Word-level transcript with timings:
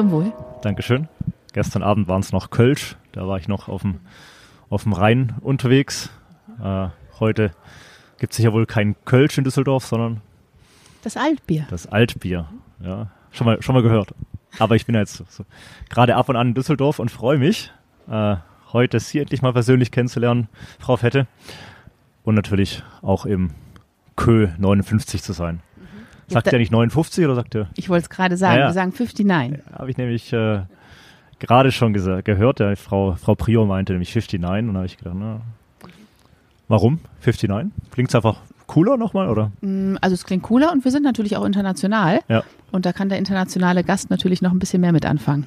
Zum 0.00 0.12
Wohl. 0.12 0.32
Dankeschön. 0.62 1.08
Gestern 1.52 1.82
Abend 1.82 2.08
waren 2.08 2.22
es 2.22 2.32
noch 2.32 2.48
Kölsch. 2.48 2.96
Da 3.12 3.28
war 3.28 3.36
ich 3.36 3.48
noch 3.48 3.68
auf 3.68 3.82
dem, 3.82 4.00
auf 4.70 4.84
dem 4.84 4.94
Rhein 4.94 5.34
unterwegs. 5.42 6.08
Äh, 6.58 6.88
heute 7.18 7.50
gibt 8.16 8.32
es 8.32 8.38
sicher 8.38 8.54
wohl 8.54 8.64
kein 8.64 8.96
Kölsch 9.04 9.36
in 9.36 9.44
Düsseldorf, 9.44 9.84
sondern 9.84 10.22
Das 11.02 11.18
Altbier. 11.18 11.66
das 11.68 11.86
Altbier. 11.86 12.48
Ja, 12.82 13.08
schon 13.30 13.44
mal, 13.44 13.60
schon 13.60 13.74
mal 13.74 13.82
gehört. 13.82 14.14
Aber 14.58 14.74
ich 14.74 14.86
bin 14.86 14.94
jetzt 14.94 15.16
so, 15.18 15.24
so, 15.28 15.44
gerade 15.90 16.16
ab 16.16 16.30
und 16.30 16.36
an 16.36 16.48
in 16.48 16.54
Düsseldorf 16.54 16.98
und 16.98 17.10
freue 17.10 17.36
mich, 17.36 17.70
äh, 18.08 18.36
heute 18.72 19.00
Sie 19.00 19.18
endlich 19.18 19.42
mal 19.42 19.52
persönlich 19.52 19.90
kennenzulernen, 19.90 20.48
Frau 20.78 20.96
Fette. 20.96 21.26
Und 22.24 22.36
natürlich 22.36 22.82
auch 23.02 23.26
im 23.26 23.50
Kö 24.16 24.48
59 24.56 25.22
zu 25.22 25.34
sein. 25.34 25.60
Sagt 26.32 26.46
da- 26.48 26.52
ihr 26.52 26.58
nicht 26.58 26.72
59 26.72 27.24
oder 27.24 27.34
sagt 27.34 27.54
ihr? 27.54 27.68
Ich 27.76 27.88
wollte 27.88 28.04
es 28.04 28.10
gerade 28.10 28.36
sagen. 28.36 28.54
Ja, 28.56 28.60
ja. 28.62 28.66
Wir 28.68 28.74
sagen 28.74 28.92
59. 28.96 29.62
Habe 29.72 29.90
ich 29.90 29.96
nämlich 29.96 30.32
äh, 30.32 30.62
gerade 31.38 31.72
schon 31.72 31.92
gehört, 31.92 32.58
der 32.60 32.76
Frau, 32.76 33.14
Frau 33.16 33.34
Prior 33.34 33.66
meinte 33.66 33.92
nämlich 33.92 34.14
59 34.14 34.68
und 34.68 34.74
da 34.74 34.78
habe 34.78 34.86
ich 34.86 34.96
gedacht, 34.98 35.16
na, 35.18 35.40
warum 36.68 37.00
59? 37.24 37.70
Klingt 37.90 38.08
es 38.10 38.14
einfach 38.14 38.36
cooler 38.66 38.96
nochmal 38.96 39.28
oder? 39.28 39.50
Mm, 39.60 39.96
Also 40.00 40.14
es 40.14 40.24
klingt 40.24 40.42
cooler 40.44 40.70
und 40.72 40.84
wir 40.84 40.90
sind 40.92 41.02
natürlich 41.02 41.36
auch 41.36 41.44
international. 41.44 42.20
Ja. 42.28 42.44
Und 42.70 42.86
da 42.86 42.92
kann 42.92 43.08
der 43.08 43.18
internationale 43.18 43.82
Gast 43.82 44.10
natürlich 44.10 44.42
noch 44.42 44.52
ein 44.52 44.58
bisschen 44.60 44.80
mehr 44.80 44.92
mit 44.92 45.04
anfangen. 45.04 45.46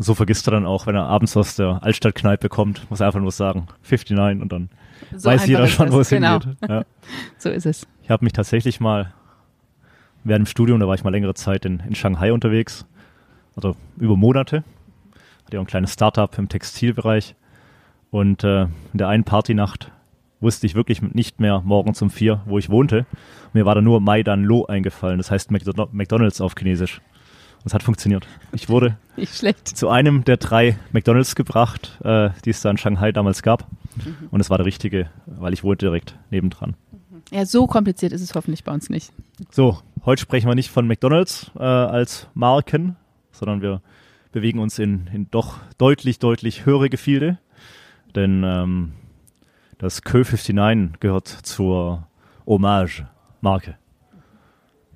So 0.00 0.14
vergisst 0.14 0.46
er 0.48 0.52
dann 0.52 0.64
auch, 0.66 0.86
wenn 0.86 0.94
er 0.94 1.06
abends 1.06 1.36
aus 1.36 1.56
der 1.56 1.80
Altstadtkneipe 1.82 2.48
kommt, 2.48 2.88
muss 2.90 3.00
er 3.00 3.06
einfach 3.06 3.20
nur 3.20 3.32
sagen 3.32 3.66
59 3.82 4.40
und 4.42 4.52
dann 4.52 4.68
So 5.16 5.28
weiß 5.30 5.46
jeder 5.46 5.66
schon, 5.66 5.90
wo 5.92 6.00
es 6.00 6.10
genau. 6.10 6.40
hingeht. 6.40 6.56
Ja. 6.68 6.82
So 7.38 7.50
ist 7.50 7.66
es. 7.66 7.86
Ich 8.04 8.10
habe 8.10 8.24
mich 8.24 8.32
tatsächlich 8.32 8.78
mal 8.80 9.12
während 10.24 10.46
dem 10.46 10.50
Studium, 10.50 10.80
da 10.80 10.86
war 10.86 10.94
ich 10.94 11.04
mal 11.04 11.10
längere 11.10 11.34
Zeit 11.34 11.64
in, 11.64 11.80
in 11.80 11.94
Shanghai 11.94 12.32
unterwegs, 12.32 12.86
also 13.56 13.76
über 13.98 14.16
Monate. 14.16 14.64
Hatte 15.44 15.54
ja 15.56 15.60
auch 15.60 15.64
ein 15.64 15.68
kleines 15.68 15.92
Startup 15.92 16.36
im 16.38 16.48
Textilbereich. 16.48 17.34
Und 18.10 18.44
äh, 18.44 18.62
in 18.62 18.68
der 18.94 19.08
einen 19.08 19.24
Partynacht 19.24 19.90
wusste 20.40 20.66
ich 20.66 20.74
wirklich 20.74 21.02
nicht 21.02 21.40
mehr 21.40 21.60
morgens 21.64 22.00
um 22.02 22.10
vier, 22.10 22.42
wo 22.46 22.58
ich 22.58 22.70
wohnte. 22.70 23.06
Mir 23.52 23.66
war 23.66 23.74
da 23.74 23.80
nur 23.80 24.00
Maidan 24.00 24.44
Lo 24.44 24.66
eingefallen, 24.66 25.18
das 25.18 25.30
heißt 25.30 25.50
McDo- 25.50 25.88
McDonalds 25.92 26.40
auf 26.40 26.54
Chinesisch. 26.56 27.00
Und 27.58 27.66
es 27.66 27.74
hat 27.74 27.82
funktioniert. 27.82 28.26
Ich 28.52 28.68
wurde 28.68 28.96
zu 29.64 29.88
einem 29.88 30.24
der 30.24 30.36
drei 30.36 30.78
McDonalds 30.92 31.34
gebracht, 31.34 31.98
äh, 32.04 32.30
die 32.44 32.50
es 32.50 32.60
da 32.60 32.70
in 32.70 32.78
Shanghai 32.78 33.10
damals 33.12 33.42
gab. 33.42 33.66
Und 34.30 34.40
es 34.40 34.48
war 34.48 34.58
der 34.58 34.66
richtige, 34.66 35.10
weil 35.26 35.52
ich 35.52 35.64
wohnte 35.64 35.86
direkt 35.86 36.16
nebendran. 36.30 36.74
Ja, 37.30 37.44
so 37.44 37.66
kompliziert 37.66 38.12
ist 38.12 38.22
es 38.22 38.34
hoffentlich 38.34 38.64
bei 38.64 38.72
uns 38.72 38.88
nicht. 38.90 39.12
So, 39.50 39.78
heute 40.04 40.22
sprechen 40.22 40.48
wir 40.48 40.54
nicht 40.54 40.70
von 40.70 40.86
McDonalds 40.86 41.50
äh, 41.58 41.62
als 41.62 42.26
Marken, 42.34 42.96
sondern 43.32 43.60
wir 43.60 43.82
bewegen 44.32 44.58
uns 44.60 44.78
in, 44.78 45.08
in 45.12 45.30
doch 45.30 45.58
deutlich, 45.76 46.18
deutlich 46.18 46.64
höhere 46.66 46.88
Gefilde. 46.88 47.38
Denn 48.14 48.42
ähm, 48.44 48.92
das 49.78 50.02
Kö 50.02 50.24
59 50.24 51.00
gehört 51.00 51.28
zur 51.28 52.06
Hommage-Marke. 52.46 53.76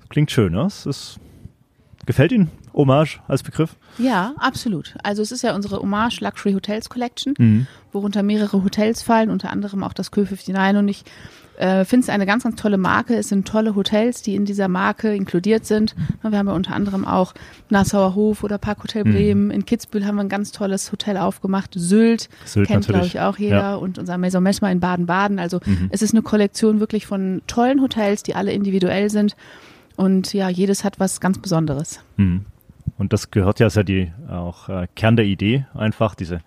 Klingt 0.09 0.31
schön, 0.31 0.53
ne? 0.53 0.63
Es 0.65 0.85
ist, 0.85 1.19
gefällt 2.05 2.31
Ihnen 2.31 2.51
Hommage 2.73 3.19
als 3.27 3.43
Begriff? 3.43 3.75
Ja, 3.97 4.33
absolut. 4.37 4.95
Also 5.03 5.21
es 5.21 5.31
ist 5.31 5.43
ja 5.43 5.55
unsere 5.55 5.77
Hommage 5.79 6.21
Luxury 6.21 6.53
Hotels 6.53 6.89
Collection, 6.89 7.33
Mhm. 7.37 7.67
worunter 7.91 8.23
mehrere 8.23 8.63
Hotels 8.63 9.01
fallen, 9.03 9.29
unter 9.29 9.51
anderem 9.51 9.83
auch 9.83 9.93
das 9.93 10.11
Kö 10.11 10.21
59 10.21 10.77
und 10.77 10.87
ich 10.87 11.03
äh, 11.57 11.85
finde 11.85 12.03
es 12.05 12.09
eine 12.09 12.25
ganz, 12.25 12.43
ganz 12.43 12.55
tolle 12.59 12.77
Marke. 12.77 13.15
Es 13.15 13.29
sind 13.29 13.47
tolle 13.47 13.75
Hotels, 13.75 14.21
die 14.21 14.35
in 14.35 14.45
dieser 14.45 14.67
Marke 14.67 15.13
inkludiert 15.15 15.65
sind. 15.65 15.95
Wir 16.21 16.37
haben 16.37 16.47
ja 16.47 16.53
unter 16.53 16.73
anderem 16.75 17.05
auch 17.05 17.33
Nassauer 17.69 18.15
Hof 18.15 18.43
oder 18.43 18.57
Parkhotel 18.57 19.03
Mhm. 19.05 19.11
Bremen. 19.13 19.51
In 19.51 19.65
Kitzbühel 19.65 20.05
haben 20.05 20.15
wir 20.15 20.21
ein 20.23 20.29
ganz 20.29 20.51
tolles 20.51 20.91
Hotel 20.91 21.17
aufgemacht. 21.17 21.71
Sylt, 21.75 22.29
Sylt 22.45 22.67
kennt 22.67 22.87
glaube 22.87 23.05
ich 23.05 23.19
auch 23.19 23.37
jeder 23.37 23.55
Ja. 23.57 23.75
und 23.75 23.99
unser 23.99 24.17
Maison 24.17 24.41
Messmer 24.41 24.71
in 24.71 24.79
Baden-Baden. 24.79 25.39
Also 25.39 25.59
Mhm. 25.65 25.89
es 25.91 26.01
ist 26.01 26.13
eine 26.13 26.21
Kollektion 26.23 26.79
wirklich 26.79 27.05
von 27.05 27.41
tollen 27.47 27.81
Hotels, 27.81 28.23
die 28.23 28.35
alle 28.35 28.51
individuell 28.51 29.09
sind. 29.09 29.35
Und 29.95 30.33
ja, 30.33 30.49
jedes 30.49 30.83
hat 30.83 30.99
was 30.99 31.21
ganz 31.21 31.37
Besonderes. 31.37 31.99
Mhm. 32.17 32.45
Und 32.97 33.13
das 33.13 33.31
gehört 33.31 33.59
ja, 33.59 33.67
ist 33.67 33.75
ja 33.75 33.83
die 33.83 34.11
auch 34.29 34.69
äh, 34.69 34.87
Kern 34.95 35.15
der 35.15 35.25
Idee, 35.25 35.65
einfach 35.73 36.15
diese 36.15 36.41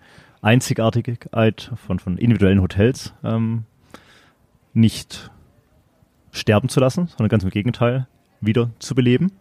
Einzigartigkeit 0.61 1.71
von, 1.85 1.99
von 1.99 2.17
individuellen 2.17 2.61
Hotels 2.61 3.13
ähm, 3.23 3.63
nicht 4.77 5.31
sterben 6.31 6.69
zu 6.69 6.79
lassen, 6.79 7.07
sondern 7.07 7.29
ganz 7.29 7.43
im 7.43 7.49
Gegenteil 7.49 8.07
wieder 8.39 8.69
zu 8.79 8.95
beleben. 8.95 9.31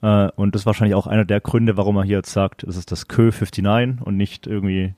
Äh, 0.00 0.28
und 0.36 0.54
das 0.54 0.62
ist 0.62 0.66
wahrscheinlich 0.66 0.94
auch 0.94 1.06
einer 1.06 1.24
der 1.24 1.40
Gründe, 1.40 1.76
warum 1.76 1.96
er 1.96 2.04
hier 2.04 2.18
jetzt 2.18 2.32
sagt, 2.32 2.62
es 2.62 2.76
ist 2.76 2.92
das 2.92 3.08
Kö 3.08 3.30
59 3.30 4.06
und 4.06 4.16
nicht 4.16 4.46
irgendwie 4.46 4.94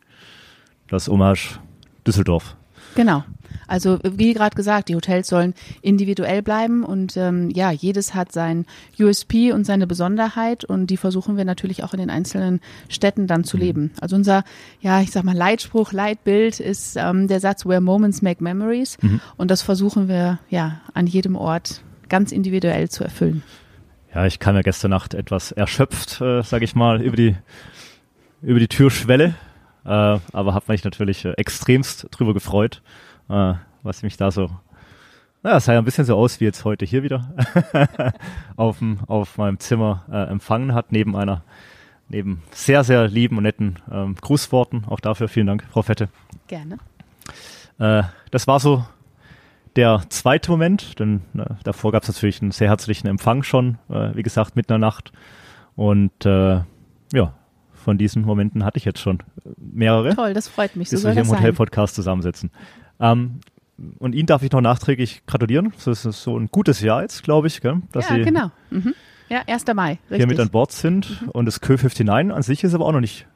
das 0.88 1.08
Hommage 1.08 1.58
Düsseldorf. 2.06 2.56
Genau. 2.94 3.24
Also 3.66 3.98
wie 4.02 4.34
gerade 4.34 4.56
gesagt, 4.56 4.88
die 4.88 4.96
Hotels 4.96 5.28
sollen 5.28 5.54
individuell 5.82 6.42
bleiben 6.42 6.84
und 6.84 7.16
ähm, 7.16 7.50
ja, 7.50 7.70
jedes 7.70 8.14
hat 8.14 8.32
sein 8.32 8.66
USP 8.98 9.52
und 9.52 9.64
seine 9.64 9.86
Besonderheit 9.86 10.64
und 10.64 10.88
die 10.88 10.96
versuchen 10.96 11.36
wir 11.36 11.44
natürlich 11.44 11.84
auch 11.84 11.92
in 11.92 12.00
den 12.00 12.10
einzelnen 12.10 12.60
Städten 12.88 13.26
dann 13.26 13.44
zu 13.44 13.56
leben. 13.56 13.92
Also 14.00 14.16
unser, 14.16 14.44
ja, 14.80 15.00
ich 15.00 15.10
sag 15.10 15.24
mal 15.24 15.36
Leitspruch, 15.36 15.92
Leitbild 15.92 16.60
ist 16.60 16.96
ähm, 16.96 17.28
der 17.28 17.40
Satz 17.40 17.66
Where 17.66 17.80
Moments 17.80 18.22
Make 18.22 18.42
Memories. 18.42 18.98
Und 19.36 19.50
das 19.50 19.62
versuchen 19.62 20.08
wir 20.08 20.38
ja 20.50 20.80
an 20.92 21.06
jedem 21.06 21.36
Ort 21.36 21.82
ganz 22.08 22.32
individuell 22.32 22.88
zu 22.88 23.04
erfüllen. 23.04 23.42
Ja, 24.14 24.26
ich 24.26 24.38
kam 24.38 24.54
ja 24.54 24.62
gestern 24.62 24.92
Nacht 24.92 25.14
etwas 25.14 25.52
erschöpft, 25.52 26.20
äh, 26.20 26.42
sage 26.42 26.64
ich 26.64 26.74
mal, 26.74 27.02
über 27.02 27.16
die, 27.16 27.36
über 28.42 28.60
die 28.60 28.68
Türschwelle, 28.68 29.34
äh, 29.84 29.88
aber 29.88 30.54
habe 30.54 30.64
mich 30.68 30.84
natürlich 30.84 31.24
äh, 31.24 31.32
extremst 31.32 32.06
drüber 32.12 32.32
gefreut, 32.32 32.82
äh, 33.28 33.54
was 33.82 34.02
mich 34.02 34.16
da 34.16 34.30
so, 34.30 34.50
naja, 35.42 35.58
es 35.58 35.66
sah 35.66 35.74
ja 35.74 35.78
ein 35.78 35.84
bisschen 35.84 36.04
so 36.04 36.16
aus 36.16 36.40
wie 36.40 36.44
jetzt 36.44 36.64
heute 36.64 36.84
hier 36.84 37.02
wieder 37.02 37.34
aufm, 38.56 38.98
auf 39.06 39.36
meinem 39.36 39.58
Zimmer 39.58 40.04
äh, 40.10 40.30
empfangen 40.30 40.74
hat, 40.74 40.92
neben 40.92 41.16
einer, 41.16 41.42
neben 42.08 42.42
sehr, 42.50 42.84
sehr 42.84 43.08
lieben 43.08 43.36
und 43.36 43.42
netten 43.42 43.78
ähm, 43.90 44.16
Grußworten. 44.20 44.86
Auch 44.86 45.00
dafür 45.00 45.28
vielen 45.28 45.46
Dank, 45.46 45.64
Frau 45.70 45.82
Fette. 45.82 46.08
Gerne. 46.48 46.78
Äh, 47.78 48.04
das 48.30 48.46
war 48.46 48.60
so 48.60 48.84
der 49.76 50.02
zweite 50.08 50.50
Moment, 50.50 50.98
denn 50.98 51.22
äh, 51.36 51.44
davor 51.64 51.92
gab 51.92 52.02
es 52.04 52.08
natürlich 52.08 52.40
einen 52.40 52.52
sehr 52.52 52.68
herzlichen 52.68 53.08
Empfang 53.08 53.42
schon, 53.42 53.78
äh, 53.90 54.14
wie 54.14 54.22
gesagt, 54.22 54.56
mitten 54.56 54.72
in 54.72 54.80
der 54.80 54.88
Nacht. 54.88 55.12
Und 55.76 56.24
äh, 56.24 56.60
ja, 57.12 57.34
von 57.72 57.98
diesen 57.98 58.22
Momenten 58.22 58.64
hatte 58.64 58.78
ich 58.78 58.84
jetzt 58.84 59.00
schon 59.00 59.18
mehrere, 59.58 60.14
Toll, 60.14 60.32
das 60.32 60.48
freut 60.48 60.76
mich. 60.76 60.88
So 60.88 60.92
wir 60.92 60.98
soll 61.00 61.12
hier 61.12 61.22
das 61.22 61.30
im. 61.30 61.36
Hotel-Podcast 61.38 61.94
zusammensitzen. 61.94 62.50
Ähm, 63.00 63.40
und 63.98 64.14
Ihnen 64.14 64.26
darf 64.26 64.42
ich 64.42 64.52
noch 64.52 64.60
nachträglich 64.60 65.22
gratulieren. 65.26 65.72
Das 65.84 66.04
ist 66.04 66.22
so 66.22 66.38
ein 66.38 66.48
gutes 66.50 66.80
Jahr 66.80 67.02
jetzt, 67.02 67.22
glaube 67.24 67.48
ich, 67.48 67.60
gell, 67.60 67.82
dass 67.92 68.08
ja, 68.08 68.14
Sie 68.16 68.22
genau. 68.22 68.50
Mhm. 68.70 68.94
Ja, 69.28 69.42
1. 69.46 69.64
Mai. 69.74 69.92
Richtig. 70.10 70.16
hier 70.18 70.26
mit 70.26 70.38
an 70.38 70.50
Bord 70.50 70.70
sind. 70.70 71.24
Und 71.32 71.46
das 71.46 71.60
Kö 71.60 71.72
59 71.76 72.08
an 72.34 72.42
sich 72.42 72.62
ist 72.62 72.74
aber 72.74 72.86
auch 72.86 72.92
noch 72.92 73.00
nicht 73.00 73.26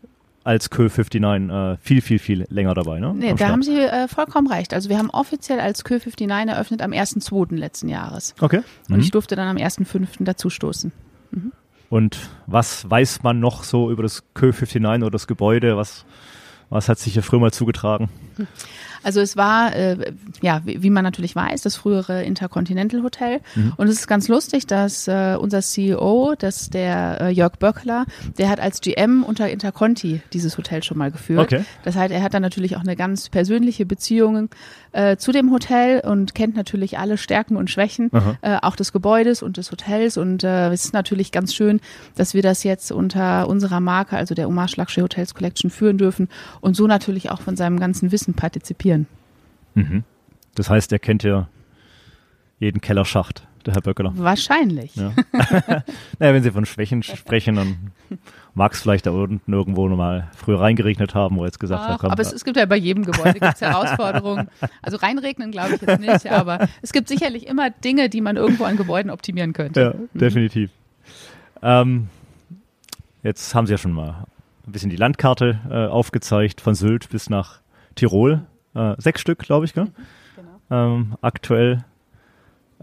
als 0.45 0.71
Kö 0.71 0.89
59 0.89 1.51
äh, 1.51 1.77
viel, 1.81 2.01
viel, 2.01 2.19
viel 2.19 2.47
länger 2.51 2.75
dabei. 2.75 3.01
Ne? 3.01 3.13
Nee, 3.15 3.31
Am 3.31 3.37
da 3.37 3.45
Start. 3.47 3.53
haben 3.53 3.63
Sie 3.63 3.81
äh, 3.81 4.09
vollkommen 4.09 4.47
recht. 4.47 4.73
Also 4.75 4.89
wir 4.89 4.99
haben 4.99 5.11
offiziell 5.11 5.61
als 5.61 5.85
Kö 5.85 5.95
59 5.99 6.29
eröffnet 6.31 6.83
am 6.83 6.93
1.2. 6.93 7.57
letzten 7.57 7.89
Jahres. 7.89 8.35
Okay. 8.41 8.63
Und 8.89 8.97
Mhm. 8.97 9.03
ich 9.03 9.11
durfte 9.11 9.35
dann 9.37 9.49
am 9.49 9.57
1.5. 9.57 10.25
dazustoßen. 10.25 10.93
Und 11.91 12.19
was 12.47 12.89
weiß 12.91 13.23
man 13.23 13.41
noch 13.41 13.65
so 13.65 13.91
über 13.91 14.03
das 14.03 14.23
Kö 14.35 14.53
59 14.53 15.03
oder 15.03 15.11
das 15.11 15.27
Gebäude? 15.27 15.77
Was, 15.77 16.05
was 16.71 16.89
hat 16.89 16.99
sich 16.99 17.15
hier 17.15 17.23
früher 17.23 17.41
mal 17.41 17.53
zugetragen? 17.53 18.09
Also 19.03 19.21
es 19.21 19.37
war, 19.37 19.75
äh, 19.75 20.13
ja, 20.41 20.63
wie, 20.65 20.83
wie 20.83 20.91
man 20.91 21.05
natürlich 21.05 21.35
weiß, 21.37 21.63
das 21.63 21.77
frühere 21.77 22.23
Intercontinental 22.23 23.03
Hotel. 23.03 23.41
Mhm. 23.55 23.73
Und 23.77 23.89
es 23.89 24.01
ist 24.01 24.07
ganz 24.07 24.29
lustig, 24.29 24.67
dass 24.67 25.09
äh, 25.09 25.37
unser 25.39 25.61
CEO, 25.61 26.35
das 26.39 26.71
der 26.71 27.21
äh, 27.21 27.29
Jörg 27.31 27.57
Böckler, 27.59 28.07
der 28.39 28.49
hat 28.49 28.61
als 28.61 28.81
GM 28.81 29.23
unter 29.23 29.49
Interconti 29.49 30.21
dieses 30.33 30.57
Hotel 30.57 30.83
schon 30.83 30.99
mal 30.99 31.11
geführt. 31.11 31.41
Okay. 31.41 31.65
Das 31.85 31.97
heißt, 31.97 32.13
er 32.13 32.23
hat 32.23 32.35
dann 32.35 32.43
natürlich 32.43 32.77
auch 32.77 32.81
eine 32.81 32.97
ganz 32.97 33.29
persönliche 33.29 33.87
Beziehung 33.87 34.49
äh, 34.93 35.17
zu 35.17 35.33
dem 35.33 35.51
Hotel 35.53 36.01
und 36.01 36.35
kennt 36.35 36.57
natürlich 36.57 36.99
alle 36.99 37.19
Stärken 37.19 37.57
und 37.57 37.71
Schwächen, 37.71 38.11
äh, 38.43 38.59
auch 38.63 38.77
des 38.77 38.93
Gebäudes 38.93 39.43
und 39.43 39.57
des 39.57 39.71
Hotels. 39.71 40.17
Und 40.17 40.45
äh, 40.45 40.71
es 40.73 40.87
ist 40.87 40.95
natürlich 40.95 41.33
ganz 41.33 41.55
schön, 41.55 41.81
dass 42.17 42.35
wir 42.35 42.43
das 42.43 42.65
jetzt 42.65 42.93
unter 42.93 43.49
unserer 43.49 43.81
Marke, 43.81 44.17
also 44.17 44.35
der 44.35 44.49
Omar 44.49 44.69
Luxury 44.77 45.03
Hotels 45.03 45.35
Collection, 45.35 45.71
führen 45.71 45.99
dürfen 45.99 46.29
und 46.61 46.75
so 46.75 46.87
natürlich 46.87 47.31
auch 47.31 47.41
von 47.41 47.57
seinem 47.57 47.79
ganzen 47.79 48.13
Wissen 48.13 48.35
partizipieren. 48.35 48.98
Mhm. 49.79 50.05
Das 50.55 50.71
heißt, 50.71 50.93
er 50.93 50.99
kennt 50.99 51.23
ja 51.23 51.49
jeden 52.59 52.81
Kellerschacht, 52.81 53.47
der 53.65 53.75
Herr 53.75 53.83
Böckeler. 53.83 54.13
Wahrscheinlich. 54.17 54.97
Ja. 54.97 55.13
naja, 56.19 56.35
wenn 56.35 56.43
Sie 56.43 56.51
von 56.51 56.67
Schwächen 56.67 57.03
sprechen, 57.03 57.55
dann 57.55 57.93
mag 58.55 58.73
es 58.73 58.81
vielleicht 58.81 59.07
da 59.07 59.13
unten 59.13 59.53
irgendwo 59.53 59.89
nochmal 59.89 60.29
früher 60.37 60.61
reingeregnet 60.61 61.15
haben, 61.15 61.37
wo 61.37 61.43
er 61.43 61.47
jetzt 61.47 61.61
gesagt 61.61 61.83
hat, 61.83 61.91
Ach, 61.93 61.99
komm, 62.01 62.11
aber 62.11 62.23
es, 62.23 62.33
es 62.33 62.45
gibt 62.45 62.57
ja 62.57 62.67
bei 62.67 62.77
jedem 62.77 63.05
Gebäude 63.05 63.39
gibt's 63.39 63.61
Herausforderungen. 63.61 64.49
Also 64.83 64.97
reinregnen 64.97 65.53
glaube 65.53 65.77
ich 65.77 65.81
jetzt 65.81 66.01
nicht, 66.01 66.31
aber 66.31 66.69
es 66.83 66.93
gibt 66.93 67.09
sicherlich 67.09 67.47
immer 67.47 67.71
Dinge, 67.71 68.09
die 68.09 68.21
man 68.21 68.37
irgendwo 68.37 68.65
an 68.65 68.77
Gebäuden 68.77 69.11
optimieren 69.11 69.53
könnte. 69.53 69.81
Ja, 69.81 70.19
definitiv. 70.19 70.71
Ähm, 71.63 72.09
jetzt 73.23 73.55
haben 73.55 73.67
Sie 73.67 73.73
ja 73.73 73.79
schon 73.79 73.93
mal 73.93 74.27
ein 74.67 74.73
bisschen 74.73 74.91
die 74.91 74.97
Landkarte 74.97 75.61
äh, 75.71 75.87
aufgezeigt, 75.87 76.61
von 76.61 76.75
Sylt 76.75 77.09
bis 77.11 77.31
nach 77.31 77.61
Tirol. 77.95 78.43
Äh, 78.79 78.95
sechs 78.99 79.21
Stück, 79.21 79.41
glaube 79.41 79.65
ich, 79.65 79.75
gell? 79.75 79.89
Genau. 80.37 80.61
Ähm, 80.71 81.17
aktuell. 81.21 81.85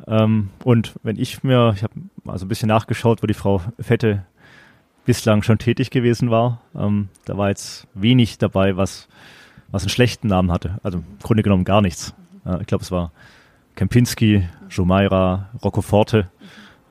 Ähm, 0.07 0.50
und 0.63 0.94
wenn 1.03 1.18
ich 1.18 1.44
mir, 1.44 1.74
ich 1.75 1.83
habe 1.83 1.94
also 2.25 2.45
ein 2.45 2.50
bisschen 2.50 2.68
nachgeschaut, 2.68 3.24
wo 3.24 3.27
die 3.27 3.33
Frau 3.33 3.62
Fette 3.80 4.25
bislang 5.06 5.42
schon 5.44 5.57
tätig 5.57 5.92
gewesen 5.92 6.31
war. 6.31 6.62
Ähm, 6.75 7.07
da 7.25 7.38
war 7.38 7.50
jetzt 7.50 7.88
wenig 7.94 8.38
dabei, 8.39 8.75
was, 8.75 9.07
was 9.69 9.83
einen 9.83 9.89
schlechten 9.89 10.27
Namen 10.27 10.51
hatte. 10.51 10.80
Also 10.83 10.97
im 10.97 11.06
Grunde 11.24 11.44
genommen 11.44 11.63
gar 11.63 11.81
nichts. 11.81 12.13
Äh, 12.45 12.59
ich 12.62 12.68
glaube, 12.68 12.83
es 12.83 12.91
war 12.91 13.12
Kempinski, 13.75 14.48
Jumeirah, 14.69 15.50
Roccoforte, 15.63 16.27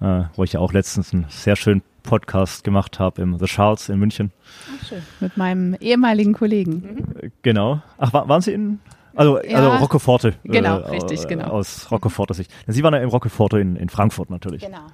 äh, 0.01 0.23
wo 0.35 0.45
ich 0.45 0.55
ja 0.55 0.61
auch 0.61 0.73
letztens 0.73 1.13
einen 1.13 1.27
sehr 1.29 1.57
schönen 1.57 1.83
Podcast 2.05 2.65
gemacht 2.65 2.99
habe 2.99 3.21
im 3.23 3.39
The 3.39 3.47
Charles 3.47 3.89
in 3.89 3.99
München. 3.99 4.31
Ach, 4.79 4.87
schön. 4.87 5.03
Mit 5.21 5.37
meinem 5.37 5.75
ehemaligen 5.75 6.33
Kollegen. 6.33 6.73
Mhm. 6.73 7.33
Genau. 7.43 7.83
Ach, 7.99 8.13
war, 8.13 8.29
waren 8.29 8.41
Sie 8.41 8.53
in 8.53 8.79
also, 9.15 9.43
ja, 9.43 9.57
also 9.57 9.77
Roccoforte. 9.77 10.35
Genau, 10.45 10.79
äh, 10.79 10.91
richtig, 10.91 11.27
genau. 11.27 11.47
Aus 11.47 11.91
Roccoforte 11.91 12.35
Sicht. 12.35 12.51
Sie 12.67 12.83
waren 12.83 12.95
ja 12.95 13.01
im 13.01 13.09
Roccoforte 13.09 13.59
in, 13.59 13.77
in 13.77 13.89
Frankfurt 13.89 14.31
natürlich. 14.31 14.63
Genau 14.63 14.87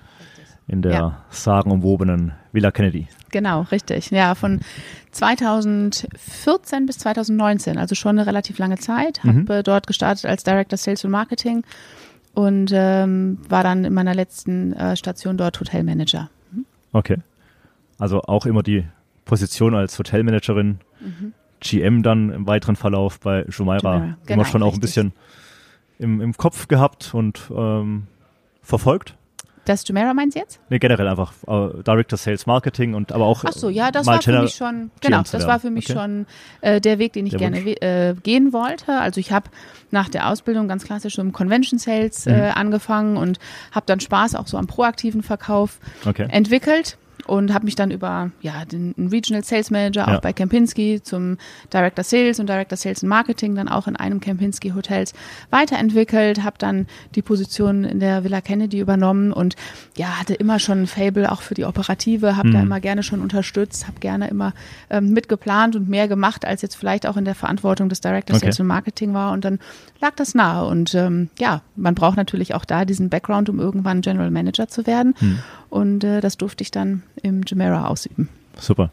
in 0.71 0.83
der 0.83 0.93
ja. 0.93 1.25
sagenumwobenen 1.31 2.33
Villa 2.53 2.71
Kennedy. 2.71 3.09
Genau, 3.33 3.63
richtig. 3.73 4.13
Ja, 4.13 4.37
von 4.37 4.61
2014 5.11 6.87
bis 6.87 6.99
2019, 6.99 7.77
also 7.77 7.97
schon 7.97 8.19
eine 8.19 8.27
relativ 8.27 8.59
lange 8.59 8.79
Zeit. 8.79 9.25
Habe 9.25 9.33
mhm. 9.33 9.63
dort 9.65 9.89
gestartet 9.89 10.27
als 10.27 10.45
Director 10.45 10.77
Sales 10.77 11.05
und 11.05 11.11
Marketing 11.11 11.65
und 12.35 12.71
ähm, 12.73 13.39
war 13.49 13.65
dann 13.65 13.85
in 13.85 13.93
meiner 13.93 14.15
letzten 14.15 14.73
äh, 14.75 14.97
Station 14.97 15.37
dort 15.37 15.59
Hotelmanager. 15.59 16.31
Mhm. 16.53 16.67
Okay. 16.93 17.17
Also 17.99 18.23
auch 18.23 18.47
immer 18.47 18.63
die 18.63 18.85
Position 19.25 19.75
als 19.75 19.99
Hotelmanagerin, 19.99 20.79
mhm. 21.01 21.33
GM 21.61 22.03
dann 22.03 22.31
im 22.31 22.47
weiteren 22.47 22.77
Verlauf 22.77 23.21
bei 23.21 23.45
Jumeirah. 23.49 23.99
Genau, 23.99 24.17
immer 24.27 24.45
schon 24.45 24.63
auch 24.63 24.75
richtig. 24.75 24.79
ein 24.79 24.81
bisschen 24.81 25.13
im, 25.99 26.21
im 26.21 26.37
Kopf 26.37 26.69
gehabt 26.69 27.15
und 27.15 27.51
ähm, 27.55 28.07
verfolgt. 28.63 29.15
Das 29.67 29.87
Jumeirah 29.87 30.15
meinst 30.15 30.37
du 30.37 30.41
jetzt? 30.41 30.59
Nee, 30.71 30.79
generell 30.79 31.07
einfach 31.07 31.33
uh, 31.47 31.83
Director 31.83 32.17
Sales 32.17 32.47
Marketing 32.47 32.95
und 32.95 33.13
aber 33.13 33.27
auch. 33.27 33.45
Ach 33.45 33.53
so, 33.53 33.69
ja, 33.69 33.91
das 33.91 34.07
war 34.07 34.21
für 34.23 34.41
mich 34.41 34.55
schon, 34.55 34.91
genau, 35.01 35.23
das 35.23 35.47
war 35.47 35.61
für 35.61 35.71
mich 35.71 35.91
okay. 35.91 35.99
schon 35.99 36.27
äh, 36.63 36.81
der 36.81 36.99
Weg, 36.99 37.13
den 37.13 37.27
ich 37.27 37.37
der 37.37 37.51
gerne 37.51 37.59
äh, 37.61 38.15
gehen 38.15 38.53
wollte. 38.53 38.99
Also 38.99 39.21
ich 39.21 39.33
habe 39.33 39.51
nach 39.91 40.09
der 40.09 40.29
Ausbildung 40.29 40.67
ganz 40.67 40.85
klassisch 40.85 41.19
im 41.19 41.33
Convention 41.33 41.79
Sales 41.79 42.27
äh, 42.27 42.33
mhm. 42.33 42.53
angefangen 42.55 43.17
und 43.17 43.39
habe 43.71 43.87
dann 43.87 44.01
Spaß 44.01 44.35
auch 44.35 44.47
so 44.47 44.57
am 44.57 44.67
proaktiven 44.67 45.23
Verkauf 45.23 45.79
okay. 46.07 46.27
entwickelt 46.31 46.97
und 47.31 47.55
habe 47.55 47.65
mich 47.65 47.77
dann 47.77 47.93
über 47.93 48.33
ja 48.41 48.65
den 48.65 48.93
Regional 48.99 49.45
Sales 49.45 49.71
Manager 49.71 50.09
auch 50.09 50.15
ja. 50.15 50.21
bei 50.21 50.33
Kempinski 50.33 51.01
zum 51.01 51.39
Director 51.73 52.03
Sales 52.03 52.41
und 52.41 52.49
Director 52.49 52.77
Sales 52.77 53.05
and 53.05 53.09
Marketing 53.09 53.55
dann 53.55 53.69
auch 53.69 53.87
in 53.87 53.95
einem 53.95 54.21
Kempinski 54.21 54.71
Hotels 54.71 55.15
weiterentwickelt, 55.51 56.43
habe 56.43 56.57
dann 56.59 56.89
die 57.15 57.23
Position 57.23 57.85
in 57.85 58.01
der 58.01 58.25
Villa 58.25 58.41
Kennedy 58.41 58.81
übernommen 58.81 59.33
und 59.33 59.55
ja 59.97 60.19
hatte 60.19 60.35
immer 60.35 60.59
schon 60.59 60.83
ein 60.83 60.87
Fable 60.89 61.31
auch 61.31 61.41
für 61.41 61.55
die 61.55 61.65
Operative, 61.65 62.37
habe 62.37 62.49
mhm. 62.49 62.53
da 62.53 62.61
immer 62.63 62.81
gerne 62.81 63.05
schon 63.05 63.21
unterstützt, 63.21 63.87
habe 63.87 64.01
gerne 64.01 64.29
immer 64.29 64.53
ähm, 64.91 65.11
mitgeplant 65.11 65.77
und 65.77 65.89
mehr 65.89 66.09
gemacht 66.09 66.45
als 66.45 66.63
jetzt 66.63 66.75
vielleicht 66.75 67.07
auch 67.07 67.17
in 67.17 67.25
der 67.25 67.37
Verantwortung 67.37 67.89
des 67.89 68.01
Director 68.01 68.35
okay. 68.35 68.47
Sales 68.47 68.59
und 68.59 68.67
Marketing 68.67 69.15
war 69.15 69.33
und 69.33 69.45
dann 69.45 69.61
lag 70.01 70.17
das 70.17 70.35
nahe 70.35 70.67
und 70.67 70.97
ähm, 70.97 71.31
ja 71.39 71.63
man 71.77 71.95
braucht 71.95 72.17
natürlich 72.17 72.55
auch 72.55 72.65
da 72.65 72.85
diesen 72.85 73.09
Background, 73.09 73.49
um 73.49 73.61
irgendwann 73.61 74.01
General 74.01 74.33
Manager 74.33 74.67
zu 74.67 74.87
werden. 74.89 75.15
Mhm. 75.21 75.39
Und 75.71 76.05
äh, 76.05 76.21
das 76.21 76.37
durfte 76.37 76.63
ich 76.63 76.71
dann 76.71 77.03
im 77.23 77.43
Jumeirah 77.47 77.87
ausüben. 77.87 78.29
Super. 78.59 78.91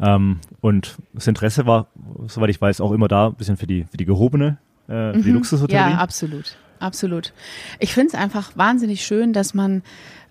Ähm, 0.00 0.38
und 0.60 0.96
das 1.12 1.26
Interesse 1.26 1.66
war, 1.66 1.88
soweit 2.28 2.50
ich 2.50 2.60
weiß, 2.60 2.80
auch 2.80 2.92
immer 2.92 3.08
da, 3.08 3.28
ein 3.28 3.34
bisschen 3.34 3.56
für 3.56 3.66
die, 3.66 3.84
für 3.84 3.96
die 3.96 4.04
gehobene, 4.04 4.58
äh, 4.88 5.12
für 5.12 5.18
mhm. 5.18 5.22
die 5.22 5.30
Luxushotellerie. 5.30 5.92
Ja, 5.92 5.98
absolut. 5.98 6.56
Absolut. 6.78 7.32
Ich 7.78 7.94
finde 7.94 8.08
es 8.08 8.14
einfach 8.14 8.56
wahnsinnig 8.56 9.04
schön, 9.04 9.32
dass 9.32 9.54
man 9.54 9.82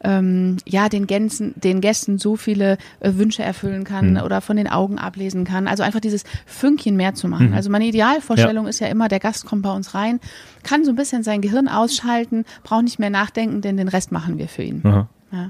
ähm, 0.04 0.58
ja 0.66 0.90
den 0.90 1.08
Gänsen, 1.08 1.54
den 1.56 1.82
Gästen 1.82 2.20
so 2.20 2.36
viele 2.36 2.78
äh, 3.00 3.14
Wünsche 3.16 3.42
erfüllen 3.42 3.84
kann 3.84 4.12
mhm. 4.12 4.18
oder 4.18 4.42
von 4.42 4.56
den 4.56 4.68
Augen 4.68 5.00
ablesen 5.00 5.44
kann. 5.44 5.68
Also 5.68 5.82
einfach 5.82 6.02
dieses 6.02 6.24
Fünkchen 6.46 6.96
mehr 6.96 7.16
zu 7.16 7.28
machen. 7.28 7.50
Mhm. 7.50 7.56
Also 7.56 7.72
meine 7.72 7.86
Idealvorstellung 7.86 8.66
ja. 8.66 8.70
ist 8.70 8.80
ja 8.80 8.88
immer, 8.88 9.08
der 9.08 9.20
Gast 9.20 9.46
kommt 9.46 9.64
bei 9.64 9.72
uns 9.72 9.96
rein, 9.96 10.20
kann 10.62 10.86
so 10.86 10.92
ein 10.92 10.96
bisschen 10.96 11.24
sein 11.24 11.42
Gehirn 11.42 11.68
ausschalten, 11.68 12.46
braucht 12.64 12.84
nicht 12.84 13.00
mehr 13.00 13.10
nachdenken, 13.10 13.62
denn 13.62 13.78
den 13.78 13.88
Rest 13.88 14.12
machen 14.12 14.38
wir 14.38 14.48
für 14.48 14.64
ihn. 14.64 14.82
Ja. 14.84 15.50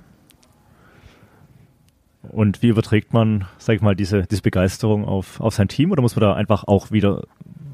Und 2.32 2.62
wie 2.62 2.68
überträgt 2.68 3.14
man, 3.14 3.46
sag 3.58 3.76
ich 3.76 3.82
mal, 3.82 3.96
diese, 3.96 4.24
diese 4.24 4.42
Begeisterung 4.42 5.06
auf, 5.06 5.40
auf 5.40 5.54
sein 5.54 5.68
Team? 5.68 5.92
Oder 5.92 6.02
muss 6.02 6.16
man 6.16 6.22
da 6.22 6.34
einfach 6.34 6.66
auch 6.66 6.92
wieder 6.92 7.24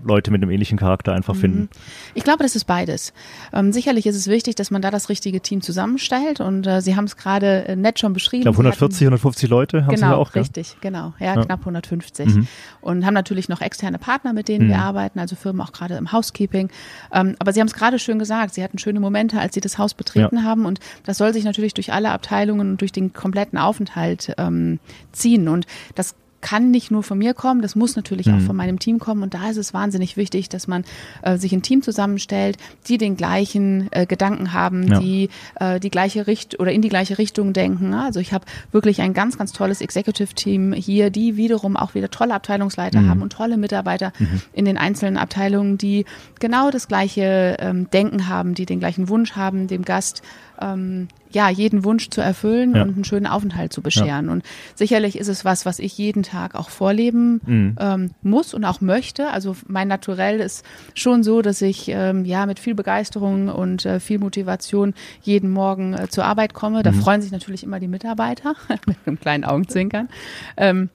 Leute 0.04 0.32
mit 0.32 0.42
einem 0.42 0.52
ähnlichen 0.52 0.78
Charakter 0.78 1.14
einfach 1.14 1.36
finden? 1.36 1.62
Mhm. 1.62 1.70
Ich 2.14 2.24
glaube, 2.24 2.44
das 2.44 2.56
ist 2.56 2.66
beides. 2.66 3.14
Ähm, 3.54 3.72
sicherlich 3.72 4.06
ist 4.06 4.16
es 4.16 4.28
wichtig, 4.28 4.56
dass 4.56 4.72
man 4.72 4.82
da 4.82 4.92
das 4.92 5.10
richtige 5.10 5.42
Team 5.42 5.62
zusammenstellt 5.62 6.40
und 6.40 6.68
äh, 6.68 6.82
Sie 6.82 6.96
haben 6.96 7.06
es 7.06 7.18
gerade 7.18 7.68
äh, 7.68 7.76
nett 7.76 8.00
schon 8.00 8.14
beschrieben. 8.14 8.42
Ich 8.42 8.46
glaube 8.46 8.58
140, 8.58 8.98
hatten, 8.98 9.06
150 9.14 9.50
Leute 9.50 9.86
haben 9.86 9.96
genau, 9.96 10.08
Sie 10.08 10.12
ja 10.12 10.18
auch. 10.18 10.32
Genau, 10.32 10.44
richtig, 10.44 10.78
genau. 10.82 11.14
Ja, 11.20 11.36
ja, 11.36 11.46
knapp 11.46 11.60
150. 11.62 12.28
Mhm. 12.28 12.48
Und 12.82 13.06
haben 13.06 13.14
natürlich 13.14 13.50
noch 13.50 13.62
externe 13.62 13.98
Partner, 14.00 14.34
mit 14.34 14.48
denen 14.48 14.66
mhm. 14.66 14.70
wir 14.72 14.80
arbeiten, 14.80 15.20
also 15.20 15.36
Firmen 15.36 15.62
auch 15.62 15.72
gerade 15.72 15.96
im 15.96 16.12
Housekeeping. 16.12 16.70
Ähm, 17.12 17.36
aber 17.40 17.54
Sie 17.54 17.60
haben 17.60 17.68
es 17.68 17.74
gerade 17.74 18.00
schön 18.00 18.20
gesagt, 18.20 18.54
Sie 18.54 18.64
hatten 18.64 18.78
schöne 18.78 19.00
Momente, 19.00 19.40
als 19.40 19.54
Sie 19.54 19.62
das 19.62 19.78
Haus 19.78 19.94
betreten 19.94 20.38
ja. 20.38 20.44
haben 20.44 20.66
und 20.66 20.80
das 21.06 21.18
soll 21.18 21.34
sich 21.34 21.44
natürlich 21.44 21.74
durch 21.74 21.94
alle 21.94 22.12
Abteilungen 22.12 22.72
und 22.72 22.82
durch 22.82 22.92
den 22.92 23.14
kompletten 23.14 23.58
Aufenthalt 23.58 24.34
ähm, 24.38 24.80
ziehen 25.12 25.48
und 25.48 25.66
das 25.96 26.16
kann 26.42 26.72
nicht 26.72 26.92
nur 26.92 27.04
von 27.04 27.18
mir 27.18 27.34
kommen, 27.34 27.62
das 27.62 27.76
muss 27.76 27.96
natürlich 27.96 28.28
mhm. 28.28 28.36
auch 28.36 28.42
von 28.42 28.56
meinem 28.56 28.80
Team 28.80 29.00
kommen. 29.00 29.24
Und 29.24 29.34
da 29.34 29.50
ist 29.50 29.58
es 29.58 29.74
wahnsinnig 29.74 30.18
wichtig, 30.18 30.50
dass 30.50 30.68
man 30.68 30.84
äh, 31.22 31.38
sich 31.38 31.54
ein 31.54 31.62
Team 31.62 31.82
zusammenstellt, 31.82 32.58
die 32.88 32.98
den 32.98 33.16
gleichen 33.16 33.88
äh, 33.92 34.06
Gedanken 34.06 34.54
haben, 34.54 34.88
ja. 34.88 35.00
die 35.00 35.30
äh, 35.56 35.80
die 35.80 35.90
gleiche 35.90 36.28
Richtung 36.28 36.60
oder 36.60 36.72
in 36.72 36.82
die 36.82 36.90
gleiche 36.90 37.18
Richtung 37.18 37.54
denken. 37.54 37.94
Also 37.94 38.20
ich 38.20 38.34
habe 38.34 38.46
wirklich 38.72 39.02
ein 39.02 39.14
ganz, 39.14 39.38
ganz 39.38 39.54
tolles 39.54 39.82
Executive-Team 39.82 40.74
hier, 40.74 41.10
die 41.10 41.38
wiederum 41.38 41.78
auch 41.78 41.96
wieder 41.96 42.10
tolle 42.10 42.34
Abteilungsleiter 42.34 43.02
mhm. 43.02 43.10
haben 43.10 43.22
und 43.22 43.34
tolle 43.34 43.58
Mitarbeiter 43.58 44.12
mhm. 44.20 44.42
in 44.54 44.66
den 44.66 44.78
einzelnen 44.78 45.18
Abteilungen, 45.18 45.78
die 45.78 46.06
genau 46.40 46.72
das 46.72 46.88
gleiche 46.88 47.58
ähm, 47.60 47.90
Denken 47.92 48.28
haben, 48.28 48.54
die 48.54 48.66
den 48.66 48.80
gleichen 48.80 49.10
Wunsch 49.10 49.36
haben, 49.36 49.68
dem 49.68 49.84
Gast 49.84 50.22
ähm, 50.60 51.08
ja, 51.34 51.50
jeden 51.50 51.84
Wunsch 51.84 52.10
zu 52.10 52.22
erfüllen 52.22 52.76
ja. 52.76 52.84
und 52.84 52.96
einen 52.96 53.04
schönen 53.04 53.28
Aufenthalt 53.28 53.74
zu 53.74 53.82
bescheren. 53.82 54.26
Ja. 54.26 54.32
Und 54.32 54.44
sicherlich 54.76 55.18
ist 55.18 55.28
es 55.28 55.46
was, 55.46 55.66
was 55.66 55.80
ich 55.80 55.98
jeden 55.98 56.24
Tag 56.24 56.56
auch 56.56 56.70
vorleben 56.70 57.42
mhm. 57.46 57.76
ähm, 57.80 58.12
muss 58.22 58.54
und 58.54 58.66
auch 58.66 58.82
möchte. 58.82 59.30
Also 59.30 59.56
mein 59.68 59.88
Naturell 59.88 60.40
ist 60.40 60.66
schon 60.94 61.24
so, 61.24 61.42
dass 61.42 61.62
ich 61.62 61.90
ähm, 61.90 62.26
ja 62.26 62.46
mit 62.46 62.60
viel 62.60 62.76
Begeisterung 62.76 63.50
und 63.50 63.86
äh, 63.86 64.00
viel 64.00 64.20
Motivation 64.20 64.94
jeden 65.22 65.50
Morgen 65.50 65.94
äh, 65.94 66.08
zur 66.10 66.26
Arbeit 66.26 66.54
komme. 66.54 66.84
Da 66.84 66.92
mhm. 66.92 67.02
freuen 67.02 67.22
sich 67.22 67.32
natürlich 67.32 67.64
immer 67.64 67.80
die 67.80 67.88
Mitarbeiter 67.88 68.56
mit 68.88 68.98
einem 69.06 69.20
kleinen 69.20 69.44
Augenzwinkern. 69.44 70.10
Ähm, 70.58 70.90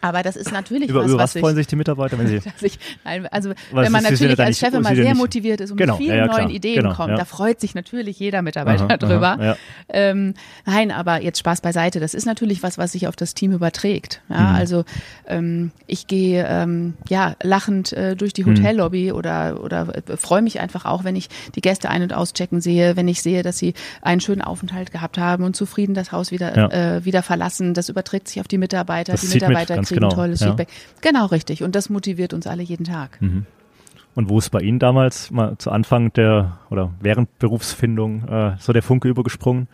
aber 0.00 0.22
das 0.22 0.36
ist 0.36 0.52
natürlich 0.52 0.90
über, 0.90 1.00
was, 1.00 1.10
über 1.10 1.18
was, 1.18 1.34
was 1.34 1.40
freuen 1.40 1.56
sich 1.56 1.66
die 1.66 1.76
Mitarbeiter, 1.76 2.18
wenn 2.18 2.26
sie? 2.28 2.40
ich, 2.60 2.78
also 3.30 3.50
was 3.72 3.84
wenn 3.84 3.92
man 3.92 4.04
natürlich 4.04 4.38
als 4.38 4.58
Chef 4.58 4.72
immer 4.72 4.94
sehr 4.94 5.14
motiviert 5.14 5.60
ist 5.60 5.70
und 5.70 5.76
genau, 5.76 5.94
mit 5.94 6.02
vielen 6.02 6.18
ja, 6.18 6.26
ja, 6.26 6.32
neuen 6.32 6.50
Ideen 6.50 6.82
genau, 6.82 6.94
kommt, 6.94 7.10
ja. 7.10 7.16
da 7.16 7.24
freut 7.24 7.60
sich 7.60 7.74
natürlich 7.74 8.18
jeder 8.18 8.42
Mitarbeiter 8.42 8.84
aha, 8.84 8.96
drüber. 8.96 9.38
Aha, 9.40 9.56
ähm, 9.88 10.34
nein, 10.64 10.92
aber 10.92 11.22
jetzt 11.22 11.38
Spaß 11.38 11.60
beiseite. 11.60 12.00
Das 12.00 12.14
ist 12.14 12.26
natürlich 12.26 12.62
was, 12.62 12.78
was 12.78 12.92
sich 12.92 13.08
auf 13.08 13.16
das 13.16 13.34
Team 13.34 13.52
überträgt. 13.52 14.20
Ja, 14.28 14.40
mhm. 14.40 14.56
also 14.56 14.84
ähm, 15.26 15.70
ich 15.86 16.06
gehe 16.06 16.46
ähm, 16.48 16.94
ja 17.08 17.34
lachend 17.42 17.92
äh, 17.92 18.14
durch 18.14 18.32
die 18.32 18.44
mhm. 18.44 18.50
Hotellobby 18.50 19.10
mhm. 19.10 19.16
oder 19.16 19.60
oder 19.62 19.88
äh, 19.96 20.16
freue 20.16 20.42
mich 20.42 20.60
einfach 20.60 20.84
auch, 20.84 21.04
wenn 21.04 21.16
ich 21.16 21.28
die 21.54 21.60
Gäste 21.60 21.90
ein- 21.90 22.02
und 22.02 22.12
auschecken 22.12 22.60
sehe, 22.60 22.96
wenn 22.96 23.08
ich 23.08 23.22
sehe, 23.22 23.42
dass 23.42 23.58
sie 23.58 23.74
einen 24.02 24.20
schönen 24.20 24.42
Aufenthalt 24.42 24.92
gehabt 24.92 25.18
haben 25.18 25.44
und 25.44 25.56
zufrieden 25.56 25.94
das 25.94 26.12
Haus 26.12 26.30
wieder 26.30 26.72
äh, 26.72 27.04
wieder 27.04 27.22
verlassen. 27.22 27.74
Das 27.74 27.88
überträgt 27.88 28.28
sich 28.28 28.40
auf 28.40 28.48
die 28.48 28.58
Mitarbeiter. 28.58 29.12
Das 29.12 29.22
die 29.22 29.34
Mitarbeiter 29.34 29.82
kriegen 29.88 30.00
genau. 30.02 30.14
tolles 30.14 30.40
ja. 30.40 30.48
Feedback. 30.48 30.68
Genau, 31.00 31.26
richtig. 31.26 31.62
Und 31.62 31.74
das 31.74 31.90
motiviert 31.90 32.32
uns 32.32 32.46
alle 32.46 32.62
jeden 32.62 32.84
Tag. 32.84 33.20
Mhm. 33.20 33.46
Und 34.14 34.28
wo 34.28 34.38
ist 34.38 34.50
bei 34.50 34.60
Ihnen 34.60 34.78
damals 34.78 35.30
mal 35.30 35.56
zu 35.58 35.70
Anfang 35.70 36.12
der 36.12 36.58
oder 36.70 36.92
während 37.00 37.38
Berufsfindung 37.38 38.26
äh, 38.28 38.56
so 38.58 38.72
der 38.72 38.82
Funke 38.82 39.08
übergesprungen? 39.08 39.68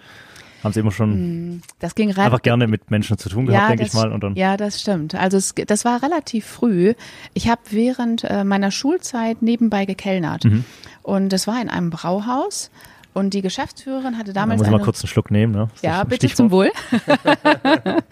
Haben 0.62 0.72
Sie 0.72 0.80
immer 0.80 0.92
schon 0.92 1.62
das 1.78 1.94
ging 1.94 2.14
einfach 2.16 2.40
gerne 2.40 2.66
mit 2.66 2.90
Menschen 2.90 3.18
zu 3.18 3.28
tun 3.28 3.44
gehabt, 3.46 3.62
ja, 3.62 3.68
denke 3.68 3.84
ich 3.84 3.92
mal. 3.92 4.10
Und 4.10 4.24
dann 4.24 4.34
ja, 4.34 4.56
das 4.56 4.80
stimmt. 4.80 5.14
Also 5.14 5.36
es, 5.36 5.54
das 5.66 5.84
war 5.84 6.02
relativ 6.02 6.46
früh. 6.46 6.94
Ich 7.34 7.48
habe 7.48 7.60
während 7.70 8.24
äh, 8.24 8.44
meiner 8.44 8.70
Schulzeit 8.70 9.42
nebenbei 9.42 9.84
gekellnert. 9.84 10.44
Mhm. 10.44 10.64
Und 11.02 11.28
das 11.30 11.46
war 11.46 11.60
in 11.60 11.68
einem 11.68 11.90
Brauhaus. 11.90 12.70
Und 13.14 13.32
die 13.32 13.42
Geschäftsführerin 13.42 14.18
hatte 14.18 14.32
damals. 14.32 14.60
Da 14.60 14.64
muss 14.64 14.66
ich 14.66 14.78
mal 14.78 14.84
kurz 14.84 15.00
einen 15.00 15.08
Schluck 15.08 15.30
nehmen, 15.30 15.52
ne? 15.52 15.68
Ja, 15.82 16.02
bitte 16.02 16.28
Stichwort. 16.28 16.36
zum 16.36 16.50
Wohl. 16.50 16.70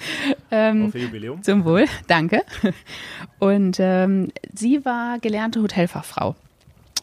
ähm, 0.52 0.92
Jubiläum. 0.94 1.42
Zum 1.42 1.64
Wohl, 1.64 1.86
danke. 2.06 2.42
Und 3.40 3.78
ähm, 3.80 4.28
sie 4.54 4.84
war 4.84 5.18
gelernte 5.18 5.60
Hotelfachfrau. 5.60 6.36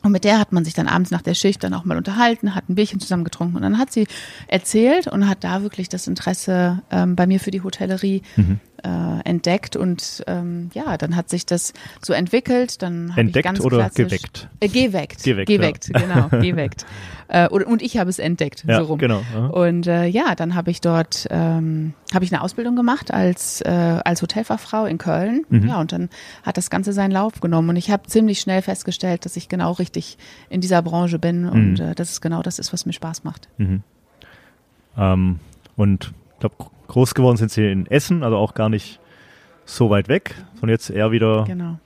Und 0.01 0.13
mit 0.13 0.23
der 0.23 0.39
hat 0.39 0.53
man 0.53 0.63
sich 0.63 0.73
dann 0.73 0.87
abends 0.87 1.11
nach 1.11 1.21
der 1.21 1.33
Schicht 1.33 1.61
dann 1.61 1.73
auch 1.73 1.83
mal 1.83 1.97
unterhalten, 1.97 2.55
hat 2.55 2.69
ein 2.69 2.75
Bierchen 2.75 3.01
zusammen 3.01 3.25
getrunken 3.25 3.57
und 3.57 3.63
dann 3.63 3.77
hat 3.77 3.91
sie 3.91 4.07
erzählt 4.47 5.07
und 5.07 5.27
hat 5.27 5.43
da 5.43 5.61
wirklich 5.61 5.89
das 5.89 6.07
Interesse 6.07 6.81
ähm, 6.89 7.17
bei 7.17 7.27
mir 7.27 7.41
für 7.41 7.51
die 7.51 7.61
Hotellerie 7.61 8.21
mhm. 8.37 8.61
Äh, 8.83 9.27
entdeckt 9.29 9.75
und 9.75 10.23
ähm, 10.27 10.69
ja, 10.73 10.97
dann 10.97 11.15
hat 11.15 11.29
sich 11.29 11.45
das 11.45 11.73
so 12.01 12.13
entwickelt. 12.13 12.81
Dann 12.81 13.13
Entdeckt 13.15 13.45
ganz 13.45 13.59
oder 13.61 13.89
geweckt? 13.89 14.47
Äh, 14.59 14.67
geweckt. 14.67 15.23
Geweckt, 15.23 15.47
geweckt 15.49 15.89
genau, 15.93 16.27
geweckt. 16.41 16.85
Äh, 17.27 17.47
und, 17.47 17.63
und 17.63 17.81
ich 17.81 17.97
habe 17.97 18.09
es 18.09 18.17
entdeckt, 18.19 18.65
Ja, 18.67 18.79
so 18.79 18.85
rum. 18.85 18.97
genau. 18.97 19.21
Ja. 19.33 19.45
Und 19.47 19.85
äh, 19.87 20.05
ja, 20.05 20.33
dann 20.35 20.55
habe 20.55 20.71
ich 20.71 20.81
dort 20.81 21.27
ähm, 21.29 21.93
habe 22.13 22.25
ich 22.25 22.33
eine 22.33 22.41
Ausbildung 22.41 22.75
gemacht 22.75 23.13
als 23.13 23.61
äh, 23.61 23.69
als 23.69 24.21
Hotelfachfrau 24.21 24.85
in 24.85 24.97
Köln. 24.97 25.45
Mhm. 25.49 25.67
Ja, 25.67 25.79
und 25.79 25.91
dann 25.91 26.09
hat 26.43 26.57
das 26.57 26.69
Ganze 26.69 26.91
seinen 26.93 27.11
Lauf 27.11 27.39
genommen 27.41 27.69
und 27.69 27.75
ich 27.75 27.91
habe 27.91 28.03
ziemlich 28.07 28.39
schnell 28.39 28.61
festgestellt, 28.63 29.25
dass 29.25 29.35
ich 29.35 29.47
genau 29.49 29.73
richtig 29.73 30.17
in 30.49 30.59
dieser 30.61 30.81
Branche 30.81 31.19
bin 31.19 31.47
und 31.47 31.73
Mhm. 31.73 31.81
äh, 31.81 31.95
dass 31.95 32.09
es 32.09 32.21
genau 32.21 32.41
das 32.41 32.57
ist, 32.59 32.73
was 32.73 32.85
mir 32.85 32.93
Spaß 32.93 33.23
macht. 33.23 33.47
Ähm, 34.97 35.39
und 35.75 36.13
ich 36.33 36.39
glaube, 36.39 36.55
groß 36.89 37.13
geworden 37.13 37.37
sind 37.37 37.51
sie 37.51 37.65
in 37.71 37.85
Essen, 37.87 38.23
also 38.23 38.35
auch 38.37 38.53
gar 38.53 38.67
nicht 38.69 38.99
so 39.65 39.89
weit 39.89 40.09
weg, 40.09 40.35
sondern 40.55 40.71
jetzt 40.71 40.89
eher 40.89 41.11
wieder 41.11 41.45
Genau. 41.45 41.79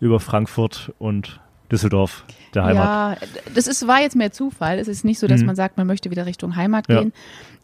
über 0.00 0.18
Frankfurt 0.18 0.92
und 0.98 1.38
Düsseldorf, 1.70 2.24
der 2.54 2.64
Heimat. 2.64 3.20
Ja, 3.20 3.28
das 3.54 3.66
ist, 3.66 3.86
war 3.86 4.00
jetzt 4.00 4.16
mehr 4.16 4.32
Zufall. 4.32 4.78
Es 4.78 4.88
ist 4.88 5.04
nicht 5.04 5.18
so, 5.18 5.26
dass 5.26 5.40
Mhm. 5.42 5.46
man 5.48 5.56
sagt, 5.56 5.76
man 5.76 5.86
möchte 5.86 6.10
wieder 6.10 6.24
Richtung 6.24 6.56
Heimat 6.56 6.88
Ja. 6.88 7.00
gehen. 7.00 7.12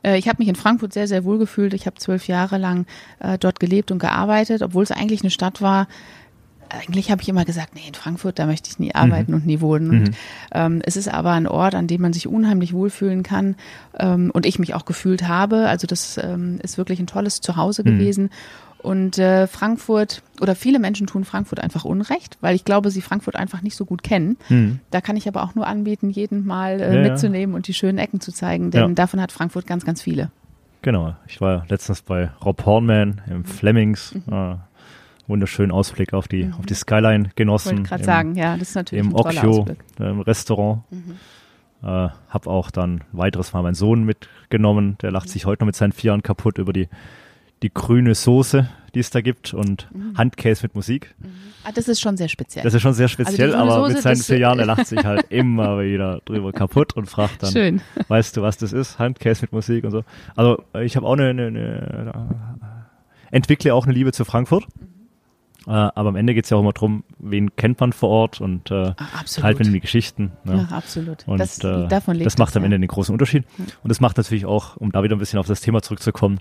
Äh, 0.03 0.19
ich 0.19 0.29
habe 0.29 0.37
mich 0.41 0.49
in 0.49 0.57
Frankfurt 0.57 0.93
sehr, 0.93 1.09
sehr 1.09 1.25
wohl 1.25 1.39
gefühlt. 1.39 1.73
Ich 1.73 1.87
habe 1.87 1.97
zwölf 1.97 2.29
Jahre 2.29 2.59
lang 2.59 2.85
äh, 3.21 3.39
dort 3.39 3.61
gelebt 3.61 3.91
und 3.91 3.99
gearbeitet, 3.99 4.61
obwohl 4.63 4.83
es 4.83 4.91
eigentlich 4.93 5.23
eine 5.23 5.31
Stadt 5.31 5.63
war. 5.63 5.89
Eigentlich 6.81 7.11
habe 7.11 7.23
ich 7.23 7.29
immer 7.29 7.45
gesagt, 7.45 7.75
nee, 7.75 7.83
in 7.87 7.95
Frankfurt, 7.95 8.39
da 8.39 8.47
möchte 8.47 8.71
ich 8.71 8.79
nie 8.79 8.95
arbeiten 8.95 9.35
und 9.35 9.47
nie 9.47 9.61
wohnen. 9.61 9.91
Und, 9.91 10.01
Mhm. 10.09 10.15
ähm, 10.53 10.83
es 10.85 10.97
ist 10.97 11.09
aber 11.09 11.33
ein 11.33 11.47
Ort, 11.47 11.75
an 11.75 11.87
dem 11.87 12.01
man 12.03 12.13
sich 12.13 12.27
unheimlich 12.27 12.73
wohlfühlen 12.73 13.23
kann 13.23 13.57
ähm, 13.99 14.31
und 14.33 14.47
ich 14.47 14.59
mich 14.59 14.75
auch 14.75 14.85
gefühlt 14.85 15.27
habe. 15.29 15.69
Also 15.69 15.87
das 15.87 16.19
ähm, 16.23 16.59
ist 16.63 16.79
wirklich 16.79 17.01
ein 17.01 17.07
tolles 17.07 17.41
Zuhause 17.41 17.83
Mhm. 17.83 17.87
gewesen. 17.87 18.31
Und 18.79 19.17
äh, 19.19 19.47
Frankfurt 19.47 20.23
oder 20.43 20.55
viele 20.55 20.79
Menschen 20.79 21.07
tun 21.07 21.25
Frankfurt 21.25 21.59
einfach 21.59 21.87
Unrecht, 21.87 22.37
weil 22.43 22.55
ich 22.55 22.67
glaube, 22.67 22.91
sie 22.91 23.01
Frankfurt 23.01 23.35
einfach 23.35 23.63
nicht 23.63 23.77
so 23.77 23.87
gut 23.87 24.03
kennen. 24.03 24.37
Mhm. 24.51 24.81
Da 24.91 25.01
kann 25.01 25.17
ich 25.17 25.27
aber 25.27 25.43
auch 25.43 25.55
nur 25.55 25.67
anbieten, 25.67 26.11
jeden 26.11 26.45
mal 26.45 26.81
äh, 26.81 26.95
Ja, 26.97 27.01
ja. 27.01 27.11
mitzunehmen 27.11 27.55
und 27.55 27.67
die 27.67 27.73
schönen 27.73 27.97
Ecken 27.97 28.21
zu 28.21 28.31
zeigen, 28.31 28.71
denn 28.71 28.89
Ja. 28.89 28.95
davon 28.95 29.23
hat 29.23 29.33
Frankfurt 29.33 29.67
ganz, 29.67 29.87
ganz 29.87 30.03
viele. 30.03 30.31
Genau, 30.83 31.15
ich 31.27 31.41
war 31.41 31.65
letztens 31.71 32.03
bei 32.03 32.29
Rob 32.45 32.67
Hornman 32.67 33.23
Mhm. 33.27 33.33
im 33.33 33.45
Flemings. 33.47 34.15
Äh, 34.31 34.57
wunderschönen 35.27 35.73
Ausblick 35.73 36.13
auf 36.13 36.29
die, 36.29 36.51
auf 36.59 36.67
die 36.67 36.75
Skyline 36.75 37.31
genossen. 37.37 37.79
Wollte 37.79 37.89
gerade 37.89 38.03
im- 38.03 38.07
sagen, 38.07 38.35
ja, 38.37 38.57
das 38.57 38.71
ist 38.71 38.75
natürlich 38.75 39.05
Im 39.05 39.13
ein 39.13 39.17
toller 39.23 39.39
Okio, 39.45 39.61
Ausblick. 39.61 39.79
Mhm. 39.99 40.07
im 40.07 40.21
Restaurant. 40.21 40.83
Äh, 41.83 42.09
hab 42.29 42.47
auch 42.47 42.71
dann 42.71 43.03
weiteres 43.13 43.53
Mal 43.53 43.63
meinen 43.63 43.75
Sohn 43.75 44.05
mitgenommen. 44.05 44.97
Der 45.03 45.11
Mhm. 45.11 45.15
lacht 45.15 45.29
sich 45.29 45.45
heute 45.47 45.63
noch 45.63 45.67
mit 45.67 45.77
seinen 45.77 45.93
vier 45.93 46.09
Jahren 46.09 46.23
kaputt 46.23 46.59
über 46.59 46.73
die, 46.73 46.89
die 47.63 47.73
grüne 47.73 48.15
Soße, 48.15 48.69
die 48.95 49.01
es 49.01 49.11
da 49.11 49.21
gibt 49.21 49.53
und 49.55 49.89
Mhm. 49.93 50.17
Handkäse 50.17 50.63
mit 50.65 50.75
Musik. 50.75 51.15
Ah, 51.65 51.73
das 51.75 51.89
ist 51.89 52.01
schon 52.01 52.17
sehr 52.17 52.29
speziell. 52.29 52.63
Das 52.65 52.73
ist 52.75 52.81
schon 52.83 52.93
sehr 52.95 53.09
speziell, 53.09 53.51
grüne 53.51 53.63
aber 53.63 53.75
Soße, 53.81 53.93
mit 53.95 54.03
seinen 54.03 54.17
vier 54.17 54.39
Jahren, 54.39 54.59
der 54.59 54.67
lacht 54.67 54.87
sich 54.87 55.05
halt 55.05 55.27
immer 55.31 55.81
wieder 55.81 56.21
drüber 56.25 56.53
kaputt 56.53 56.95
und 56.95 57.07
fragt 57.07 57.43
dann, 57.43 57.53
Schön. 57.53 57.81
weißt 58.09 58.37
du, 58.37 58.43
was 58.43 58.57
das 58.59 58.73
ist? 58.73 58.99
Handkäse 58.99 59.43
mit 59.43 59.53
Musik 59.53 59.85
und 59.85 59.91
so. 59.91 60.05
Also 60.37 60.63
äh, 60.75 60.85
ich 60.85 60.97
habe 60.97 61.07
auch 61.07 61.15
eine, 61.15 61.29
eine, 61.31 61.47
eine 61.47 62.29
entwickle 63.31 63.75
auch 63.75 63.85
eine 63.85 63.93
Liebe 63.95 64.13
zu 64.13 64.25
Frankfurt. 64.25 64.65
Äh, 65.67 65.71
aber 65.71 66.11
am 66.11 66.17
Ende 66.17 66.35
geht 66.35 66.45
es 66.45 66.51
ja 66.51 66.57
auch 66.57 66.61
immer 66.61 66.73
darum, 66.73 67.05
wen 67.19 67.57
kennt 67.57 67.81
man 67.81 67.93
vor 67.93 68.11
Ort 68.11 68.41
und 68.41 68.71
äh, 68.71 68.93
halt 69.43 69.59
mit 69.59 69.73
die 69.73 69.81
Geschichten. 69.81 70.33
Ne? 70.45 70.67
Ja, 70.71 70.77
absolut. 70.77 71.27
Und 71.27 71.39
das, 71.39 71.59
äh, 71.61 71.89
davon 71.89 72.17
lebt 72.17 72.27
das 72.27 72.39
macht 72.39 72.51
es, 72.51 72.57
am 72.57 72.63
ja. 72.63 72.67
Ende 72.67 72.81
den 72.81 72.89
großen 72.89 73.13
Unterschied. 73.13 73.45
Und 73.59 73.89
das 73.89 74.01
macht 74.01 74.17
natürlich 74.19 74.45
auch, 74.45 74.77
um 74.77 74.93
da 74.93 75.03
wieder 75.03 75.17
ein 75.17 75.19
bisschen 75.19 75.39
auf 75.39 75.47
das 75.47 75.61
Thema 75.61 75.81
zurückzukommen, 75.81 76.41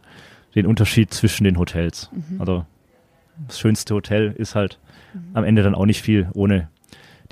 den 0.55 0.65
Unterschied 0.65 1.13
zwischen 1.13 1.45
den 1.45 1.57
Hotels. 1.57 2.09
Mhm. 2.11 2.39
Also 2.39 2.65
das 3.47 3.59
schönste 3.59 3.95
Hotel 3.95 4.33
ist 4.37 4.55
halt 4.55 4.79
am 5.33 5.43
Ende 5.43 5.63
dann 5.63 5.75
auch 5.75 5.85
nicht 5.85 6.01
viel 6.01 6.29
ohne 6.33 6.69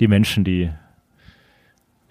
die 0.00 0.08
Menschen, 0.08 0.44
die, 0.44 0.70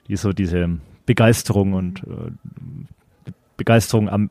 die 0.07 0.15
so 0.15 0.31
diese 0.31 0.77
Begeisterung 1.05 1.73
und 1.73 2.03
äh, 2.03 3.31
Begeisterung 3.57 4.09
am 4.09 4.29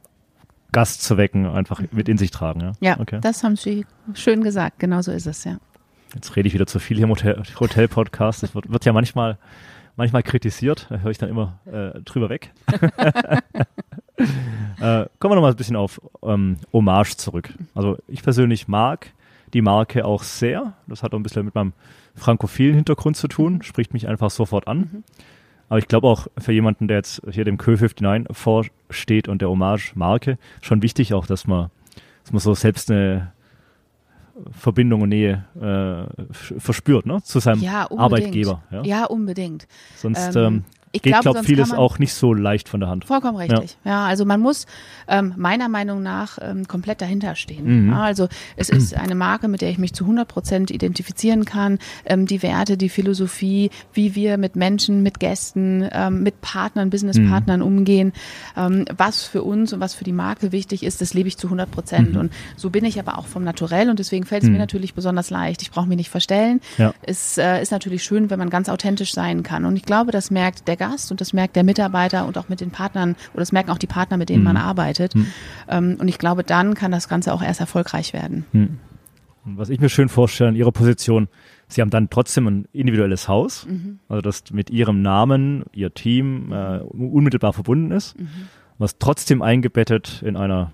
Gast 0.73 1.03
zu 1.03 1.17
wecken, 1.17 1.47
einfach 1.47 1.83
mit 1.93 2.09
in 2.09 2.19
sich 2.19 2.31
tragen. 2.31 2.61
Ja, 2.61 2.69
Mhm. 2.69 2.75
Ja, 2.81 3.00
okay. 3.00 3.19
das 3.21 3.43
haben 3.45 3.57
Sie 3.57 3.87
schön 4.15 4.43
gesagt. 4.43 4.79
Genau 4.79 5.03
so 5.03 5.12
ist 5.12 5.27
es, 5.27 5.45
ja. 5.45 5.59
Jetzt 6.15 6.35
rede 6.37 6.49
ich 6.49 6.55
wieder 6.55 6.67
zu 6.67 6.79
viel 6.79 6.97
hier 6.97 7.05
im 7.05 7.11
Hotel- 7.11 7.43
Hotel-Podcast. 7.59 8.43
das 8.43 8.55
wird, 8.55 8.71
wird 8.73 8.85
ja 8.85 8.93
manchmal, 8.93 9.39
manchmal 9.97 10.23
kritisiert. 10.23 10.87
Da 10.91 10.99
höre 10.99 11.11
ich 11.12 11.19
dann 11.19 11.29
immer 11.29 11.59
äh, 11.67 12.00
drüber 12.03 12.29
weg. 12.29 12.53
äh, 14.21 15.07
kommen 15.19 15.33
wir 15.33 15.35
noch 15.37 15.43
mal 15.43 15.50
ein 15.50 15.57
bisschen 15.57 15.77
auf 15.77 16.00
ähm, 16.23 16.57
Hommage 16.73 17.17
zurück. 17.17 17.53
Also 17.75 17.99
ich 18.09 18.23
persönlich 18.23 18.69
mag 18.69 19.12
die 19.53 19.62
Marke 19.62 20.05
auch 20.05 20.23
sehr. 20.23 20.75
Das 20.87 21.03
hat 21.03 21.12
auch 21.12 21.19
ein 21.19 21.23
bisschen 21.23 21.45
mit 21.45 21.55
meinem 21.55 21.73
frankophilen 22.15 22.75
Hintergrund 22.75 23.17
zu 23.17 23.29
tun. 23.29 23.62
Spricht 23.62 23.93
mich 23.93 24.07
einfach 24.09 24.31
sofort 24.31 24.67
an. 24.69 25.05
Aber 25.71 25.79
ich 25.79 25.89
glaube 25.89 26.09
auch 26.09 26.27
für 26.37 26.53
jemanden, 26.53 26.89
der 26.89 26.99
jetzt 26.99 27.23
hier 27.31 27.45
dem 27.45 27.57
Kö 27.57 27.77
59 27.77 28.37
vorsteht 28.37 29.29
und 29.29 29.41
der 29.41 29.49
Hommage-Marke, 29.49 30.37
schon 30.61 30.83
wichtig 30.83 31.15
auch, 31.15 31.27
dass 31.27 31.47
man, 31.47 31.71
dass 32.25 32.33
man 32.33 32.41
so 32.41 32.55
selbst 32.55 32.91
eine 32.91 33.33
Verbindung 34.50 35.03
und 35.03 35.11
Nähe 35.11 35.45
äh, 35.61 36.33
verspürt, 36.59 37.07
ne? 37.07 37.23
Zu 37.23 37.39
seinem 37.39 37.62
Ja, 37.62 37.85
unbedingt. 37.85 38.00
Arbeitgeber. 38.00 38.62
Ja? 38.71 38.83
Ja, 38.83 39.05
unbedingt. 39.07 39.69
Sonst 39.97 40.35
Ähm, 40.35 40.45
ähm, 40.45 40.65
ich 40.93 41.03
geht, 41.03 41.13
glaube, 41.13 41.33
sonst 41.35 41.47
vieles 41.47 41.73
auch 41.73 42.01
nicht 42.01 42.15
so 42.15 42.35
leicht 42.35 42.69
von 42.69 42.81
der 42.81 42.89
Hand. 42.89 43.05
Vollkommen 43.05 43.37
richtig. 43.37 43.77
Ja, 43.85 44.07
also 44.07 44.25
man 44.25 44.41
muss 44.41 44.67
ähm, 45.07 45.35
meiner 45.37 45.69
Meinung 45.69 46.03
nach 46.03 46.39
ähm, 46.43 46.67
komplett 46.67 47.01
dahinter 47.01 47.37
stehen. 47.37 47.85
Mhm. 47.85 47.93
Ja, 47.93 48.03
also 48.03 48.29
es 48.57 48.71
ist 48.71 48.95
eine 48.97 49.15
Marke, 49.15 49.47
mit 49.47 49.61
der 49.61 49.71
ich 49.71 49.79
mich 49.79 49.93
zu 49.93 50.03
100 50.03 50.27
Prozent 50.27 50.71
identifizieren 50.73 51.45
kann. 51.45 51.79
Ähm, 52.05 52.27
die 52.27 52.43
Werte, 52.43 52.77
die 52.77 52.89
Philosophie, 52.89 53.71
wie 53.93 54.17
wir 54.17 54.37
mit 54.37 54.57
Menschen, 54.57 55.05
mit 55.05 55.21
Gästen, 55.21 55.89
ähm, 55.93 56.25
mit 56.25 56.41
Partnern, 56.41 56.91
Businesspartnern 56.91 57.63
umgehen, 57.63 58.13
ähm, 58.57 58.85
was 58.97 59.23
für 59.23 59.45
uns 59.45 59.73
und 59.73 59.79
was 59.79 59.95
für 59.95 60.05
die 60.05 60.13
Marke 60.13 60.51
wichtig 60.51 60.83
ist, 60.83 61.01
das 61.01 61.15
lebe 61.15 61.29
ich 61.29 61.39
zu 61.39 61.47
100 61.47 61.71
Prozent. 61.71 62.17
Und 62.17 62.33
so 62.57 62.71
bin 62.71 62.85
ich 62.85 62.99
aber 62.99 63.17
auch 63.17 63.27
vom 63.27 63.45
Naturell 63.45 63.91
und 63.91 64.01
deswegen 64.01 64.27
fällt 64.27 64.43
es 64.43 64.49
mir 64.49 64.59
natürlich 64.59 64.95
besonders 64.95 65.31
leicht. 65.31 65.63
Ich 65.63 65.71
brauche 65.71 65.87
mich 65.87 65.97
nicht 65.97 66.11
verstellen. 66.11 66.61
Ja. 66.79 66.93
Es 67.03 67.39
äh, 67.39 67.63
ist 67.63 67.71
natürlich 67.71 68.03
schön, 68.03 68.29
wenn 68.29 68.41
man 68.41 68.51
ganz 68.51 68.69
authentisch 68.69 69.13
sein 69.13 69.45
kann. 69.45 69.65
Und 69.65 69.77
ich 69.77 69.85
glaube, 69.85 70.11
das 70.11 70.33
merkt 70.33 70.67
der 70.67 70.80
Gast 70.81 71.11
und 71.13 71.21
das 71.21 71.33
merkt 71.33 71.55
der 71.55 71.63
Mitarbeiter 71.63 72.27
und 72.27 72.37
auch 72.39 72.49
mit 72.49 72.61
den 72.61 72.71
Partnern, 72.73 73.15
oder 73.35 73.41
das 73.43 73.53
merken 73.53 73.71
auch 73.71 73.79
die 73.79 73.87
Partner, 73.87 74.17
mit 74.17 74.29
denen 74.31 74.43
man 74.43 74.57
arbeitet. 74.57 75.13
Ähm, 75.69 75.97
und 76.01 76.09
ich 76.09 76.19
glaube, 76.19 76.43
dann 76.43 76.75
kann 76.75 76.91
das 76.91 77.09
Ganze 77.09 77.33
auch 77.33 77.43
erst 77.43 77.61
erfolgreich 77.61 78.13
werden. 78.13 78.45
Und 79.45 79.57
was 79.59 79.69
ich 79.71 79.79
mir 79.81 79.89
schön 79.89 80.09
vorstelle 80.09 80.51
in 80.51 80.57
Ihrer 80.57 80.73
Position, 80.73 81.29
Sie 81.69 81.81
haben 81.81 81.91
dann 81.91 82.11
trotzdem 82.11 82.47
ein 82.49 82.67
individuelles 82.73 83.29
Haus, 83.29 83.67
Mhm. 83.67 84.01
also 84.09 84.21
das 84.23 84.43
mit 84.51 84.71
Ihrem 84.71 85.03
Namen, 85.03 85.65
Ihr 85.73 85.95
Team 85.95 86.51
äh, 86.53 86.79
unmittelbar 86.81 87.53
verbunden 87.53 87.93
ist, 87.93 88.19
Mhm. 88.19 88.29
was 88.79 88.99
trotzdem 88.99 89.41
eingebettet 89.43 90.23
in 90.25 90.37
einer, 90.37 90.73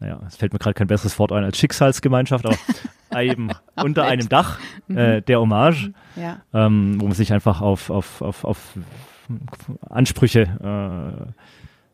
naja, 0.00 0.20
es 0.26 0.36
fällt 0.36 0.52
mir 0.52 0.58
gerade 0.58 0.74
kein 0.74 0.88
besseres 0.88 1.18
Wort 1.18 1.32
ein 1.32 1.42
als 1.44 1.56
Schicksalsgemeinschaft, 1.56 2.44
aber 2.44 2.56
eben 3.16 3.48
unter 3.76 4.02
nett. 4.02 4.12
einem 4.12 4.28
Dach 4.28 4.58
Mhm. 4.88 4.98
äh, 4.98 5.20
der 5.22 5.40
Hommage, 5.40 5.92
Ja. 6.16 6.40
ähm, 6.52 7.00
wo 7.00 7.04
man 7.06 7.14
sich 7.14 7.32
einfach 7.32 7.60
auf, 7.60 7.90
auf, 7.90 8.20
auf, 8.22 8.44
auf 8.44 8.74
Ansprüche 9.88 10.42
äh, 10.42 11.32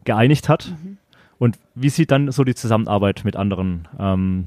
geeinigt 0.05 0.49
hat. 0.49 0.73
Mhm. 0.83 0.99
Und 1.38 1.59
wie 1.75 1.88
sieht 1.88 2.11
dann 2.11 2.31
so 2.33 2.45
die 2.45 2.55
Zusammenarbeit 2.55 3.23
mit 3.25 3.37
anderen 3.37 3.88
ähm, 3.99 4.47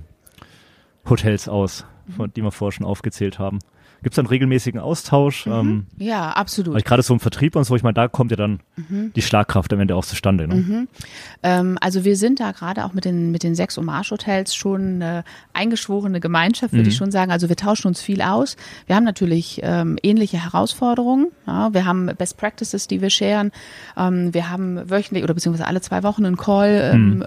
Hotels 1.10 1.48
aus, 1.48 1.86
Mhm. 2.06 2.14
von, 2.14 2.34
die 2.34 2.42
wir 2.44 2.52
vorher 2.52 2.74
schon 2.74 2.86
aufgezählt 2.86 3.40
haben? 3.40 3.60
Gibt 4.04 4.14
es 4.14 4.20
einen 4.20 4.28
regelmäßigen 4.28 4.80
Austausch? 4.80 5.48
Ähm, 5.48 5.88
Ja, 5.98 6.32
absolut. 6.32 6.84
gerade 6.86 7.02
so 7.02 7.14
im 7.14 7.20
Vertrieb 7.20 7.56
und 7.56 7.64
so, 7.64 7.76
ich 7.76 7.84
meine, 7.84 7.94
da 7.94 8.08
kommt 8.08 8.32
ja 8.32 8.38
dann 8.38 8.60
Mhm. 8.76 9.14
die 9.16 9.22
Schlagkraft 9.22 9.72
am 9.74 9.80
Ende 9.80 9.96
auch 9.96 10.06
zustande. 10.06 10.48
Ne? 10.48 10.88
Ähm, 11.42 11.78
also 11.82 12.04
wir 12.06 12.16
sind 12.18 12.40
da 12.40 12.52
gerade 12.52 12.86
auch 12.86 12.94
mit 12.94 13.06
den, 13.06 13.32
mit 13.32 13.44
den 13.44 13.56
sechs 13.56 13.78
Hommage-Hotels 13.78 14.54
schon 14.56 14.96
eine 15.02 15.24
eingeschworene 15.54 16.20
Gemeinschaft, 16.20 16.74
würde 16.74 16.90
ich 16.90 16.96
schon 16.96 17.12
sagen. 17.12 17.32
Also 17.32 17.50
wir 17.50 17.56
tauschen 17.56 17.88
uns 17.88 18.02
viel 18.02 18.22
aus. 18.22 18.58
Wir 18.88 18.96
haben 18.96 19.04
natürlich 19.04 19.60
ähm, 19.64 19.98
ähnliche 20.04 20.44
Herausforderungen. 20.44 21.28
Ja, 21.48 21.74
wir 21.74 21.86
haben 21.86 22.08
Best 22.18 22.38
Practices, 22.38 22.88
die 22.88 23.02
wir 23.02 23.10
sharen. 23.10 23.52
Ähm, 23.98 24.34
wir 24.34 24.50
haben 24.50 24.90
wöchentlich 24.90 25.24
oder 25.24 25.34
beziehungsweise 25.34 25.68
alle 25.68 25.82
zwei 25.82 26.04
Wochen 26.04 26.26
einen 26.26 26.38
Call, 26.38 26.92
ähm, 26.94 27.26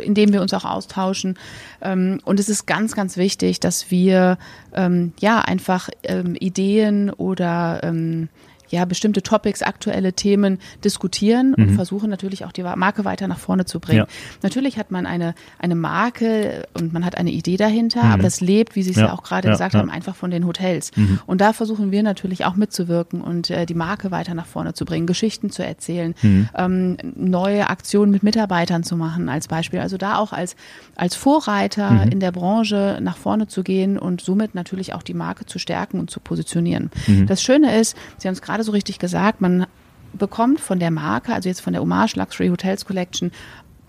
in 0.00 0.14
dem 0.14 0.32
wir 0.32 0.42
uns 0.42 0.52
auch 0.54 0.64
austauschen. 0.64 1.38
Ähm, 1.82 2.20
und 2.24 2.40
es 2.40 2.48
ist 2.48 2.66
ganz, 2.66 2.94
ganz 2.94 3.16
wichtig, 3.16 3.60
dass 3.60 3.90
wir 3.90 4.38
ähm, 4.76 5.12
ja 5.20 5.40
einfach 5.40 5.88
ähm, 6.04 6.36
Ideen 6.38 7.10
oder 7.10 7.80
ähm, 7.82 8.28
ja 8.70 8.84
bestimmte 8.84 9.22
Topics, 9.22 9.62
aktuelle 9.62 10.12
Themen 10.12 10.58
diskutieren 10.84 11.54
und 11.54 11.70
Mhm. 11.72 11.74
versuchen 11.74 12.10
natürlich 12.10 12.44
auch 12.44 12.52
die 12.52 12.62
Marke 12.62 13.04
weiter 13.04 13.28
nach 13.28 13.38
vorne 13.38 13.64
zu 13.64 13.80
bringen. 13.80 13.98
Ja. 14.00 14.06
Natürlich 14.42 14.78
hat 14.78 14.90
man 14.90 15.06
eine, 15.06 15.34
eine 15.58 15.74
Marke 15.74 16.66
und 16.74 16.92
man 16.92 17.04
hat 17.04 17.16
eine 17.16 17.30
Idee 17.30 17.56
dahinter, 17.56 18.02
aber 18.02 18.22
das 18.22 18.40
lebt, 18.40 18.76
wie 18.76 18.82
Sie 18.82 18.90
es 18.90 18.96
ja, 18.96 19.02
Mhm. 19.02 19.08
Ja, 19.08 19.14
auch 19.14 19.22
gerade 19.22 19.48
ja, 19.48 19.52
gesagt 19.54 19.74
haben, 19.74 19.90
einfach 19.90 20.16
von 20.16 20.30
den 20.30 20.46
Hotels. 20.46 20.90
Mhm. 20.96 21.20
Und 21.26 21.40
da 21.40 21.52
versuchen 21.52 21.90
wir 21.92 22.02
natürlich 22.02 22.44
auch 22.44 22.56
mitzuwirken 22.56 23.20
und 23.20 23.50
äh, 23.50 23.66
die 23.66 23.74
Marke 23.74 24.10
weiter 24.10 24.34
nach 24.34 24.46
vorne 24.46 24.74
zu 24.74 24.84
bringen, 24.84 25.06
Geschichten 25.06 25.50
zu 25.50 25.64
erzählen, 25.64 26.14
Mhm. 26.22 26.48
ähm, 26.56 26.96
neue 27.14 27.68
Aktionen 27.70 28.10
mit 28.10 28.22
Mitarbeitern 28.22 28.82
zu 28.82 28.96
machen 28.96 29.28
als 29.28 29.48
Beispiel. 29.48 29.80
Also 29.80 29.96
da 29.96 30.16
auch 30.18 30.32
als, 30.32 30.56
als 30.96 31.14
Vorreiter 31.14 31.90
Mhm. 31.90 32.12
in 32.12 32.20
der 32.20 32.32
Branche 32.32 32.98
nach 33.02 33.16
vorne 33.16 33.46
zu 33.46 33.62
gehen 33.62 33.98
und 33.98 34.20
somit 34.20 34.54
natürlich 34.54 34.94
auch 34.94 35.02
die 35.02 35.14
Marke 35.14 35.46
zu 35.46 35.58
stärken 35.58 36.00
und 36.00 36.10
zu 36.10 36.18
positionieren. 36.20 36.90
Mhm. 37.06 37.26
Das 37.26 37.42
Schöne 37.42 37.78
ist, 37.78 37.96
Sie 38.18 38.26
haben 38.28 38.34
es 38.34 38.42
gerade 38.42 38.55
so 38.64 38.72
richtig 38.72 38.98
gesagt, 38.98 39.40
man 39.40 39.66
bekommt 40.12 40.60
von 40.60 40.78
der 40.78 40.90
Marke, 40.90 41.34
also 41.34 41.48
jetzt 41.48 41.60
von 41.60 41.72
der 41.72 41.82
Hommage 41.82 42.16
Luxury 42.16 42.48
Hotels 42.48 42.84
Collection, 42.84 43.30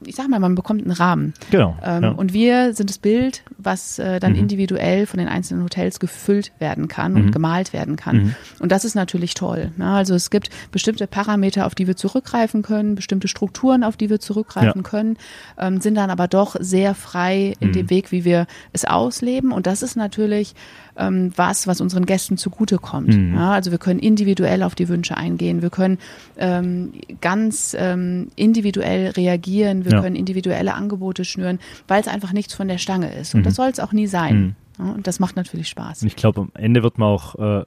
ich 0.05 0.15
sag 0.15 0.29
mal, 0.29 0.39
man 0.39 0.55
bekommt 0.55 0.81
einen 0.83 0.91
Rahmen. 0.91 1.33
Genau. 1.49 1.75
Ähm, 1.83 2.03
ja. 2.03 2.09
Und 2.11 2.33
wir 2.33 2.73
sind 2.73 2.89
das 2.89 2.97
Bild, 2.99 3.43
was 3.57 3.99
äh, 3.99 4.19
dann 4.19 4.33
Mhm. 4.33 4.39
individuell 4.39 5.05
von 5.05 5.17
den 5.17 5.27
einzelnen 5.27 5.63
Hotels 5.63 5.99
gefüllt 5.99 6.51
werden 6.59 6.87
kann 6.87 7.13
Mhm. 7.13 7.17
und 7.21 7.31
gemalt 7.31 7.73
werden 7.73 7.95
kann. 7.95 8.17
Mhm. 8.17 8.35
Und 8.59 8.71
das 8.71 8.85
ist 8.85 8.95
natürlich 8.95 9.33
toll. 9.33 9.71
Ne? 9.77 9.87
Also 9.87 10.13
es 10.15 10.29
gibt 10.29 10.49
bestimmte 10.71 11.07
Parameter, 11.07 11.65
auf 11.65 11.73
die 11.75 11.87
wir 11.87 11.95
zurückgreifen 11.95 12.61
können, 12.61 12.95
bestimmte 12.95 13.27
Strukturen, 13.27 13.83
auf 13.83 13.97
die 13.97 14.09
wir 14.09 14.19
zurückgreifen 14.19 14.81
Ja. 14.83 14.89
können, 14.89 15.17
ähm, 15.57 15.81
sind 15.81 15.95
dann 15.95 16.09
aber 16.09 16.27
doch 16.27 16.55
sehr 16.59 16.93
frei 16.93 17.53
in 17.59 17.69
Mhm. 17.69 17.73
dem 17.73 17.89
Weg, 17.89 18.11
wie 18.11 18.23
wir 18.23 18.45
es 18.73 18.85
ausleben. 18.85 19.51
Und 19.51 19.65
das 19.67 19.81
ist 19.81 19.95
natürlich 19.95 20.53
ähm, 20.99 21.31
was, 21.35 21.67
was 21.67 21.79
unseren 21.79 22.07
Gästen 22.07 22.37
zugutekommt. 22.37 23.15
Mhm. 23.15 23.35
Ja? 23.35 23.51
Also 23.51 23.69
wir 23.69 23.77
können 23.77 23.99
individuell 23.99 24.63
auf 24.63 24.73
die 24.73 24.89
Wünsche 24.89 25.15
eingehen, 25.15 25.61
wir 25.61 25.69
können 25.69 25.99
ähm, 26.37 26.93
ganz 27.21 27.75
ähm, 27.79 28.29
individuell 28.35 29.11
reagieren, 29.11 29.85
wir 29.87 29.93
Ja. 29.93 30.01
können 30.01 30.15
individuelle 30.15 30.73
Angebote 30.75 31.25
schnüren, 31.25 31.59
weil 31.87 31.99
es 32.01 32.07
einfach 32.07 32.33
nichts 32.33 32.53
von 32.53 32.67
der 32.67 32.77
Stange 32.77 33.11
ist. 33.13 33.33
Und 33.33 33.41
Mhm. 33.41 33.45
das 33.45 33.55
soll 33.55 33.69
es 33.69 33.79
auch 33.79 33.91
nie 33.93 34.07
sein. 34.07 34.55
Ja? 34.77 34.85
Und 34.91 35.07
das 35.07 35.19
macht 35.19 35.35
natürlich 35.35 35.67
Spaß. 35.69 36.01
Und 36.03 36.07
ich 36.07 36.15
glaube, 36.15 36.41
am 36.41 36.51
Ende 36.53 36.83
wird 36.83 36.97
man 36.99 37.07
auch 37.09 37.35
äh, 37.35 37.65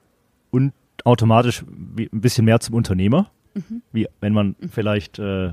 un 0.53 0.73
automatisch 1.05 1.65
wie, 1.97 2.09
ein 2.13 2.21
bisschen 2.21 2.45
mehr 2.45 2.61
zum 2.61 2.75
Unternehmer, 2.75 3.31
Mhm. 3.55 3.83
wie 3.93 4.07
wenn 4.21 4.33
man 4.35 4.55
vielleicht, 4.71 5.19
äh, 5.19 5.53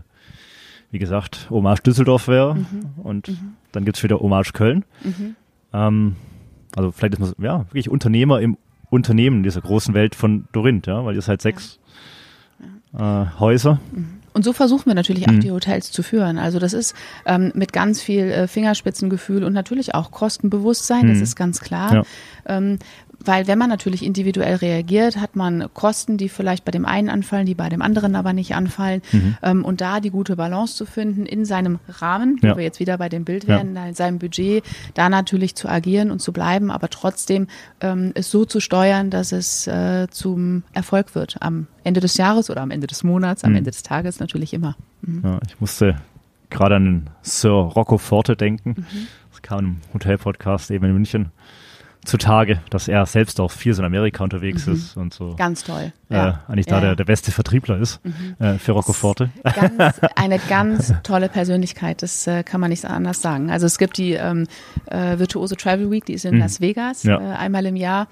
wie 0.92 1.00
gesagt, 1.00 1.48
Hommage 1.50 1.82
Düsseldorf 1.84 2.28
wäre 2.28 2.58
und 3.04 3.32
dann 3.72 3.86
gibt's 3.86 4.04
wieder 4.04 4.20
Hommage 4.20 4.52
Köln. 4.54 4.84
Mhm. 5.04 5.36
Ähm, 5.74 6.16
also 6.76 6.92
vielleicht 6.92 7.14
ist 7.16 7.20
man 7.20 7.34
ja, 7.46 7.60
wirklich 7.70 7.90
Unternehmer 7.90 8.40
im 8.42 8.58
Unternehmen 8.90 9.44
dieser 9.44 9.62
großen 9.62 9.94
Welt 9.94 10.16
von 10.16 10.48
Dorinth, 10.54 10.88
ja, 10.88 11.04
weil 11.06 11.16
ihr 11.16 11.22
seid 11.22 11.42
sechs 11.42 11.80
Äh, 12.98 13.26
Häuser. 13.40 13.80
Und 14.38 14.44
so 14.44 14.54
versuchen 14.54 14.86
wir 14.86 14.94
natürlich 14.94 15.28
auch 15.28 15.32
Mhm. 15.34 15.40
die 15.40 15.50
Hotels 15.52 15.92
zu 15.92 16.04
führen. 16.04 16.38
Also 16.38 16.60
das 16.60 16.74
ist 16.74 16.94
ähm, 17.26 17.52
mit 17.56 17.74
ganz 17.74 18.04
viel 18.04 18.26
äh, 18.30 18.48
Fingerspitzengefühl 18.48 19.44
und 19.44 19.52
natürlich 19.52 19.96
auch 19.96 20.12
Kostenbewusstsein, 20.12 21.08
das 21.08 21.18
Mhm. 21.18 21.24
ist 21.24 21.36
ganz 21.36 21.60
klar. 21.60 21.94
Ja. 21.96 22.04
Ähm, 22.46 22.78
weil 23.26 23.48
wenn 23.48 23.58
man 23.58 23.70
natürlich 23.70 24.06
individuell 24.06 24.56
reagiert, 24.56 25.18
hat 25.18 25.36
man 25.36 25.66
Kosten, 25.74 26.18
die 26.18 26.30
vielleicht 26.30 26.64
bei 26.66 26.72
dem 26.72 26.86
einen 26.86 27.10
anfallen, 27.10 27.46
die 27.46 27.56
bei 27.56 27.68
dem 27.68 27.82
anderen 27.82 28.16
aber 28.16 28.32
nicht 28.32 28.56
anfallen. 28.56 29.02
Mhm. 29.12 29.38
Ähm, 29.42 29.66
und 29.66 29.82
da 29.82 30.00
die 30.00 30.12
gute 30.12 30.36
Balance 30.36 30.76
zu 30.76 30.86
finden 30.86 31.26
in 31.26 31.44
seinem 31.44 31.80
Rahmen, 31.88 32.40
Ja. 32.42 32.54
wo 32.54 32.58
wir 32.58 32.64
jetzt 32.64 32.80
wieder 32.80 32.98
bei 32.98 33.10
dem 33.10 33.26
Bild 33.26 33.44
Ja. 33.46 33.58
wären, 33.58 33.76
in 33.76 33.94
seinem 33.96 34.20
Budget, 34.20 34.64
da 34.94 35.10
natürlich 35.10 35.56
zu 35.56 35.68
agieren 35.68 36.12
und 36.12 36.22
zu 36.22 36.32
bleiben, 36.32 36.72
aber 36.72 36.90
trotzdem 36.90 37.48
ähm, 37.82 38.12
es 38.16 38.30
so 38.32 38.46
zu 38.46 38.60
steuern, 38.60 39.10
dass 39.10 39.32
es 39.32 39.68
äh, 39.68 40.08
zum 40.12 40.64
Erfolg 40.74 41.16
wird 41.16 41.38
am 41.42 41.68
Ende 41.84 42.00
des 42.00 42.18
Jahres 42.18 42.50
oder 42.50 42.62
am 42.62 42.72
Ende 42.72 42.88
des 42.88 43.04
Monats, 43.04 43.44
am 43.44 43.52
Mhm. 43.52 43.58
Ende 43.58 43.72
des 43.72 43.84
Tages 43.84 44.20
natürlich 44.20 44.54
immer. 44.54 44.76
Mhm. 45.02 45.22
Ja, 45.24 45.40
ich 45.48 45.60
musste 45.60 45.96
gerade 46.50 46.76
an 46.76 46.86
den 46.86 47.10
Sir 47.24 47.50
Rocco 47.52 47.98
Forte 47.98 48.36
denken. 48.36 48.76
Mhm. 48.78 49.08
Das 49.32 49.42
kam 49.42 49.60
im 49.60 49.78
Hotel-Podcast 49.94 50.72
eben 50.72 50.86
in 50.86 50.94
München 50.94 51.32
zutage, 52.08 52.60
dass 52.70 52.88
er 52.88 53.06
selbst 53.06 53.40
auch 53.40 53.52
viel 53.52 53.74
so 53.74 53.82
in 53.82 53.86
Amerika 53.86 54.24
unterwegs 54.24 54.66
Mhm. 54.66 54.74
ist 54.74 54.98
und 54.98 55.14
so 55.14 55.36
Ganz 55.36 55.64
toll. 55.64 55.92
äh, 56.10 56.16
Ja. 56.16 56.40
eigentlich 56.48 56.66
da 56.66 56.76
Ja, 56.76 56.82
der, 56.82 56.96
der 56.96 57.04
beste 57.06 57.32
Vertriebler 57.32 57.78
ist 57.78 58.00
äh, 58.40 58.54
für 58.58 58.72
Rocco 58.72 58.94
Forte. 58.94 59.30
ganz, 59.44 60.00
eine 60.16 60.40
ganz 60.40 60.94
tolle 61.04 61.30
Persönlichkeit, 61.30 62.02
das 62.02 62.26
äh, 62.28 62.44
kann 62.44 62.62
man 62.62 62.70
nicht 62.70 62.86
anders 62.86 63.22
sagen. 63.22 63.52
Also 63.52 63.66
es 63.66 63.78
gibt 63.78 63.98
die 63.98 64.14
ähm, 64.14 64.48
äh, 64.88 65.20
Virtuose 65.20 65.56
Travel 65.58 65.92
Week, 65.92 66.06
die 66.06 66.14
ist 66.14 66.26
in 66.26 66.36
Mhm. 66.36 66.40
Las 66.42 66.62
Vegas 66.62 67.04
Ja. 67.04 67.20
äh, 67.20 67.36
einmal 67.36 67.66
im 67.66 67.76
Jahr. 67.76 68.08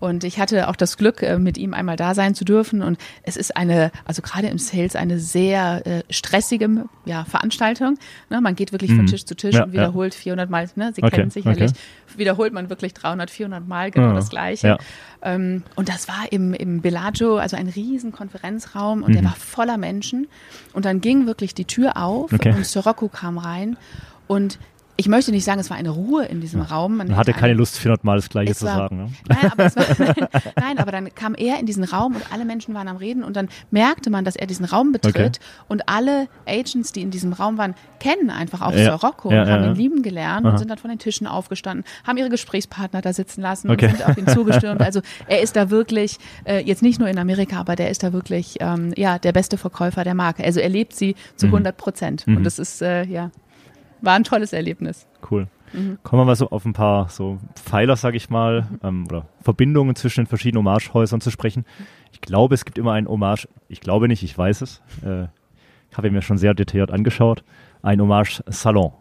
Und 0.00 0.22
ich 0.24 0.38
hatte 0.38 0.68
auch 0.68 0.76
das 0.76 0.98
Glück, 0.98 1.22
äh, 1.22 1.38
mit 1.38 1.56
ihm 1.56 1.72
einmal 1.72 1.96
da 1.96 2.14
sein 2.14 2.34
zu 2.34 2.44
dürfen. 2.44 2.82
Und 2.82 2.98
es 3.22 3.36
ist 3.38 3.56
eine, 3.56 3.90
also 4.04 4.20
gerade 4.20 4.48
im 4.48 4.58
Sales, 4.58 4.96
eine 4.96 5.18
sehr 5.18 5.86
äh, 5.86 6.02
stressige 6.10 6.68
ja, 7.06 7.24
Veranstaltung. 7.24 7.96
Ne, 8.28 8.40
man 8.42 8.54
geht 8.54 8.72
wirklich 8.72 8.90
von 8.90 9.02
Mhm. 9.04 9.06
Tisch 9.06 9.24
zu 9.24 9.34
Tisch 9.34 9.54
Ja, 9.54 9.64
und 9.64 9.72
wiederholt 9.72 10.14
400 10.14 10.50
Mal, 10.50 10.68
ne, 10.76 10.92
Sie 10.94 11.02
Okay, 11.02 11.16
kennen 11.16 11.30
sicherlich, 11.30 11.70
okay. 11.70 12.18
wiederholt 12.18 12.52
man 12.52 12.68
wirklich 12.68 12.92
300, 12.92 13.30
400 13.30 13.66
Mal 13.66 13.90
genau 13.90 14.10
Ah, 14.10 14.14
das 14.14 14.28
Gleiche. 14.28 14.66
ja. 14.68 14.78
Ähm, 15.22 15.62
und 15.74 15.88
das 15.88 16.06
war 16.06 16.24
im, 16.30 16.52
im 16.52 16.82
Bellagio, 16.82 17.36
also 17.38 17.56
ein 17.56 17.68
riesen 17.68 18.12
Konferenzraum 18.12 19.02
und 19.02 19.14
der 19.14 19.22
Mhm. 19.22 19.26
war 19.26 19.36
voller 19.36 19.78
Menschen. 19.78 20.26
Und 20.74 20.84
dann 20.84 21.00
ging 21.00 21.26
wirklich 21.26 21.54
die 21.54 21.64
Tür 21.64 21.96
auf 21.96 22.32
Okay. 22.32 22.52
und 22.52 22.66
Sirocco 22.66 23.08
kam 23.08 23.38
rein. 23.38 23.78
Und 24.26 24.58
ich 24.96 25.08
möchte 25.08 25.32
nicht 25.32 25.44
sagen, 25.44 25.58
es 25.60 25.70
war 25.70 25.76
eine 25.76 25.90
Ruhe 25.90 26.24
in 26.26 26.40
diesem 26.40 26.60
Raum. 26.60 26.98
Man 26.98 27.16
hatte 27.16 27.30
hätte 27.30 27.40
keine 27.40 27.50
eine- 27.50 27.58
Lust, 27.58 27.78
400 27.78 28.04
Mal 28.04 28.16
das 28.16 28.28
Gleiche 28.28 28.54
zu 28.54 28.64
war- 28.64 28.76
sagen. 28.76 28.96
Ne? 28.96 29.10
Nein 29.28 29.50
aber, 29.52 29.64
es 29.64 29.74
war, 29.76 29.84
nein, 29.98 30.14
nein, 30.56 30.78
aber 30.78 30.92
dann 30.92 31.14
kam 31.14 31.34
er 31.34 31.58
in 31.58 31.66
diesen 31.66 31.82
Raum 31.84 32.14
und 32.14 32.22
alle 32.32 32.44
Menschen 32.44 32.74
waren 32.74 32.86
am 32.86 32.96
Reden 32.96 33.24
und 33.24 33.34
dann 33.36 33.48
merkte 33.72 34.10
man, 34.10 34.24
dass 34.24 34.36
er 34.36 34.46
diesen 34.46 34.64
Raum 34.64 34.92
betritt 34.92 35.14
Okay. 35.16 35.30
und 35.68 35.88
alle 35.88 36.28
Agents, 36.46 36.92
die 36.92 37.02
in 37.02 37.10
diesem 37.10 37.32
Raum 37.32 37.58
waren, 37.58 37.74
kennen 37.98 38.30
einfach 38.30 38.62
auch 38.62 38.72
Ja, 38.72 38.84
Sirocco 38.98 39.32
ja, 39.32 39.42
und 39.42 39.48
ja, 39.48 39.54
haben 39.54 39.64
ja. 39.64 39.70
ihn 39.70 39.76
lieben 39.76 40.02
gelernt 40.02 40.46
Aha. 40.46 40.52
und 40.52 40.58
sind 40.58 40.70
dann 40.70 40.78
von 40.78 40.90
den 40.90 40.98
Tischen 41.00 41.26
aufgestanden, 41.26 41.84
haben 42.06 42.16
ihre 42.16 42.28
Gesprächspartner 42.30 43.00
da 43.00 43.12
sitzen 43.12 43.40
lassen 43.40 43.70
Okay. 43.70 43.86
und 43.86 43.96
sind 43.96 44.06
auf 44.08 44.16
ihn 44.16 44.26
zugestürmt. 44.28 44.80
Also 44.80 45.00
er 45.26 45.40
ist 45.42 45.56
da 45.56 45.70
wirklich, 45.70 46.18
äh, 46.44 46.60
jetzt 46.60 46.82
nicht 46.82 47.00
nur 47.00 47.08
in 47.08 47.18
Amerika, 47.18 47.58
aber 47.58 47.74
der 47.74 47.90
ist 47.90 48.02
da 48.04 48.12
wirklich 48.12 48.58
ähm, 48.60 48.92
ja 48.96 49.18
der 49.18 49.32
beste 49.32 49.58
Verkäufer 49.58 50.04
der 50.04 50.14
Marke. 50.14 50.44
Also 50.44 50.60
er 50.60 50.68
lebt 50.68 50.94
sie 50.94 51.16
zu 51.36 51.46
Mhm. 51.46 51.52
100 51.54 51.76
Prozent 51.76 52.26
Mhm. 52.26 52.36
und 52.36 52.44
das 52.44 52.58
ist 52.60 52.80
äh, 52.80 53.04
ja 53.04 53.30
war 54.04 54.14
ein 54.14 54.24
tolles 54.24 54.52
Erlebnis. 54.52 55.06
Cool. 55.30 55.48
Mhm. 55.72 55.98
Kommen 56.02 56.22
wir 56.22 56.26
mal 56.26 56.36
so 56.36 56.50
auf 56.50 56.64
ein 56.64 56.72
paar 56.72 57.08
so 57.08 57.38
Pfeiler, 57.56 57.96
sage 57.96 58.16
ich 58.16 58.30
mal, 58.30 58.68
ähm, 58.82 59.06
oder 59.08 59.26
Verbindungen 59.40 59.96
zwischen 59.96 60.20
den 60.22 60.26
verschiedenen 60.26 60.64
Hommagehäusern 60.66 61.20
zu 61.20 61.30
sprechen. 61.30 61.64
Ich 62.12 62.20
glaube, 62.20 62.54
es 62.54 62.64
gibt 62.64 62.78
immer 62.78 62.92
ein 62.92 63.08
Hommage, 63.08 63.48
ich 63.68 63.80
glaube 63.80 64.06
nicht, 64.08 64.22
ich 64.22 64.36
weiß 64.36 64.60
es, 64.62 64.82
äh, 65.04 65.24
ich 65.90 65.96
habe 65.96 66.08
ihn 66.08 66.12
mir 66.14 66.22
schon 66.22 66.38
sehr 66.38 66.54
detailliert 66.54 66.90
angeschaut, 66.90 67.42
ein 67.82 68.00
Hommage-Salon. 68.00 68.92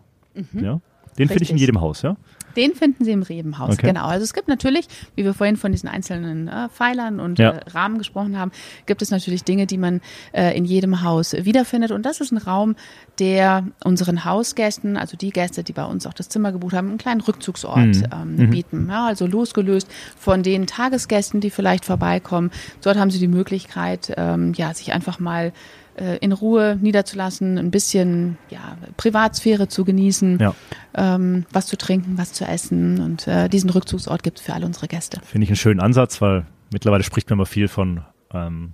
Ja? 0.54 0.80
Den 1.18 1.28
finde 1.28 1.44
ich 1.44 1.50
in 1.52 1.56
Mhm. 1.56 1.60
Jedem 1.60 1.82
Haus, 1.82 2.02
ja? 2.02 2.16
Den 2.56 2.74
finden 2.76 3.04
Sie 3.06 3.12
im 3.12 3.24
Rebenhaus, 3.24 3.74
Okay. 3.76 3.88
genau. 3.88 4.06
Also 4.06 4.24
es 4.24 4.34
gibt 4.34 4.48
natürlich, 4.48 4.88
wie 5.16 5.24
wir 5.24 5.34
vorhin 5.34 5.58
von 5.58 5.72
diesen 5.72 5.90
einzelnen 5.90 6.48
äh, 6.48 6.70
Pfeilern 6.70 7.20
und 7.20 7.40
Ja. 7.40 7.52
äh, 7.52 7.70
Rahmen 7.72 7.98
gesprochen 7.98 8.38
haben, 8.38 8.52
gibt 8.86 9.02
es 9.02 9.12
natürlich 9.12 9.44
Dinge, 9.44 9.66
die 9.68 9.78
man 9.78 10.02
äh, 10.34 10.56
in 10.58 10.66
jedem 10.66 11.02
Haus 11.04 11.34
wiederfindet. 11.34 11.92
Und 11.92 12.06
das 12.06 12.22
ist 12.22 12.32
ein 12.32 12.38
Raum, 12.38 12.76
der 13.20 13.66
unseren 13.84 14.26
Hausgästen, 14.26 14.98
also 14.98 15.18
die 15.18 15.30
Gäste, 15.32 15.64
die 15.64 15.74
bei 15.74 15.86
uns 15.86 16.06
auch 16.08 16.14
das 16.14 16.30
Zimmer 16.30 16.52
gebucht 16.52 16.74
haben, 16.74 16.90
einen 16.90 16.98
kleinen 16.98 17.22
Rückzugsort 17.22 17.78
Mhm. 17.86 18.04
ähm, 18.12 18.36
Mhm. 18.36 18.50
bieten. 18.50 18.88
Ja, 18.90 19.06
also 19.08 19.26
losgelöst 19.28 19.88
von 20.18 20.44
den 20.44 20.68
Tagesgästen, 20.68 21.42
die 21.42 21.50
vielleicht 21.50 21.86
vorbeikommen. 21.86 22.52
Dort 22.82 22.98
haben 22.98 23.12
Sie 23.12 23.20
die 23.20 23.28
Möglichkeit, 23.28 24.14
ähm, 24.18 24.54
ja, 24.56 24.74
sich 24.74 24.94
einfach 24.94 25.20
mal 25.20 25.54
äh, 25.96 26.18
in 26.18 26.32
Ruhe 26.32 26.78
niederzulassen, 26.82 27.58
ein 27.58 27.72
bisschen 27.72 28.38
ja, 28.50 28.78
Privatsphäre 28.98 29.68
zu 29.68 29.86
genießen 29.86 30.40
Ja. 30.40 30.56
ähm, 30.96 31.46
was 31.52 31.68
zu 31.68 31.78
trinken, 31.78 32.18
was 32.18 32.34
zu 32.34 32.46
essen. 32.46 33.00
Und 33.00 33.28
äh, 33.28 33.50
diesen 33.50 33.70
Rückzugsort 33.70 34.24
gibt 34.24 34.40
es 34.40 34.46
für 34.46 34.54
alle 34.54 34.66
unsere 34.66 34.88
Gäste. 34.88 35.20
Finde 35.26 35.44
ich 35.46 35.50
einen 35.50 35.56
schönen 35.58 35.80
Ansatz, 35.80 36.22
weil 36.22 36.46
mittlerweile 36.72 37.04
spricht 37.04 37.30
man 37.30 37.38
immer 37.38 37.46
viel 37.46 37.68
von 37.68 38.02
ähm, 38.34 38.74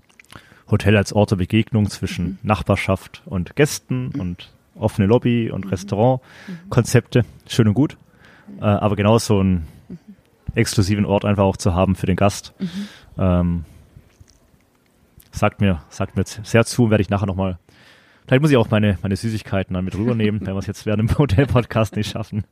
Hotel 0.72 0.96
als 0.98 1.14
Ort 1.14 1.32
der 1.32 1.36
Begegnung 1.38 1.90
zwischen 1.90 2.26
Mhm. 2.26 2.38
Nachbarschaft 2.44 3.22
und 3.26 3.56
Gästen 3.56 4.10
und 4.18 4.52
offene 4.76 5.08
Lobby 5.08 5.50
und 5.52 5.66
Mhm. 5.66 5.72
Restaurant-Konzepte. 5.72 7.26
Schön 7.48 7.68
und 7.68 7.74
gut. 7.74 7.98
Äh, 8.62 8.66
aber 8.66 8.96
genau 8.96 9.18
so 9.18 9.40
einen 9.40 9.68
exklusiven 10.56 11.06
Ort 11.06 11.26
einfach 11.26 11.44
auch 11.44 11.58
zu 11.58 11.76
haben 11.76 11.96
für 11.96 12.06
den 12.08 12.16
Gast. 12.16 12.54
Mhm. 12.60 12.70
Ähm, 13.18 13.66
sagt 15.40 15.62
mir, 15.62 15.82
sagt 15.90 16.16
mir 16.16 16.22
jetzt 16.22 16.46
sehr 16.46 16.66
zu, 16.66 16.90
werde 16.90 17.02
ich 17.02 17.10
nachher 17.10 17.26
nochmal. 17.26 17.58
Vielleicht 18.28 18.42
muss 18.42 18.52
ich 18.52 18.58
auch 18.58 18.70
meine, 18.70 19.00
meine 19.02 19.16
Süßigkeiten 19.16 19.74
dann 19.74 19.86
mit 19.86 19.96
rübernehmen, 19.96 20.42
wenn 20.46 20.54
wir 20.54 20.60
es 20.60 20.68
jetzt 20.68 20.86
während 20.86 21.10
dem 21.10 21.18
Hotel-Podcast 21.18 21.96
nicht 21.96 22.12
schaffen. 22.12 22.44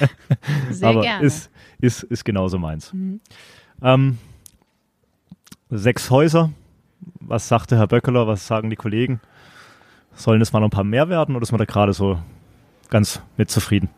Sehr 0.70 0.88
aber 0.88 1.02
gerne. 1.02 1.26
ist, 1.26 1.50
ist, 1.80 2.02
ist 2.04 2.24
genauso 2.24 2.58
meins. 2.58 2.94
Mhm. 2.94 3.20
Ähm, 3.82 4.18
sechs 5.68 6.10
Häuser. 6.10 6.50
Was 7.20 7.48
sagte 7.48 7.76
Herr 7.76 7.88
Böckeler? 7.88 8.26
Was 8.26 8.46
sagen 8.46 8.70
die 8.70 8.76
Kollegen? 8.76 9.20
Sollen 10.14 10.40
es 10.40 10.52
mal 10.54 10.60
noch 10.60 10.68
ein 10.68 10.70
paar 10.70 10.84
mehr 10.84 11.10
werden 11.10 11.36
oder 11.36 11.42
ist 11.42 11.52
man 11.52 11.58
da 11.58 11.66
gerade 11.66 11.92
so 11.92 12.18
ganz 12.88 13.20
mit 13.36 13.50
zufrieden? 13.50 13.90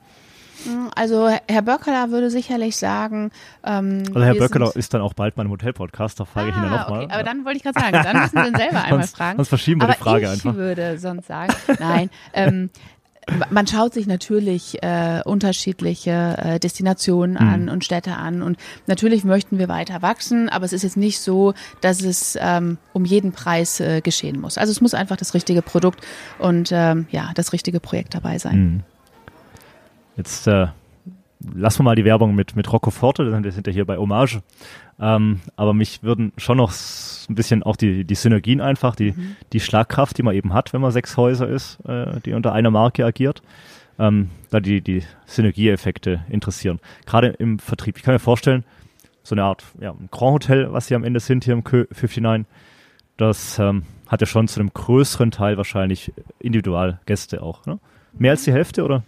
Also 0.95 1.29
Herr 1.49 1.63
Böckeler 1.63 2.11
würde 2.11 2.31
sicherlich 2.31 2.77
sagen, 2.77 3.31
ähm, 3.65 4.05
Also 4.09 4.23
Herr 4.25 4.35
Böckeler 4.35 4.75
ist 4.77 4.95
dann 4.95 5.01
auch 5.01 5.15
bald 5.15 5.35
beim 5.35 5.51
Hotel-Podcast, 5.51 6.21
da 6.21 6.25
frage 6.25 6.51
ich 6.51 6.57
ihn 6.57 6.63
dann 6.63 6.73
Ah, 6.73 6.83
nochmal. 6.83 7.05
okay. 7.05 7.13
Aber 7.15 7.23
dann 7.23 7.45
wollte 7.45 7.57
ich 7.59 7.63
gerade 7.63 7.81
sagen, 7.81 8.01
dann 8.05 8.23
müssen 8.23 8.39
Sie 8.43 8.49
ihn 8.49 8.57
selber 8.57 8.83
einmal 8.85 9.01
Sonst- 9.01 9.17
fragen. 9.17 9.37
sonst 9.39 9.49
verschieben 9.49 9.81
wir 9.81 9.85
Aber 9.85 9.95
die 9.95 10.03
Frage 10.03 10.25
ich 10.25 10.31
einfach. 10.31 10.55
würde 10.55 10.99
sonst 10.99 11.27
sagen, 11.27 11.53
nein, 11.79 12.11
ähm, 12.33 12.71
man 13.49 13.67
schaut 13.67 13.95
sich 13.95 14.07
natürlich 14.07 14.83
äh, 14.83 15.23
unterschiedliche 15.25 16.37
äh, 16.39 16.61
Destinationen 16.61 17.37
Mhm. 17.43 17.49
an 17.49 17.69
und 17.71 17.83
Städte 17.83 18.17
an 18.17 18.43
und 18.43 18.59
natürlich 18.87 19.25
möchten 19.25 19.59
wir 19.59 19.69
weiter 19.69 20.03
wachsen, 20.03 20.51
aber 20.51 20.67
es 20.67 20.75
ist 20.75 20.83
jetzt 20.83 20.99
nicht 20.99 21.21
so, 21.21 21.55
dass 21.81 22.03
es 22.03 22.37
ähm, 22.39 22.77
um 22.93 23.07
jeden 23.07 23.33
Preis 23.33 23.81
äh, 23.81 24.03
geschehen 24.03 24.39
muss. 24.41 24.59
Also 24.59 24.73
es 24.73 24.83
muss 24.83 24.93
einfach 24.93 25.17
das 25.17 25.33
richtige 25.33 25.63
Produkt 25.63 26.05
und 26.39 26.69
ähm, 26.73 27.07
ja, 27.11 27.31
das 27.35 27.55
richtige 27.55 27.81
Projekt 27.81 28.15
dabei 28.15 28.39
sein. 28.39 28.59
Mhm. 28.59 28.81
Jetzt 30.17 30.47
äh, 30.47 30.69
lassen 31.55 31.81
wir 31.81 31.85
mal 31.85 31.97
die 31.97 32.05
Werbung 32.05 32.35
mit, 32.35 32.57
mit 32.57 32.73
Rocco 32.73 32.91
Forte, 32.91 33.31
wir 33.31 33.53
sind 33.53 33.67
ja 33.67 33.73
hier 33.73 33.85
bei 33.85 33.97
Hommage. 33.97 34.43
Ähm, 35.01 35.41
aber 35.57 35.75
mich 35.75 36.03
würden 36.03 36.33
schon 36.37 36.57
noch 36.57 36.73
ein 37.29 37.35
bisschen 37.35 37.63
auch 37.63 37.77
die, 37.77 38.05
die 38.05 38.15
Synergien 38.15 38.61
einfach, 38.61 38.95
die, 38.95 39.13
Mhm. 39.13 39.37
die 39.53 39.61
Schlagkraft, 39.61 40.17
die 40.17 40.23
man 40.23 40.35
eben 40.35 40.53
hat, 40.55 40.73
wenn 40.73 40.81
man 40.81 40.93
sechs 40.93 41.17
Häuser 41.17 41.49
ist, 41.49 41.81
äh, 41.87 42.21
die 42.25 42.33
unter 42.33 42.53
einer 42.53 42.71
Marke 42.71 43.05
agiert, 43.05 43.43
ähm, 43.99 44.31
da 44.51 44.61
die, 44.61 44.81
die 44.81 45.03
Synergieeffekte 45.27 46.25
interessieren. 46.29 46.79
Gerade 47.07 47.29
im 47.29 47.59
Vertrieb. 47.59 47.97
Ich 47.97 48.05
kann 48.05 48.15
mir 48.15 48.21
vorstellen, 48.21 48.65
so 49.25 49.35
eine 49.35 49.43
Art 49.45 49.65
ja, 49.81 49.91
ein 49.91 50.09
Grand 50.11 50.35
Hotel, 50.35 50.73
was 50.73 50.87
sie 50.87 50.95
am 50.95 51.03
Ende 51.03 51.19
sind 51.19 51.45
hier 51.45 51.55
im 51.55 51.65
Kö 51.65 51.87
59, 51.91 52.47
das 53.17 53.59
ähm, 53.59 53.85
hat 54.07 54.21
ja 54.21 54.27
schon 54.27 54.49
zu 54.49 54.61
einem 54.61 54.73
größeren 54.73 55.31
Teil 55.31 55.57
wahrscheinlich 55.57 56.13
Individualgäste 56.41 57.43
auch. 57.43 57.65
Ne? 57.67 57.79
Mehr 58.13 58.33
als 58.33 58.45
die 58.45 58.53
Hälfte 58.53 58.85
oder? 58.85 59.03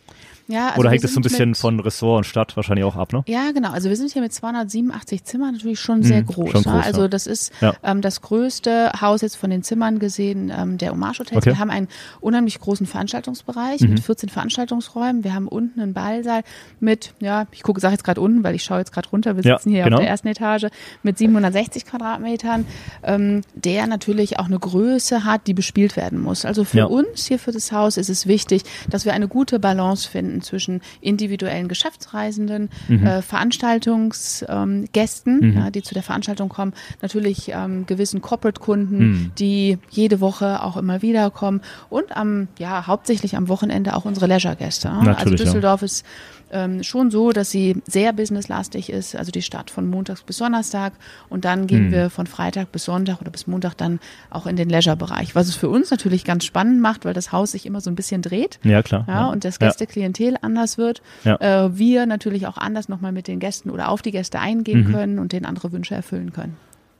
Ja, 0.48 0.68
also 0.68 0.80
oder 0.80 0.90
hängt 0.90 1.02
es 1.02 1.12
so 1.12 1.18
ein 1.20 1.22
bisschen 1.24 1.54
von 1.56 1.80
Ressort 1.80 2.18
und 2.18 2.24
Stadt 2.24 2.54
wahrscheinlich 2.56 2.85
auch 2.85 2.94
ab, 2.94 3.12
ne? 3.12 3.24
Ja, 3.26 3.50
genau. 3.52 3.70
Also 3.72 3.88
wir 3.88 3.96
sind 3.96 4.12
hier 4.12 4.22
mit 4.22 4.32
287 4.32 5.24
Zimmern 5.24 5.54
natürlich 5.54 5.80
schon 5.80 6.02
sehr 6.04 6.20
Mhm, 6.22 6.26
groß. 6.26 6.50
schon 6.52 6.62
ne? 6.62 6.70
groß, 6.72 6.87
Also 6.87 7.00
ja. 7.02 7.09
das 7.09 7.26
ist 7.26 7.52
Ja. 7.61 7.74
ähm, 7.82 8.00
das 8.00 8.20
größte 8.22 8.92
Haus 9.00 9.22
jetzt 9.22 9.37
von 9.37 9.50
den 9.50 9.62
Zimmern 9.64 9.98
gesehen 9.98 10.52
ähm, 10.56 10.78
der 10.78 10.92
Hommage 10.92 11.18
Hotels. 11.20 11.38
Okay. 11.38 11.50
Wir 11.50 11.59
haben 11.59 11.70
einen 11.70 11.88
unheimlich 12.20 12.61
großen 12.61 12.87
Veranstaltungsbereich 12.87 13.80
Mhm. 13.80 13.88
mit 13.90 14.00
14 14.00 14.28
Veranstaltungsräumen. 14.28 15.24
Wir 15.24 15.35
haben 15.35 15.48
unten 15.48 15.80
einen 15.80 15.94
Ballsaal 15.94 16.42
mit, 16.78 17.12
ja, 17.20 17.46
ich 17.50 17.62
gucke, 17.62 17.80
sage 17.80 17.94
jetzt 17.94 18.04
gerade 18.04 18.20
unten, 18.20 18.44
weil 18.44 18.54
ich 18.54 18.62
schaue 18.62 18.78
jetzt 18.78 18.92
gerade 18.92 19.09
runter. 19.09 19.37
Wir 19.37 19.42
Ja, 19.42 19.56
sitzen 19.59 19.70
hier 19.70 19.85
genau. 19.85 19.96
auf 19.96 20.00
der 20.02 20.11
ersten 20.11 20.28
Etage 20.28 20.66
mit 21.02 21.18
760 21.18 21.85
Quadratmetern, 21.87 22.66
ähm, 23.02 23.42
der 23.54 23.87
natürlich 23.88 24.38
auch 24.38 24.46
eine 24.46 24.59
Größe 24.59 25.24
hat, 25.24 25.46
die 25.48 25.54
bespielt 25.54 25.96
werden 25.96 26.20
muss. 26.22 26.44
Also 26.44 26.64
für 26.64 26.78
Ja. 26.78 26.85
uns 26.85 27.26
hier 27.26 27.38
für 27.38 27.52
das 27.52 27.72
Haus 27.72 27.96
ist 27.96 28.11
es 28.11 28.26
wichtig, 28.26 28.62
dass 28.90 29.04
wir 29.04 29.12
eine 29.12 29.26
gute 29.28 29.59
Balance 29.59 30.09
finden 30.09 30.36
zwischen 30.42 30.81
individuellen 31.01 31.68
Geschäftsreisenden, 31.68 32.68
Mhm. 32.88 33.07
äh, 33.07 33.22
Veranstaltungsgästen, 33.22 34.49
ähm, 34.49 34.88
Gästen, 34.92 35.57
ja, 35.57 35.70
die 35.70 35.83
zu 35.83 35.94
der 35.94 36.03
Veranstaltung 36.03 36.49
kommen, 36.49 36.72
natürlich 37.03 37.51
ähm, 37.55 37.87
gewissen 37.87 38.20
Corporate-Kunden, 38.20 38.99
Mhm. 38.99 39.33
die 39.38 39.79
jede 39.90 40.20
Woche 40.20 40.62
auch 40.62 40.77
immer 40.77 41.03
wieder 41.03 41.31
kommen 41.31 41.61
und 41.90 42.16
am, 42.16 42.49
ja, 42.59 42.87
hauptsächlich 42.87 43.37
am 43.37 43.49
Wochenende 43.49 43.94
auch 43.96 44.05
unsere 44.05 44.27
Leisure-Gäste. 44.27 44.88
ja. 44.88 44.94
Also 44.99 45.11
Natürlich, 45.11 45.40
ja. 45.40 45.44
Düsseldorf 45.46 45.83
ist 45.83 46.05
ähm, 46.50 46.82
schon 46.82 47.11
so, 47.11 47.32
dass 47.32 47.50
sie 47.50 47.82
sehr 47.87 48.12
businesslastig 48.12 48.90
ist, 48.90 49.16
also 49.16 49.32
die 49.32 49.42
Stadt 49.42 49.70
von 49.70 49.88
Montags 49.88 50.22
bis 50.22 50.38
Donnerstag 50.38 50.92
und 51.28 51.44
dann 51.44 51.66
gehen 51.66 51.87
Mhm. 51.88 51.90
wir 51.92 52.11
von 52.11 52.26
Freitag 52.26 52.72
bis 52.72 52.85
Sonntag 52.85 53.20
oder 53.20 53.30
bis 53.30 53.46
Montag 53.46 53.76
dann 53.76 53.98
auch 54.30 54.46
in 54.46 54.56
den 54.56 54.68
Leisure-Bereich, 54.68 55.35
was 55.35 55.48
es 55.48 55.56
für 55.56 55.68
uns 55.68 55.90
natürlich 55.90 56.24
ganz 56.24 56.44
spannend 56.44 56.80
macht, 56.80 57.04
weil 57.04 57.14
das 57.14 57.32
Haus 57.32 57.52
sich 57.52 57.66
immer 57.66 57.80
so 57.80 57.90
ein 57.90 57.96
bisschen 57.96 58.22
dreht. 58.22 58.59
Ja, 58.62 58.82
klar. 58.82 59.04
Ja, 59.09 59.26
und 59.26 59.44
das 59.44 59.59
Ja. 59.61 59.66
Gästeklientel 59.66 60.37
anders 60.42 60.78
wird. 60.78 61.02
Ja. 61.24 61.37
Äh, 61.66 61.76
wir 61.78 62.06
natürlich 62.06 62.46
auch 62.46 62.56
anders 62.59 62.88
nochmal 62.88 63.12
mit 63.12 63.28
den 63.28 63.38
Gästen 63.40 63.70
oder 63.70 63.88
auf 63.88 64.02
die 64.02 64.11
Gäste 64.12 64.38
eingehen 64.40 64.87
Mhm. 64.88 64.92
können 64.92 65.18
und 65.18 65.32
denen 65.32 65.46
andere 65.46 65.72
Wünsche 65.72 65.94
erfüllen 65.94 66.32
können. 66.32 66.56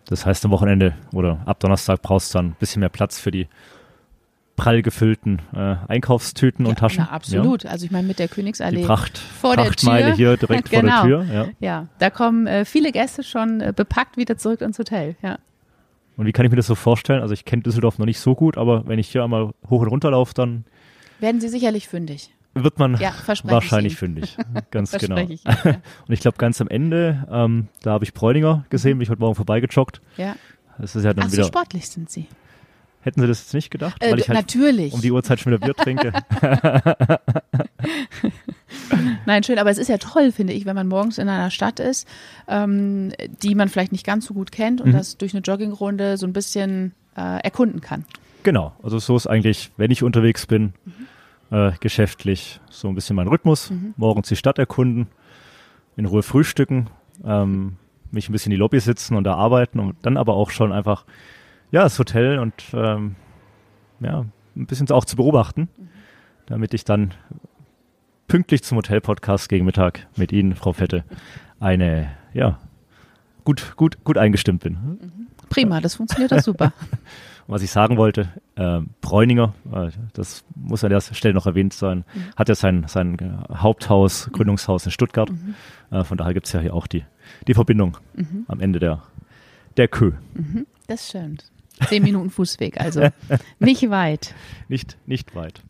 Das 0.09 0.25
heißt, 0.25 0.45
am 0.45 0.51
Wochenende 0.53 0.95
oder 1.13 1.41
ab 1.47 1.59
Donnerstag 1.61 2.01
brauchst 2.03 2.33
du 2.35 2.39
dann 2.39 2.47
ein 2.47 2.57
bisschen 2.61 2.81
mehr 2.81 2.89
Platz 2.89 3.19
für 3.19 3.31
die 3.33 3.49
prall 4.57 4.83
gefüllten 4.83 5.41
äh, 5.55 5.77
Einkaufstüten 5.89 6.65
und 6.67 6.73
ja, 6.73 6.79
Taschen. 6.81 7.05
Na, 7.09 7.15
absolut. 7.15 7.67
Also 7.67 7.85
ich 7.85 7.91
meine, 7.91 8.07
mit 8.07 8.19
der 8.19 8.27
Ja. 8.27 8.35
Königsallee. 8.35 8.81
Die 8.81 8.87
Pracht, 8.87 9.19
vor 9.19 9.55
der 9.57 9.65
Prachtmeile 9.65 10.07
Tür. 10.09 10.15
hier 10.17 10.37
direkt 10.37 10.69
vor 10.71 10.81
Genau. 10.81 11.07
der 11.07 11.25
Tür. 11.27 11.35
Ja. 11.35 11.47
Ja, 11.61 11.87
da 11.99 12.11
kommen 12.11 12.47
äh, 12.47 12.65
viele 12.65 12.91
Gäste 12.93 13.23
schon 13.23 13.61
äh, 13.61 13.73
bepackt 13.77 14.17
wieder 14.17 14.37
zurück 14.39 14.61
ins 14.63 14.79
Hotel. 14.79 15.17
Ja. 15.23 15.39
Und 16.17 16.25
wie 16.27 16.33
kann 16.33 16.45
ich 16.47 16.51
mir 16.51 16.57
das 16.57 16.67
so 16.67 16.75
vorstellen? 16.75 17.21
Also 17.21 17.35
ich 17.35 17.45
kenne 17.45 17.63
Düsseldorf 17.63 17.99
noch 17.99 18.07
nicht 18.07 18.19
so 18.21 18.35
gut, 18.35 18.57
aber 18.57 18.87
wenn 18.89 18.99
ich 18.99 19.09
hier 19.09 19.23
einmal 19.23 19.51
hoch 19.69 19.83
und 19.83 19.89
runter 19.89 20.11
laufe, 20.11 20.33
dann 20.35 20.65
Werden 21.21 21.41
Sie 21.41 21.49
sicherlich 21.49 21.89
fündig. 21.89 22.31
wird 22.55 22.79
man 22.79 22.97
Ja, 22.97 23.13
wahrscheinlich 23.45 23.97
fündig. 23.97 24.37
Ganz 24.71 24.93
genau. 24.93 25.17
Ich 25.19 25.31
Ihnen. 25.31 25.41
Ja. 25.45 25.55
Und 26.09 26.15
ich 26.15 26.21
glaube, 26.21 26.39
ganz 26.39 26.59
am 26.63 26.69
Ende, 26.69 27.27
ähm, 27.31 27.69
da 27.83 27.91
habe 27.93 28.05
ich 28.05 28.15
Bräuninger 28.15 28.65
gesehen, 28.71 28.97
bin 28.97 29.03
ich 29.03 29.11
heute 29.11 29.21
Morgen 29.21 29.35
vorbeigejockt. 29.35 30.01
ja. 30.17 30.35
Das 30.79 30.95
ist 30.95 31.05
ja 31.05 31.15
dann 31.15 31.25
Ach, 31.25 31.31
so 31.31 31.37
wieder. 31.39 31.45
sportlich 31.47 31.89
sind 31.89 32.11
Sie. 32.11 32.27
Hätten 33.07 33.21
Sie 33.21 33.27
das 33.29 33.39
jetzt 33.43 33.55
nicht 33.55 33.71
gedacht? 33.71 34.03
Äh, 34.03 34.11
Weil 34.11 34.19
ich 34.19 34.29
halt 34.29 34.37
natürlich. 34.37 34.93
um 34.93 35.01
die 35.01 35.13
Uhrzeit 35.13 35.39
schon 35.39 35.53
wieder 35.53 35.65
Bier 35.65 35.75
trinke. 35.75 36.13
Nein, 39.27 39.45
schön, 39.45 39.59
aber 39.61 39.71
es 39.71 39.79
ist 39.79 39.89
ja 39.89 39.99
toll, 39.99 40.33
finde 40.33 40.53
ich, 40.53 40.67
wenn 40.67 40.75
man 40.75 40.89
morgens 40.89 41.19
in 41.19 41.29
einer 41.29 41.51
Stadt 41.53 41.79
ist, 41.79 42.09
ähm, 42.49 43.13
die 43.43 43.55
man 43.55 43.69
vielleicht 43.69 43.93
nicht 43.93 44.05
ganz 44.05 44.27
so 44.27 44.35
gut 44.35 44.51
kennt 44.51 44.81
und 44.81 44.89
Mhm. 44.89 44.93
das 44.95 45.17
durch 45.19 45.35
eine 45.35 45.43
Joggingrunde 45.43 46.17
so 46.17 46.27
ein 46.27 46.33
bisschen 46.33 46.95
äh, 47.17 47.41
erkunden 47.45 47.81
kann. 47.81 48.05
Genau, 48.43 48.75
also 48.83 48.99
so 48.99 49.17
ist 49.17 49.29
eigentlich, 49.29 49.71
wenn 49.77 49.93
ich 49.93 50.03
unterwegs 50.03 50.47
bin, 50.47 50.73
äh, 51.53 51.71
geschäftlich, 51.79 52.61
so 52.71 52.89
ein 52.89 52.97
bisschen 52.97 53.15
mein 53.15 53.29
Rhythmus. 53.29 53.73
Morgens 53.97 54.29
die 54.29 54.37
Stadt 54.37 54.59
erkunden, 54.59 55.07
in 55.97 56.07
Ruhe 56.07 56.25
frühstücken, 56.25 56.89
ähm, 57.25 57.77
mich 58.11 58.29
ein 58.29 58.33
bisschen 58.33 58.51
in 58.51 58.57
die 58.57 58.61
Lobby 58.61 58.81
sitzen 58.81 59.15
und 59.17 59.23
da 59.25 59.35
arbeiten 59.35 59.79
und 59.79 59.95
dann 60.03 60.17
aber 60.17 60.35
auch 60.35 60.51
schon 60.51 60.73
einfach, 60.73 61.05
ja, 61.71 61.83
das 61.83 61.99
Hotel 61.99 62.39
und 62.39 62.55
ähm, 62.73 63.17
ja, 64.01 64.25
ein 64.57 64.67
bisschen 64.67 64.91
auch 64.91 65.05
zu 65.05 65.17
beobachten, 65.17 65.69
damit 66.47 66.75
ich 66.75 66.85
dann 66.85 67.13
pünktlich 68.29 68.63
zum 68.63 68.79
Hotel-Podcast 68.79 69.49
gegen 69.49 69.65
Mittag 69.65 70.07
mit 70.17 70.33
Ihnen, 70.33 70.55
Frau 70.55 70.73
Fette, 70.73 71.05
eine, 71.61 72.11
ja, 72.35 72.59
gut, 73.45 73.75
gut, 73.77 74.03
gut 74.05 74.19
eingestimmt 74.19 74.63
bin. 74.63 75.29
Prima, 75.49 75.81
das 75.81 75.97
funktioniert 75.97 76.33
doch 76.33 76.41
super. 76.41 76.73
Was 77.49 77.63
ich 77.63 77.71
sagen 77.71 77.97
wollte, 77.97 78.29
äh, 78.57 78.81
Bräuninger, 79.01 79.55
äh, 79.73 79.91
das 80.15 80.45
muss 80.57 80.83
an 80.83 80.91
der 80.91 81.01
Stelle 81.01 81.33
noch 81.33 81.47
erwähnt 81.47 81.73
sein, 81.73 82.05
hat 82.35 82.49
ja 82.49 82.57
sein, 82.57 82.87
sein 82.89 83.45
Haupthaus, 83.55 84.29
Gründungshaus 84.33 84.85
in 84.85 84.91
Stuttgart. 84.91 85.31
Äh, 85.93 86.03
von 86.03 86.19
daher 86.19 86.35
gibt 86.35 86.47
es 86.47 86.53
ja 86.53 86.61
hier 86.61 86.75
auch 86.75 86.89
die, 86.89 87.05
die 87.47 87.55
Verbindung 87.55 87.99
am 88.49 88.61
Ende 88.61 88.81
der, 88.81 89.05
der 89.77 89.87
Kö. 89.87 90.13
Das 90.89 91.09
stimmt. 91.09 91.53
Zehn 91.89 92.03
Minuten 92.03 92.31
Fußweg, 92.31 92.81
also 92.81 93.09
nicht 93.59 93.91
weit. 93.91 94.35
Nicht, 94.69 94.97
nicht 95.07 95.35
weit. 95.35 95.63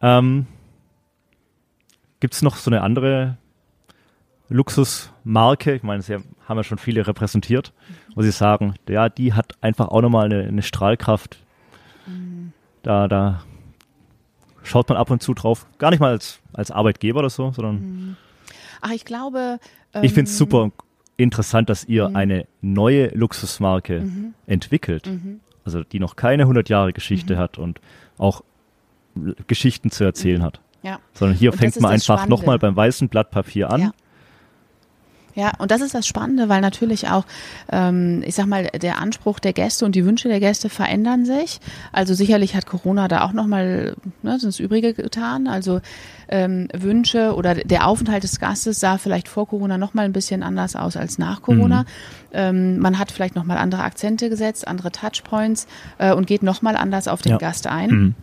Ähm, 0.00 0.46
gibt 2.20 2.34
es 2.34 2.42
noch 2.42 2.56
so 2.56 2.70
eine 2.70 2.82
andere 2.82 3.38
Luxusmarke? 4.48 5.74
Ich 5.74 5.82
meine, 5.82 6.02
Sie 6.02 6.14
haben 6.14 6.56
ja 6.56 6.64
schon 6.64 6.78
viele 6.78 7.06
repräsentiert, 7.06 7.72
wo 8.14 8.22
Sie 8.22 8.30
sagen, 8.30 8.74
ja, 8.88 9.08
die 9.08 9.32
hat 9.32 9.52
einfach 9.62 9.88
auch 9.88 10.02
nochmal 10.02 10.26
eine, 10.26 10.44
eine 10.44 10.62
Strahlkraft. 10.62 11.38
Da, 12.82 13.08
da 13.08 13.42
schaut 14.62 14.88
man 14.88 14.98
ab 14.98 15.10
und 15.10 15.22
zu 15.22 15.32
drauf. 15.32 15.66
Gar 15.78 15.90
nicht 15.90 16.00
mal 16.00 16.10
als, 16.10 16.40
als 16.52 16.70
Arbeitgeber 16.70 17.20
oder 17.20 17.30
so, 17.30 17.52
sondern 17.52 18.16
Ach, 18.82 18.90
ich 18.90 19.06
glaube. 19.06 19.58
ich 20.02 20.12
finde 20.12 20.28
ähm, 20.28 20.32
es 20.32 20.36
super 20.36 20.70
interessant, 21.16 21.70
dass 21.70 21.84
ihr 21.84 22.14
eine 22.14 22.46
neue 22.60 23.08
Luxusmarke 23.08 24.06
entwickelt. 24.46 25.10
Also 25.64 25.82
die 25.82 25.98
noch 26.00 26.16
keine 26.16 26.42
100 26.44 26.68
Jahre 26.68 26.92
Geschichte 26.92 27.38
hat 27.38 27.58
und 27.58 27.80
auch 28.18 28.42
Geschichten 29.46 29.90
zu 29.90 30.04
erzählen 30.04 30.42
hat. 30.42 30.60
Ja. 30.82 30.98
Sondern 31.14 31.36
hier 31.36 31.52
Und 31.52 31.58
fängt 31.58 31.80
man 31.80 31.92
einfach 31.92 32.26
nochmal 32.26 32.58
beim 32.58 32.76
weißen 32.76 33.08
Blatt 33.08 33.30
Papier 33.30 33.70
an. 33.70 33.80
Ja. 33.80 33.92
Ja, 35.34 35.52
und 35.58 35.70
das 35.70 35.80
ist 35.80 35.94
das 35.94 36.06
Spannende, 36.06 36.48
weil 36.48 36.60
natürlich 36.60 37.08
auch, 37.08 37.24
ähm, 37.70 38.22
ich 38.24 38.34
sag 38.36 38.46
mal, 38.46 38.66
der 38.66 38.98
Anspruch 38.98 39.40
der 39.40 39.52
Gäste 39.52 39.84
und 39.84 39.94
die 39.94 40.04
Wünsche 40.04 40.28
der 40.28 40.38
Gäste 40.40 40.68
verändern 40.68 41.24
sich. 41.24 41.60
Also 41.92 42.14
sicherlich 42.14 42.54
hat 42.54 42.66
Corona 42.66 43.08
da 43.08 43.24
auch 43.24 43.32
nochmal 43.32 43.96
ne, 44.22 44.38
das 44.40 44.60
Übrige 44.60 44.94
getan. 44.94 45.48
Also 45.48 45.80
ähm, 46.28 46.68
Wünsche 46.72 47.34
oder 47.34 47.54
der 47.54 47.88
Aufenthalt 47.88 48.22
des 48.22 48.38
Gastes 48.38 48.78
sah 48.78 48.96
vielleicht 48.98 49.28
vor 49.28 49.48
Corona 49.48 49.76
nochmal 49.76 50.04
ein 50.04 50.12
bisschen 50.12 50.42
anders 50.42 50.76
aus 50.76 50.96
als 50.96 51.18
nach 51.18 51.42
Corona. 51.42 51.82
Mhm. 51.82 51.86
Ähm, 52.32 52.78
man 52.78 52.98
hat 52.98 53.10
vielleicht 53.10 53.34
nochmal 53.34 53.58
andere 53.58 53.82
Akzente 53.82 54.28
gesetzt, 54.28 54.68
andere 54.68 54.92
Touchpoints 54.92 55.66
äh, 55.98 56.12
und 56.12 56.26
geht 56.26 56.42
nochmal 56.42 56.76
anders 56.76 57.08
auf 57.08 57.22
den 57.22 57.32
Ja. 57.32 57.38
Gast 57.38 57.66
ein. 57.66 57.90
Mhm. 57.90 58.14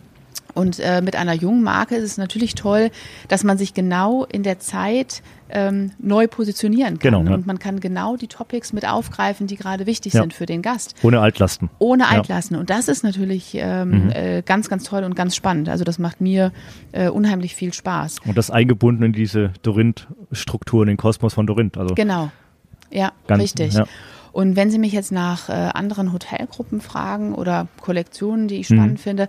Und 0.54 0.80
äh, 0.80 1.02
mit 1.02 1.16
einer 1.16 1.34
jungen 1.34 1.64
Marke 1.64 1.96
ist 1.96 2.04
es 2.04 2.18
natürlich 2.18 2.56
toll, 2.56 2.90
dass 3.28 3.44
man 3.44 3.58
sich 3.58 3.74
genau 3.74 4.26
in 4.26 4.44
der 4.44 4.60
Zeit 4.60 5.22
ähm, 5.50 5.92
neu 6.00 6.28
positionieren 6.28 7.00
kann. 7.00 7.12
Genau, 7.14 7.24
ja. 7.30 7.34
Und 7.36 7.46
man 7.48 7.60
kann 7.60 7.80
genau 7.82 8.16
die 8.16 8.28
Topics 8.28 8.72
mit 8.74 8.88
aufgreifen, 8.88 9.48
die 9.48 9.56
gerade 9.58 9.86
wichtig 9.86 10.14
Ja. 10.14 10.22
sind 10.22 10.34
für 10.34 10.46
den 10.46 10.62
Gast. 10.62 10.96
Ohne 11.04 11.20
Altlasten. 11.20 11.70
Ohne 11.80 12.04
Ja. 12.04 12.10
Altlasten. 12.10 12.56
Und 12.58 12.70
das 12.70 12.88
ist 12.88 13.04
natürlich 13.04 13.52
ähm, 13.56 14.12
äh, 14.14 14.42
ganz, 14.44 14.70
ganz 14.70 14.84
toll 14.86 15.04
und 15.04 15.16
ganz 15.16 15.36
spannend. 15.36 15.68
Also 15.70 15.84
das 15.84 16.00
macht 16.00 16.22
mir 16.22 16.52
äh, 16.94 17.10
unheimlich 17.10 17.56
viel 17.56 17.74
Spaß. 17.74 18.18
Und 18.26 18.38
das 18.38 18.50
eingebunden 18.50 19.04
in 19.04 19.14
diese 19.14 19.52
Dorint-Struktur, 19.64 20.84
in 20.84 20.88
den 20.88 20.98
Kosmos 20.98 21.34
von 21.34 21.46
Dorint. 21.48 21.78
Also 21.78 21.96
Genau. 21.96 22.32
Ja, 22.92 23.12
Ganz- 23.28 23.44
richtig. 23.44 23.74
ja. 23.74 23.86
Und 24.34 24.56
wenn 24.56 24.72
Sie 24.72 24.80
mich 24.80 24.94
jetzt 24.94 25.12
nach 25.12 25.50
äh, 25.50 25.52
anderen 25.52 26.14
Hotelgruppen 26.14 26.80
fragen 26.80 27.36
oder 27.36 27.68
Kollektionen, 27.82 28.48
die 28.48 28.56
ich 28.62 28.68
spannend 28.68 28.94
Mhm. 28.94 28.98
finde, 28.98 29.28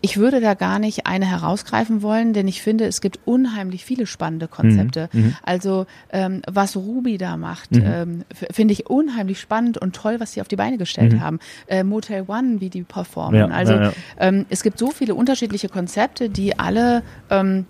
ich 0.00 0.16
würde 0.16 0.40
da 0.40 0.54
gar 0.54 0.78
nicht 0.78 1.06
eine 1.06 1.26
herausgreifen 1.26 2.02
wollen, 2.02 2.32
denn 2.32 2.46
ich 2.46 2.62
finde, 2.62 2.84
es 2.86 3.00
gibt 3.00 3.18
unheimlich 3.24 3.84
viele 3.84 4.06
spannende 4.06 4.46
Konzepte. 4.46 5.08
Mhm. 5.12 5.34
Also 5.42 5.86
ähm, 6.12 6.42
was 6.46 6.76
Ruby 6.76 7.18
da 7.18 7.36
macht, 7.36 7.70
ähm, 7.72 8.24
f- 8.30 8.46
finde 8.54 8.72
ich 8.74 8.88
unheimlich 8.88 9.40
spannend 9.40 9.76
und 9.76 9.96
toll, 9.96 10.20
was 10.20 10.32
sie 10.34 10.40
auf 10.40 10.46
die 10.48 10.54
Beine 10.56 10.78
gestellt 10.78 11.18
haben. 11.20 11.40
Äh, 11.66 11.82
Motel 11.82 12.24
One, 12.28 12.60
wie 12.60 12.70
die 12.70 12.82
performen. 12.82 13.42
Mhm. 13.46 13.50
Ja, 13.50 13.56
also 13.56 13.72
ja, 13.72 13.82
ja. 13.82 13.92
Ähm, 14.20 14.46
es 14.50 14.62
gibt 14.62 14.78
so 14.78 14.90
viele 14.92 15.16
unterschiedliche 15.16 15.68
Konzepte, 15.68 16.28
die 16.30 16.58
alle 16.58 17.02
ähm, 17.30 17.66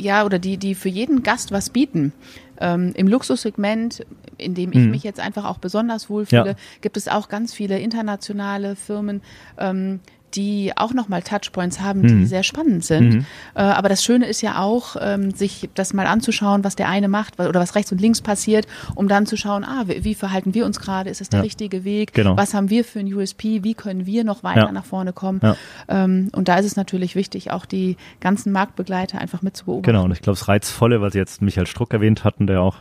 ja, 0.00 0.24
oder 0.24 0.38
die, 0.38 0.58
die 0.58 0.76
für 0.76 0.88
jeden 0.88 1.24
Gast 1.24 1.50
was 1.50 1.70
bieten. 1.70 2.12
Ähm, 2.60 2.92
Im 2.94 3.08
Luxussegment, 3.08 4.06
in 4.36 4.54
dem 4.54 4.70
ich 4.72 4.78
mich 4.86 5.02
jetzt 5.02 5.18
einfach 5.18 5.44
auch 5.44 5.58
besonders 5.58 6.08
wohlfühle, 6.08 6.42
Mhm. 6.42 6.48
Ja. 6.50 6.54
gibt 6.82 6.96
es 6.96 7.08
auch 7.08 7.28
ganz 7.28 7.52
viele 7.52 7.80
internationale 7.80 8.76
Firmen, 8.76 9.22
ähm, 9.58 9.98
die 10.34 10.72
auch 10.76 10.92
nochmal 10.92 11.22
Touchpoints 11.22 11.80
haben, 11.80 12.06
die 12.06 12.14
Mhm. 12.14 12.26
sehr 12.26 12.42
spannend 12.42 12.84
sind. 12.84 13.24
Äh, 13.54 13.60
aber 13.62 13.88
das 13.88 14.04
Schöne 14.04 14.26
ist 14.26 14.42
ja 14.42 14.60
auch, 14.60 14.96
ähm, 15.00 15.30
sich 15.30 15.68
das 15.74 15.94
mal 15.94 16.06
anzuschauen, 16.06 16.64
was 16.64 16.76
der 16.76 16.88
eine 16.88 17.08
macht 17.08 17.40
oder 17.40 17.60
was 17.60 17.74
rechts 17.74 17.90
und 17.92 18.00
links 18.00 18.20
passiert, 18.20 18.66
um 18.94 19.08
dann 19.08 19.26
zu 19.26 19.36
schauen, 19.36 19.64
ah, 19.64 19.84
wie, 19.86 20.04
wie 20.04 20.14
verhalten 20.14 20.54
wir 20.54 20.66
uns 20.66 20.80
gerade, 20.80 21.08
ist 21.10 21.20
es 21.20 21.28
der 21.30 21.38
Ja. 21.40 21.44
richtige 21.44 21.84
Weg, 21.84 22.12
Genau. 22.12 22.36
was 22.36 22.52
haben 22.54 22.70
wir 22.70 22.84
für 22.84 22.98
ein 23.00 23.12
USP, 23.12 23.64
wie 23.64 23.74
können 23.74 24.04
wir 24.06 24.24
noch 24.24 24.42
weiter 24.42 24.66
Ja. 24.66 24.72
nach 24.72 24.84
vorne 24.84 25.12
kommen. 25.12 25.40
Ja. 25.42 25.56
Ähm, 25.88 26.28
und 26.34 26.48
da 26.48 26.56
ist 26.58 26.66
es 26.66 26.76
natürlich 26.76 27.14
wichtig, 27.16 27.50
auch 27.50 27.64
die 27.66 27.96
ganzen 28.20 28.52
Marktbegleiter 28.52 29.18
einfach 29.20 29.42
mit 29.42 29.56
zu 29.56 29.64
beobachten. 29.64 29.86
Genau, 29.92 30.04
und 30.04 30.12
ich 30.12 30.20
glaube, 30.22 30.38
das 30.38 30.48
Reizvolle, 30.48 31.00
weil 31.00 31.12
Sie 31.12 31.18
jetzt 31.18 31.42
Michael 31.42 31.66
Struck 31.66 31.92
erwähnt 31.94 32.24
hatten, 32.24 32.46
der 32.46 32.60
auch 32.62 32.76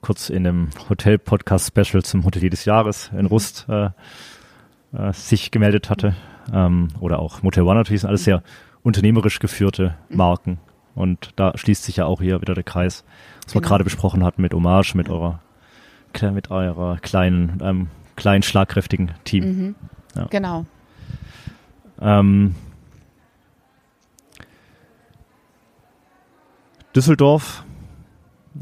kurz 0.00 0.30
in 0.30 0.46
einem 0.46 0.68
Hotel-Podcast-Special 0.88 2.02
zum 2.04 2.24
Hotelier 2.24 2.50
des 2.50 2.64
Jahres 2.64 3.10
in 3.18 3.26
Rust 3.26 3.66
äh, 3.68 3.86
äh, 4.96 5.12
sich 5.12 5.50
gemeldet 5.50 5.90
hatte. 5.90 6.14
Ähm, 6.52 6.88
oder 7.00 7.18
auch 7.18 7.42
Motel 7.42 7.64
One 7.64 7.74
natürlich, 7.76 8.00
sind 8.02 8.08
alles 8.08 8.24
sehr 8.24 8.42
unternehmerisch 8.82 9.38
geführte 9.38 9.94
Marken. 10.08 10.58
Und 10.94 11.30
da 11.36 11.56
schließt 11.56 11.84
sich 11.84 11.96
ja 11.96 12.06
auch 12.06 12.20
hier 12.20 12.40
wieder 12.40 12.54
der 12.54 12.64
Kreis, 12.64 13.04
was 13.44 13.54
wir 13.54 13.60
Genau. 13.60 13.68
gerade 13.68 13.84
besprochen 13.84 14.24
hatten 14.24 14.42
mit 14.42 14.52
Hommage, 14.54 14.94
mit 14.94 15.08
eurer, 15.08 15.40
mit 16.32 16.50
eurer 16.50 16.96
kleinen, 16.98 17.52
mit 17.52 17.62
einem 17.62 17.86
kleinen, 18.16 18.42
schlagkräftigen 18.42 19.12
Team. 19.24 19.74
Genau. 20.30 20.66
Ähm, 22.00 22.54
Düsseldorf, 26.96 27.64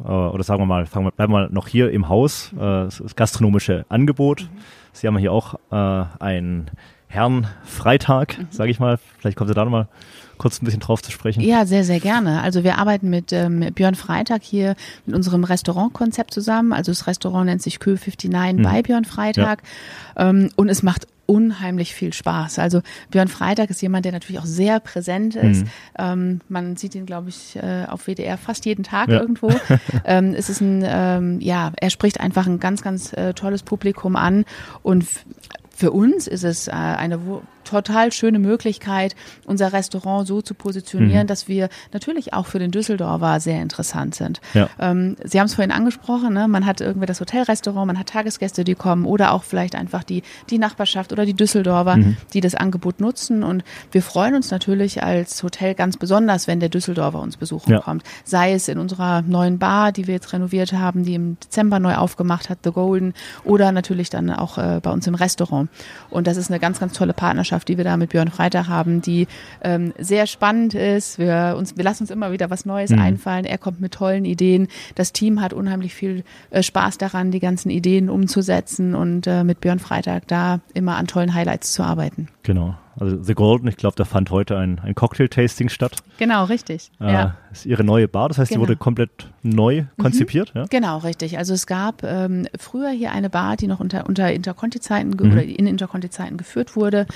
äh, 0.05 0.09
oder 0.09 0.43
sagen 0.43 0.61
wir 0.61 0.67
mal, 0.67 0.87
fangen 0.87 1.07
wir, 1.07 1.11
bleiben 1.13 1.33
wir 1.33 1.43
mal 1.43 1.49
noch 1.51 1.69
hier 1.69 1.91
im 1.91 2.09
Haus, 2.09 2.53
äh, 2.53 2.57
das, 2.59 3.17
gastronomische 3.17 3.87
Angebot. 3.89 4.49
Sie 4.93 5.07
haben 5.07 5.17
hier 5.17 5.33
auch 5.33 5.55
äh, 5.71 6.05
einen 7.09 7.45
Herrenfreitag, 7.45 8.37
sage 8.51 8.71
ich 8.71 8.81
mal. 8.81 8.99
Vielleicht 9.19 9.37
kommen 9.37 9.49
Sie 9.49 9.55
da 9.55 9.65
nochmal 9.65 9.89
kurz 10.39 10.61
ein 10.61 10.65
bisschen 10.65 10.81
drauf 10.81 11.03
zu 11.03 11.11
sprechen. 11.11 11.41
Ja, 11.41 11.65
sehr, 11.65 11.85
sehr 11.85 12.01
gerne. 12.01 12.43
Also 12.43 12.63
wir 12.63 12.79
arbeiten 12.79 13.09
mit 13.09 13.33
ähm, 13.33 13.61
Björn 13.75 13.95
Freitag 13.95 14.43
hier 14.43 14.77
mit 15.07 15.15
unserem 15.15 15.45
Restaurantkonzept 15.45 16.33
zusammen. 16.33 16.73
Also 16.73 16.93
das 16.93 17.07
Restaurant 17.07 17.47
nennt 17.47 17.63
sich 17.63 17.81
Kö 17.81 17.97
59 17.97 18.63
bei 18.63 18.83
Björn 18.83 19.05
Freitag. 19.05 19.63
Ähm, 20.17 20.51
und 20.57 20.69
es 20.69 20.83
macht 20.83 21.07
unheimlich 21.27 21.93
viel 21.95 22.13
Spaß. 22.13 22.59
Also 22.61 22.83
Björn 23.11 23.29
Freitag 23.29 23.71
ist 23.71 23.83
jemand, 23.83 24.05
der 24.05 24.13
natürlich 24.13 24.41
auch 24.41 24.47
sehr 24.47 24.79
präsent 24.79 25.35
ist. 25.35 25.65
Ähm, 25.99 26.41
man 26.49 26.77
sieht 26.77 26.95
ihn, 26.95 27.05
glaube 27.05 27.31
ich, 27.31 27.57
äh, 27.57 27.85
auf 27.89 28.07
WDR 28.07 28.39
fast 28.39 28.65
jeden 28.65 28.85
Tag 28.85 29.09
Ja. 29.09 29.21
irgendwo. 29.21 29.51
ähm, 30.05 30.35
es 30.35 30.49
ist 30.49 30.61
ein, 30.61 30.85
ähm, 30.87 31.41
ja, 31.41 31.73
er 31.81 31.91
spricht 31.91 32.21
einfach 32.21 32.47
ein 32.47 32.61
ganz, 32.61 32.83
ganz 32.83 33.13
äh, 33.13 33.35
tolles 33.35 33.65
Publikum 33.65 34.15
an 34.15 34.45
und 34.85 35.05
für 35.77 35.91
uns 35.91 36.27
ist 36.27 36.43
es 36.43 36.69
äh, 36.69 36.73
eine 36.73 37.21
total 37.67 38.13
schöne 38.13 38.39
Möglichkeit, 38.39 39.15
unser 39.45 39.73
Restaurant 39.73 40.27
so 40.27 40.41
zu 40.43 40.55
positionieren, 40.55 41.25
Mhm. 41.25 41.27
dass 41.27 41.49
wir 41.49 41.69
natürlich 41.93 42.33
auch 42.33 42.47
für 42.47 42.59
den 42.59 42.71
Düsseldorfer 42.71 43.41
sehr 43.41 43.61
interessant 43.61 44.15
sind. 44.15 44.41
Ja. 44.55 44.69
Ähm, 44.79 45.17
Sie 45.25 45.39
haben 45.39 45.47
es 45.47 45.55
vorhin 45.55 45.73
angesprochen, 45.73 46.33
ne? 46.35 46.49
man 46.49 46.65
hat 46.67 46.81
irgendwie 46.81 47.07
das 47.07 47.21
Hotelrestaurant, 47.21 47.87
man 47.87 47.99
hat 47.99 48.09
Tagesgäste, 48.09 48.65
die 48.65 48.75
kommen 48.75 49.05
oder 49.05 49.33
auch 49.33 49.43
vielleicht 49.43 49.75
einfach 49.75 50.05
die, 50.05 50.23
die 50.51 50.59
Nachbarschaft 50.59 51.13
oder 51.13 51.27
die 51.27 51.35
Düsseldorfer, 51.35 51.97
Mhm. 51.97 52.17
die 52.33 52.41
das 52.41 52.55
Angebot 52.55 53.01
nutzen. 53.01 53.43
Und 53.43 53.65
wir 53.93 54.03
freuen 54.03 54.35
uns 54.35 54.51
natürlich 54.51 55.03
als 55.03 55.43
Hotel 55.43 55.75
ganz 55.75 55.97
besonders, 55.97 56.47
wenn 56.47 56.61
der 56.61 56.69
Düsseldorfer 56.69 57.21
uns 57.21 57.37
besuchen 57.37 57.71
Ja. 57.73 57.81
kommt. 57.81 58.03
Sei 58.25 58.53
es 58.53 58.69
in 58.69 58.79
unserer 58.79 59.23
neuen 59.23 59.59
Bar, 59.59 59.93
die 59.93 60.07
wir 60.07 60.15
jetzt 60.15 60.33
renoviert 60.33 60.73
haben, 60.73 61.05
die 61.05 61.15
im 61.15 61.39
Dezember 61.41 61.79
neu 61.81 61.95
aufgemacht 61.97 62.49
hat, 62.51 62.59
The 62.65 62.71
Golden, 62.73 63.15
oder 63.45 63.73
natürlich 63.73 64.11
dann 64.11 64.31
auch 64.31 64.59
äh, 64.59 64.81
bei 64.83 64.91
uns 64.91 65.07
im 65.07 65.15
Restaurant. 65.15 65.69
Und 66.11 66.27
das 66.27 66.37
ist 66.37 66.51
eine 66.51 66.61
ganz, 66.61 66.79
ganz 66.81 66.93
tolle 66.93 67.13
Partnerschaft, 67.13 67.56
die 67.65 67.77
wir 67.77 67.85
da 67.85 67.97
mit 67.97 68.11
Björn 68.11 68.29
Freitag 68.31 68.69
haben, 68.69 69.01
die 69.01 69.27
ähm, 69.63 69.93
sehr 69.99 70.27
spannend 70.27 70.75
ist. 70.75 71.19
Wir, 71.19 71.55
uns, 71.57 71.77
wir 71.77 71.85
lassen 71.85 72.03
uns 72.05 72.11
immer 72.11 72.33
wieder 72.33 72.51
was 72.51 72.67
Neues 72.67 72.91
Mhm. 72.91 73.01
einfallen. 73.01 73.45
Er 73.45 73.59
kommt 73.59 73.81
mit 73.81 73.93
tollen 73.93 74.25
Ideen. 74.25 74.69
Das 74.95 75.13
Team 75.13 75.41
hat 75.41 75.53
unheimlich 75.53 75.95
viel 75.95 76.25
äh, 76.51 76.63
Spaß 76.63 76.99
daran, 76.99 77.31
die 77.31 77.41
ganzen 77.41 77.71
Ideen 77.71 78.11
umzusetzen 78.11 78.95
und 78.95 79.27
äh, 79.27 79.45
mit 79.45 79.61
Björn 79.61 79.79
Freitag 79.79 80.27
da 80.29 80.61
immer 80.75 80.97
an 80.97 81.07
tollen 81.07 81.35
Highlights 81.35 81.73
zu 81.73 81.83
arbeiten. 81.83 82.29
Genau. 82.43 82.75
Also 82.99 83.23
The 83.23 83.35
Golden, 83.35 83.69
ich 83.69 83.77
glaube, 83.77 83.95
da 83.97 84.05
fand 84.05 84.31
heute 84.31 84.57
ein, 84.57 84.79
ein 84.83 84.95
Cocktail-Tasting 84.95 85.69
statt. 85.69 85.97
Genau, 86.19 86.45
richtig. 86.45 86.91
Äh, 87.01 87.13
ja. 87.13 87.37
Ist 87.53 87.67
Ihre 87.67 87.85
neue 87.85 88.09
Bar, 88.09 88.29
das 88.29 88.39
heißt, 88.39 88.51
Genau. 88.51 88.65
die 88.65 88.69
wurde 88.71 88.77
komplett 88.77 89.11
neu 89.43 89.85
konzipiert. 89.99 90.53
Ja? 90.55 90.65
Genau, 90.69 90.99
richtig. 90.99 91.39
Also 91.39 91.55
es 91.55 91.67
gab 91.67 92.03
ähm, 92.03 92.47
früher 92.59 92.91
hier 92.91 93.13
eine 93.13 93.29
Bar, 93.31 93.57
die 93.57 93.67
noch 93.67 93.81
unter, 93.81 94.07
unter 94.07 94.33
Interconti-Zeiten 94.33 95.11
Mhm. 95.11 95.33
oder 95.33 95.43
in 95.43 95.67
Interconti-Zeiten 95.67 96.37
geführt 96.37 96.75
wurde, 96.77 97.07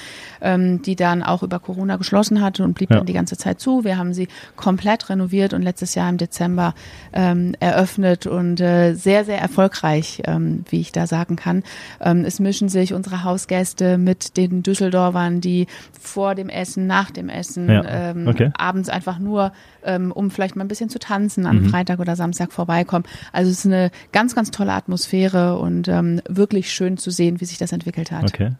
ähm, 0.40 0.82
die 0.82 0.96
dann 0.96 1.22
auch 1.22 1.42
über 1.42 1.58
Corona 1.58 1.96
geschlossen 1.96 2.40
hatte 2.42 2.62
und 2.64 2.74
blieb 2.74 2.90
Ja. 2.90 2.96
dann 2.98 3.06
die 3.06 3.12
ganze 3.12 3.36
Zeit 3.36 3.60
zu. 3.60 3.84
Wir 3.84 3.96
haben 3.96 4.12
sie 4.14 4.28
komplett 4.56 5.08
renoviert 5.10 5.52
und 5.54 5.62
letztes 5.62 5.94
Jahr 5.94 6.08
im 6.10 6.16
Dezember 6.18 6.74
ähm, 7.12 7.54
eröffnet 7.60 8.26
und 8.26 8.60
äh, 8.60 8.94
sehr, 8.94 9.24
sehr 9.24 9.40
erfolgreich, 9.40 10.22
ähm, 10.26 10.64
wie 10.68 10.80
ich 10.80 10.92
da 10.92 11.06
sagen 11.06 11.36
kann. 11.36 11.62
Ähm, 12.00 12.24
es 12.24 12.38
mischen 12.38 12.68
sich 12.68 12.92
unsere 12.94 13.24
Hausgäste 13.24 13.98
mit 13.98 14.36
den 14.36 14.62
Düsseldorfern, 14.62 15.40
die 15.40 15.66
vor 15.98 16.34
dem 16.34 16.48
Essen, 16.48 16.86
nach 16.86 17.10
dem 17.10 17.28
Essen, 17.28 17.68
Ja, 17.68 17.84
ähm, 17.86 18.26
okay. 18.28 18.50
abends 18.56 18.88
einfach 18.88 19.18
nur, 19.18 19.52
ähm, 19.84 20.12
um 20.12 20.30
vielleicht 20.30 20.56
mal 20.56 20.64
ein 20.64 20.68
bisschen 20.68 20.88
zu 20.90 20.98
tanzen, 20.98 21.42
Mhm. 21.42 21.46
am 21.48 21.64
Freitag 21.66 21.98
oder 22.00 22.16
Samstag 22.16 22.52
vorbeikommen. 22.52 23.04
Also 23.32 23.50
es 23.50 23.60
ist 23.60 23.66
eine 23.66 23.90
ganz, 24.12 24.34
ganz 24.34 24.50
tolle 24.50 24.72
Atmosphäre 24.72 25.58
und 25.58 25.88
ähm, 25.88 26.20
wirklich 26.28 26.72
schön 26.72 26.96
zu 26.96 27.10
sehen, 27.10 27.40
wie 27.40 27.44
sich 27.44 27.58
das 27.58 27.72
entwickelt 27.72 28.10
hat. 28.12 28.24
Okay. 28.24 28.52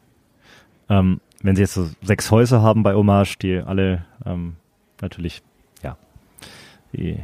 Ähm, 0.89 1.21
wenn 1.43 1.57
Sie 1.57 1.63
jetzt 1.63 1.75
so 1.75 1.89
sechs 2.03 2.31
Häuser 2.31 2.63
haben 2.63 2.83
bei 2.83 2.95
Hommage, 2.95 3.39
die 3.39 3.59
alle 3.59 4.05
ähm, 4.27 4.57
natürlich 5.01 5.43
ja 5.83 5.97
die, 6.93 7.19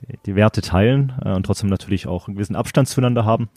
die, 0.00 0.18
die 0.26 0.34
Werte 0.34 0.62
teilen 0.62 1.12
äh, 1.24 1.32
und 1.32 1.44
trotzdem 1.44 1.68
natürlich 1.68 2.06
auch 2.06 2.26
einen 2.26 2.34
gewissen 2.34 2.56
Abstand 2.56 2.88
zueinander 2.88 3.24
haben, 3.24 3.48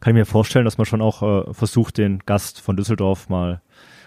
kann 0.00 0.12
ich 0.12 0.20
mir 0.20 0.24
vorstellen, 0.26 0.64
dass 0.64 0.78
man 0.78 0.84
schon 0.86 1.02
auch 1.02 1.22
äh, 1.22 1.52
versucht, 1.54 1.98
den 1.98 2.20
Gast 2.26 2.60
von 2.60 2.76
Düsseldorf 2.76 3.28
mal 3.28 3.60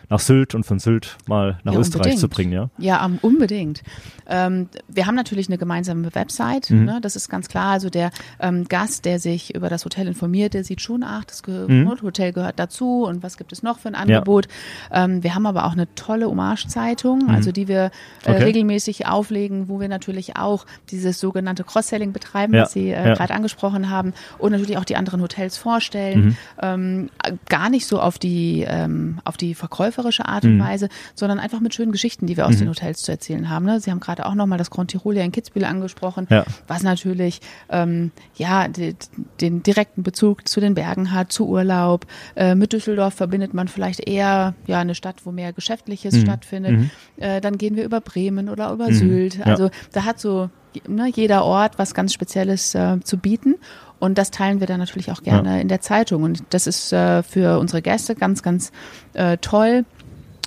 nach 0.09 0.19
Sylt 0.19 0.55
und 0.55 0.65
von 0.65 0.79
Sylt 0.79 1.17
mal 1.27 1.59
nach 1.63 1.73
Ja, 1.73 1.79
Österreich 1.79 2.01
unbedingt. 2.13 2.19
zu 2.19 2.29
bringen, 2.29 2.51
ja? 2.51 2.69
Ja, 2.77 3.05
um, 3.05 3.17
unbedingt. 3.21 3.83
Ähm, 4.27 4.69
wir 4.87 5.05
haben 5.05 5.15
natürlich 5.15 5.47
eine 5.47 5.57
gemeinsame 5.57 6.13
Website, 6.15 6.69
Mhm. 6.71 6.85
ne, 6.85 6.99
das 7.01 7.15
ist 7.15 7.29
ganz 7.29 7.47
klar. 7.47 7.71
Also 7.71 7.89
der 7.89 8.11
ähm, 8.39 8.67
Gast, 8.67 9.05
der 9.05 9.19
sich 9.19 9.53
über 9.55 9.69
das 9.69 9.85
Hotel 9.85 10.07
informiert, 10.07 10.53
der 10.53 10.63
sieht 10.63 10.81
schon, 10.81 11.03
ach, 11.03 11.23
das 11.25 11.43
Ge 11.43 11.65
Mhm. 11.67 12.01
Hotel 12.01 12.33
gehört 12.33 12.59
dazu 12.59 13.03
und 13.05 13.23
was 13.23 13.37
gibt 13.37 13.51
es 13.51 13.61
noch 13.63 13.79
für 13.79 13.87
ein 13.89 13.95
Angebot. 13.95 14.47
Ähm, 14.91 15.23
wir 15.23 15.35
haben 15.35 15.45
aber 15.45 15.65
auch 15.65 15.73
eine 15.73 15.93
tolle 15.95 16.27
Hommage-Zeitung, 16.27 17.29
also 17.29 17.51
die 17.51 17.67
wir 17.67 17.85
äh, 17.85 18.29
Mhm. 18.29 18.35
Okay. 18.35 18.43
regelmäßig 18.43 19.07
auflegen, 19.07 19.69
wo 19.69 19.79
wir 19.79 19.87
natürlich 19.89 20.35
auch 20.37 20.65
dieses 20.89 21.19
sogenannte 21.19 21.63
Cross-Selling 21.63 22.11
betreiben, 22.11 22.53
Ja, 22.53 22.63
was 22.63 22.73
Sie 22.73 22.89
äh, 22.89 23.07
ja. 23.09 23.13
gerade 23.13 23.33
angesprochen 23.33 23.89
haben 23.89 24.13
und 24.39 24.51
natürlich 24.51 24.77
auch 24.77 24.85
die 24.85 24.95
anderen 24.95 25.21
Hotels 25.21 25.57
vorstellen. 25.57 26.25
Mhm. 26.25 26.37
Ähm, 26.61 27.09
gar 27.49 27.69
nicht 27.69 27.85
so 27.85 27.99
auf 27.99 28.17
die, 28.19 28.65
ähm, 28.67 29.19
auf 29.23 29.37
die 29.37 29.53
Verkäufer 29.55 29.94
verkäuferische 29.95 30.25
Art 30.27 30.43
und 30.45 30.60
Weise, 30.60 30.89
sondern 31.15 31.39
einfach 31.39 31.60
mit 31.60 31.73
schönen 31.73 31.91
Geschichten, 31.91 32.27
die 32.27 32.38
wir 32.38 32.45
aus 32.45 32.58
den 32.58 32.69
Hotels 32.69 33.01
zu 33.03 33.12
erzählen 33.12 33.49
haben. 33.49 33.65
Ne? 33.65 33.79
Sie 33.79 33.91
haben 33.91 33.99
gerade 33.99 34.25
auch 34.25 34.36
nochmal 34.36 34.58
das 34.58 34.69
Grand 34.69 34.91
Tirolia 34.91 35.23
in 35.23 35.31
Kitzbühel 35.31 35.65
angesprochen, 35.65 36.27
Ja. 36.29 36.43
was 36.67 36.84
natürlich 36.84 37.41
ähm, 37.69 38.12
ja 38.36 38.67
die, 38.67 38.95
den 39.41 39.63
direkten 39.63 40.03
Bezug 40.03 40.47
zu 40.47 40.60
den 40.60 40.73
Bergen 40.75 41.12
hat, 41.12 41.31
zu 41.31 41.47
Urlaub. 41.47 42.05
Äh, 42.36 42.55
mit 42.55 42.73
Düsseldorf 42.73 43.13
verbindet 43.15 43.53
man 43.53 43.67
vielleicht 43.67 44.08
eher 44.08 44.53
ja 44.67 44.79
eine 44.79 44.95
Stadt, 44.95 45.25
wo 45.25 45.31
mehr 45.31 45.53
Geschäftliches 45.53 46.19
stattfindet. 46.19 46.89
Äh, 47.17 47.41
dann 47.41 47.58
gehen 47.58 47.75
wir 47.75 47.86
über 47.86 48.01
Bremen 48.01 48.49
oder 48.49 48.71
über 48.71 48.91
Sylt. 48.93 49.36
Ja. 49.36 49.45
Also 49.45 49.69
da 49.93 50.03
hat 50.05 50.19
so 50.19 50.49
ne, 50.88 51.10
jeder 51.13 51.43
Ort 51.45 51.77
was 51.79 51.93
ganz 51.93 52.13
Spezielles 52.13 52.75
äh, 52.75 52.99
zu 53.03 53.17
bieten. 53.17 53.55
Und 53.99 54.17
das 54.17 54.31
teilen 54.31 54.60
wir 54.60 54.67
dann 54.67 54.79
natürlich 54.79 55.12
auch 55.12 55.23
gerne 55.23 55.62
in 55.62 55.67
der 55.67 55.81
Zeitung. 55.81 56.23
Und 56.23 56.43
das 56.49 56.67
ist 56.67 56.91
äh, 56.93 57.23
für 57.23 57.60
unsere 57.60 57.81
Gäste 57.81 58.15
ganz, 58.15 58.43
ganz 58.43 58.71
äh, 59.13 59.38
toll. 59.38 59.86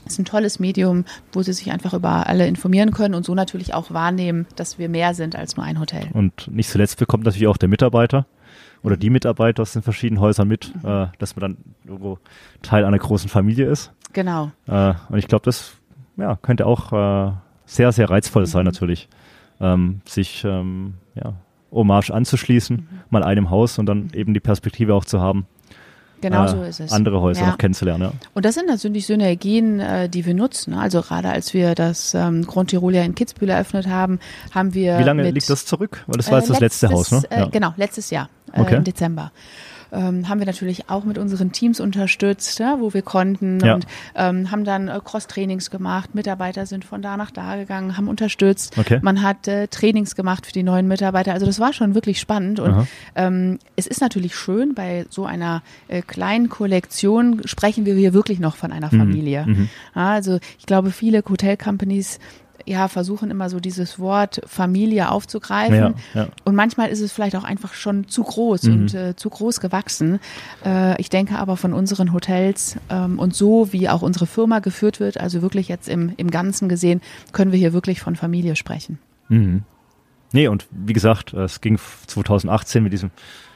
Es 0.07 0.15
ist 0.15 0.21
ein 0.21 0.25
tolles 0.25 0.59
Medium, 0.59 1.05
wo 1.33 1.43
sie 1.43 1.53
sich 1.53 1.71
einfach 1.71 1.93
über 1.93 2.27
alle 2.27 2.47
informieren 2.47 2.93
können 2.93 3.15
und 3.15 3.27
so 3.27 3.35
natürlich 3.35 3.75
auch 3.75 3.91
wahrnehmen, 3.91 4.47
dass 4.57 4.79
wir 4.79 4.89
mehr 4.89 5.13
sind 5.15 5.37
als 5.37 5.57
nur 5.57 5.67
ein 5.67 5.79
Hotel. 5.81 6.09
Und 6.13 6.49
nicht 6.51 6.71
zuletzt 6.71 6.99
bekommt 6.99 7.25
natürlich 7.25 7.49
auch 7.49 7.59
der 7.59 7.69
Mitarbeiter 7.69 8.27
oder 8.83 8.97
die 8.97 9.11
Mitarbeiter 9.11 9.63
aus 9.63 9.73
den 9.73 9.83
verschiedenen 9.83 10.21
Häusern 10.21 10.49
mit, 10.49 10.73
äh, 10.83 11.07
dass 11.19 11.37
man 11.37 11.41
dann 11.41 11.57
irgendwo 11.85 12.19
Teil 12.63 12.85
einer 12.85 12.99
großen 12.99 13.29
Familie 13.29 13.67
ist. 13.67 13.93
Genau. 14.13 14.51
Äh, 14.67 14.95
und 15.09 15.19
ich 15.19 15.29
glaube, 15.29 15.45
das 15.45 15.75
ja, 16.17 16.37
könnte 16.37 16.67
auch 16.67 16.93
äh, 16.93 17.33
sehr, 17.67 17.93
sehr 17.93 18.09
reizvoll 18.09 18.47
sein 18.47 18.65
natürlich, 18.65 19.09
ähm, 19.61 20.01
sich 20.07 20.45
ähm, 20.45 20.95
ja, 21.15 21.35
Hommage 21.73 22.11
anzuschließen, 22.11 22.89
mal 23.11 23.23
einem 23.23 23.51
Haus 23.51 23.79
und 23.79 23.87
dann 23.87 24.11
eben 24.15 24.35
die 24.35 24.41
Perspektive 24.41 24.95
auch 24.95 25.05
zu 25.05 25.21
haben, 25.21 25.47
Genau 26.21 26.45
äh, 26.47 26.49
so 26.49 26.63
ist 26.63 26.81
es. 26.81 26.91
andere 26.93 27.21
Häuser 27.21 27.43
Ja. 27.43 27.51
noch 27.51 27.59
kennenzulernen. 27.59 28.03
Ja. 28.03 28.13
Und 28.35 28.45
das 28.45 28.57
sind 28.57 28.67
natürlich 28.67 29.07
Synergien, 29.07 29.79
äh, 29.79 30.09
die 30.09 30.27
wir 30.27 30.35
nutzen. 30.35 30.75
Also 30.75 31.01
gerade 31.03 31.29
als 31.31 31.55
wir 31.55 31.77
das 31.77 32.13
ähm, 32.15 32.45
Grand 32.45 32.71
Tirolia 32.71 33.03
in 33.05 33.15
Kitzbühel 33.15 33.51
eröffnet 33.51 33.87
haben, 33.87 34.19
haben 34.53 34.75
wir 34.75 34.99
Wie 34.99 35.05
lange 35.05 35.23
mit, 35.23 35.35
liegt 35.35 35.49
das 35.49 35.65
zurück? 35.65 36.03
Weil 36.09 36.17
das 36.17 36.27
war 36.31 36.39
Äh, 36.39 36.41
jetzt 36.41 36.51
das 36.51 36.59
letzte 36.61 36.89
Haus, 36.89 37.13
ne? 37.13 37.23
Äh, 37.31 37.47
Genau, 37.51 37.73
letztes 37.77 38.11
Jahr, 38.11 38.29
äh, 38.53 38.61
Okay. 38.63 38.77
im 38.77 38.85
Dezember. 38.85 39.31
Ähm, 39.91 40.29
haben 40.29 40.39
wir 40.39 40.47
natürlich 40.47 40.91
auch 40.91 41.05
mit 41.05 41.17
unseren 41.19 41.51
Teams 41.53 41.81
unterstützt, 41.81 42.59
ja, 42.59 42.79
wo 42.81 42.93
wir 42.93 43.03
konnten 43.03 43.59
Ja. 43.61 43.75
und 43.75 43.87
ähm, 44.15 44.51
haben 44.51 44.65
dann 44.65 44.89
äh, 44.89 45.01
Cross-Trainings 45.03 45.71
gemacht. 45.71 46.15
Mitarbeiter 46.15 46.67
sind 46.67 46.85
von 46.85 47.01
da 47.03 47.17
nach 47.17 47.31
da 47.31 47.57
gegangen, 47.57 47.97
haben 47.97 48.09
unterstützt. 48.09 48.77
Okay. 48.79 48.99
Man 49.03 49.23
hat 49.23 49.49
äh, 49.49 49.67
Trainings 49.69 50.15
gemacht 50.15 50.45
für 50.47 50.53
die 50.53 50.63
neuen 50.63 50.89
Mitarbeiter. 50.89 51.33
Also 51.33 51.47
das 51.47 51.59
war 51.59 51.73
schon 51.73 51.95
wirklich 51.95 52.21
spannend 52.21 52.61
und 52.61 52.71
Aha. 52.71 52.87
ähm, 53.15 53.59
es 53.77 53.87
ist 53.87 54.01
natürlich 54.01 54.35
schön, 54.37 54.75
bei 54.75 55.07
so 55.09 55.25
einer 55.25 55.63
äh, 55.89 56.03
kleinen 56.03 56.49
Kollektion 56.49 57.41
sprechen 57.47 57.87
wir 57.87 57.95
hier 57.95 58.13
wirklich 58.13 58.41
noch 58.41 58.57
von 58.57 58.73
einer 58.73 58.91
Familie. 58.91 59.45
mhm. 59.47 59.69
Ja, 59.95 60.11
also 60.11 60.39
ich 60.59 60.67
glaube, 60.67 60.91
viele 60.91 61.23
Hotel-Companies 61.27 62.19
ja, 62.67 62.89
versuchen 62.89 63.31
immer 63.31 63.49
so 63.51 63.61
dieses 63.61 63.99
Wort 63.99 64.41
Familie 64.47 65.11
aufzugreifen. 65.11 65.95
Ja, 66.15 66.23
ja. 66.23 66.29
Und 66.45 66.55
manchmal 66.55 66.89
ist 66.89 67.01
es 67.01 67.13
vielleicht 67.13 67.37
auch 67.37 67.45
einfach 67.45 67.75
schon 67.75 68.09
zu 68.09 68.23
groß 68.25 68.65
Mhm. 68.65 68.73
und 68.73 68.95
äh, 68.95 69.17
zu 69.17 69.31
groß 69.31 69.61
gewachsen. 69.61 70.21
Äh, 70.65 71.01
ich 71.01 71.09
denke 71.11 71.39
aber 71.39 71.57
von 71.57 71.73
unseren 71.73 72.13
Hotels 72.13 72.77
ähm, 72.91 73.19
und 73.19 73.35
so, 73.35 73.73
wie 73.73 73.89
auch 73.89 74.03
unsere 74.03 74.27
Firma 74.27 74.59
geführt 74.59 75.01
wird, 75.01 75.19
also 75.19 75.43
wirklich 75.43 75.69
jetzt 75.69 75.89
im, 75.89 76.13
im 76.17 76.31
Ganzen 76.31 76.69
gesehen, 76.69 77.01
können 77.33 77.53
wir 77.53 77.59
hier 77.59 77.73
wirklich 77.73 78.01
von 78.01 78.17
Familie 78.17 78.57
sprechen. 78.57 78.99
Mhm. 79.29 79.63
Nee, 80.33 80.49
und 80.49 80.67
wie 80.71 80.93
gesagt, 80.93 81.33
es 81.33 81.61
ging 81.63 81.79
2018 82.07 82.83
mit 82.83 82.93
diesem 82.93 83.11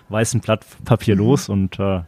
weißen 0.08 0.40
Blatt 0.40 0.64
Papier 0.84 1.14
los 1.16 1.48
und 1.48 1.78
äh, 1.78 2.00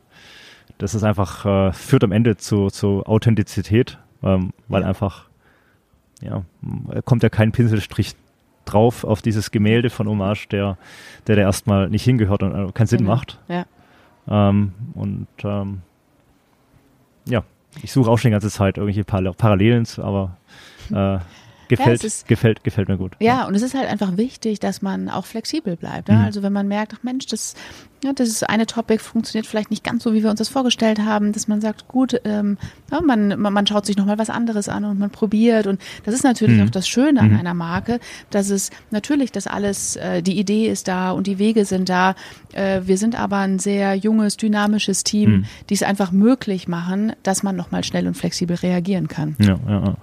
das 0.78 0.94
ist 0.94 1.04
einfach, 1.04 1.44
äh, 1.44 1.72
führt 1.72 2.02
am 2.04 2.12
Ende 2.12 2.36
zu, 2.36 2.68
zu 2.68 3.04
Authentizität, 3.04 3.98
ähm, 4.22 4.52
weil 4.68 4.82
Ja. 4.82 4.88
einfach, 4.88 5.26
ja, 6.22 6.42
kommt 7.04 7.22
ja 7.22 7.28
kein 7.28 7.52
Pinselstrich 7.52 8.14
drauf 8.64 9.04
auf 9.04 9.20
dieses 9.20 9.50
Gemälde 9.50 9.90
von 9.90 10.08
Hommage, 10.08 10.48
der, 10.48 10.78
der 11.26 11.36
da 11.36 11.42
erstmal 11.42 11.90
nicht 11.90 12.04
hingehört 12.04 12.42
und 12.42 12.54
äh, 12.54 12.72
keinen 12.72 12.86
Sinn 12.86 13.00
Genau. 13.00 13.10
macht. 13.14 13.38
Ja. 13.48 13.66
Ähm, 14.28 14.72
und 14.94 15.26
ähm, 15.42 15.82
ja, 17.28 17.42
ich 17.82 17.92
suche 17.92 18.10
auch 18.10 18.16
schon 18.18 18.30
die 18.30 18.32
ganze 18.32 18.50
Zeit 18.50 18.78
irgendwelche 18.78 19.04
Par 19.04 19.20
Parallelen, 19.34 19.86
aber 19.98 20.36
äh, 20.90 21.18
gefällt, 21.68 22.04
es 22.04 22.04
ist- 22.20 22.28
gefällt, 22.28 22.64
gefällt 22.64 22.88
mir 22.88 22.96
gut. 22.96 23.12
Ja, 23.20 23.46
und 23.46 23.54
es 23.54 23.62
ist 23.62 23.74
halt 23.74 23.88
einfach 23.88 24.16
wichtig, 24.16 24.60
dass 24.60 24.82
man 24.82 25.08
auch 25.08 25.26
flexibel 25.26 25.76
bleibt. 25.76 26.08
Ne? 26.08 26.16
Mhm. 26.16 26.24
Also 26.24 26.42
wenn 26.42 26.52
man 26.52 26.68
merkt, 26.68 26.92
ach 26.96 27.02
Mensch, 27.02 27.26
das, 27.26 27.54
ja, 28.02 28.12
das 28.12 28.28
ist 28.28 28.48
eine 28.48 28.66
Topic 28.66 29.02
funktioniert 29.02 29.46
vielleicht 29.46 29.70
nicht 29.70 29.82
ganz 29.84 30.02
so, 30.02 30.12
wie 30.12 30.22
wir 30.22 30.30
uns 30.30 30.38
das 30.38 30.48
vorgestellt 30.48 30.98
haben, 31.00 31.32
dass 31.32 31.48
man 31.48 31.60
sagt, 31.60 31.88
gut, 31.88 32.20
ähm, 32.24 32.58
ja, 32.92 33.00
man, 33.00 33.28
man, 33.40 33.52
man 33.52 33.66
schaut 33.66 33.86
sich 33.86 33.96
nochmal 33.96 34.18
was 34.18 34.28
anderes 34.30 34.68
an 34.68 34.84
und 34.84 34.98
man 34.98 35.10
probiert. 35.10 35.66
Und 35.66 35.80
das 36.04 36.14
ist 36.14 36.24
natürlich 36.24 36.58
Mhm. 36.60 36.66
auch 36.66 36.70
das 36.70 36.86
Schöne 36.86 37.20
an 37.20 37.30
Mhm. 37.32 37.38
einer 37.38 37.54
Marke, 37.54 38.00
dass 38.30 38.50
es 38.50 38.70
natürlich, 38.90 39.32
dass 39.32 39.46
alles, 39.46 39.96
äh, 39.96 40.22
die 40.22 40.38
Idee 40.38 40.68
ist 40.68 40.86
da 40.88 41.12
und 41.12 41.26
die 41.26 41.38
Wege 41.38 41.64
sind 41.64 41.88
da. 41.88 42.14
Äh, 42.52 42.82
wir 42.84 42.98
sind 42.98 43.18
aber 43.18 43.38
ein 43.38 43.58
sehr 43.58 43.94
junges, 43.94 44.36
dynamisches 44.36 45.02
Team, 45.04 45.30
Mhm. 45.30 45.44
die 45.70 45.74
es 45.74 45.82
einfach 45.82 46.12
möglich 46.12 46.68
machen, 46.68 47.12
dass 47.22 47.42
man 47.42 47.56
nochmal 47.56 47.84
schnell 47.84 48.06
und 48.06 48.16
flexibel 48.16 48.56
reagieren 48.56 49.08
kann. 49.08 49.36
Ja, 49.40 49.58
ja, 49.66 49.84
ja. 49.84 49.94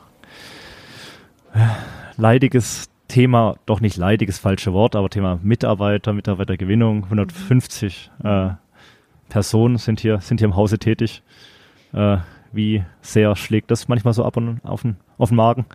Leidiges 2.17 2.89
Thema, 3.07 3.55
doch 3.65 3.81
nicht 3.81 3.97
leidiges 3.97 4.39
falsche 4.39 4.71
Wort, 4.71 4.95
aber 4.95 5.09
Thema 5.09 5.39
Mitarbeiter, 5.43 6.13
Mitarbeitergewinnung. 6.13 7.03
150 7.05 8.09
äh, 8.23 8.49
Personen 9.27 9.77
sind 9.77 9.99
hier, 9.99 10.21
sind 10.21 10.39
hier 10.39 10.47
im 10.47 10.55
Hause 10.55 10.79
tätig. 10.79 11.21
Äh, 11.93 12.17
wie 12.53 12.83
sehr 13.01 13.35
schlägt 13.35 13.71
das 13.71 13.87
manchmal 13.87 14.13
so 14.13 14.23
ab 14.23 14.37
und 14.37 14.63
auf 14.63 14.83
den, 14.83 14.97
auf 15.17 15.29
den 15.29 15.35
Magen? 15.35 15.65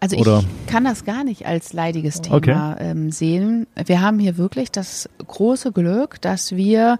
Also 0.00 0.16
Oder- 0.16 0.40
ich 0.40 0.66
kann 0.66 0.84
das 0.84 1.04
gar 1.04 1.24
nicht 1.24 1.46
als 1.46 1.72
leidiges 1.72 2.20
Thema 2.20 2.36
Okay. 2.36 2.56
ähm, 2.78 3.10
sehen. 3.10 3.66
Wir 3.86 4.00
haben 4.00 4.18
hier 4.18 4.36
wirklich 4.38 4.70
das 4.70 5.08
große 5.26 5.72
Glück, 5.72 6.20
dass 6.20 6.54
wir 6.54 6.98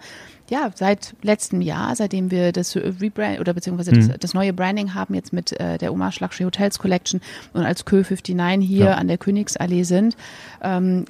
ja 0.51 0.71
seit 0.75 1.15
letztem 1.23 1.61
Jahr, 1.61 1.95
seitdem 1.95 2.31
wir 2.31 2.53
das 2.53 2.75
Rebrand 2.75 3.39
oder 3.39 3.55
beziehungsweise 3.55 3.93
das, 3.93 4.09
Mhm. 4.09 4.15
das 4.19 4.35
neue 4.35 4.53
Branding 4.53 4.95
haben 4.95 5.15
jetzt 5.15 5.33
mit 5.33 5.53
äh, 5.61 5.79
der 5.79 5.91
Hommage 5.91 6.21
Luxury 6.21 6.45
Hotels 6.45 6.79
Collection 6.79 7.21
und 7.53 7.65
als 7.65 7.85
Kö 7.85 8.03
59 8.03 8.67
hier 8.67 8.85
Ja. 8.87 8.95
an 8.95 9.07
der 9.09 9.19
Königsallee 9.19 9.83
sind, 9.85 10.17
ähm, 10.63 11.05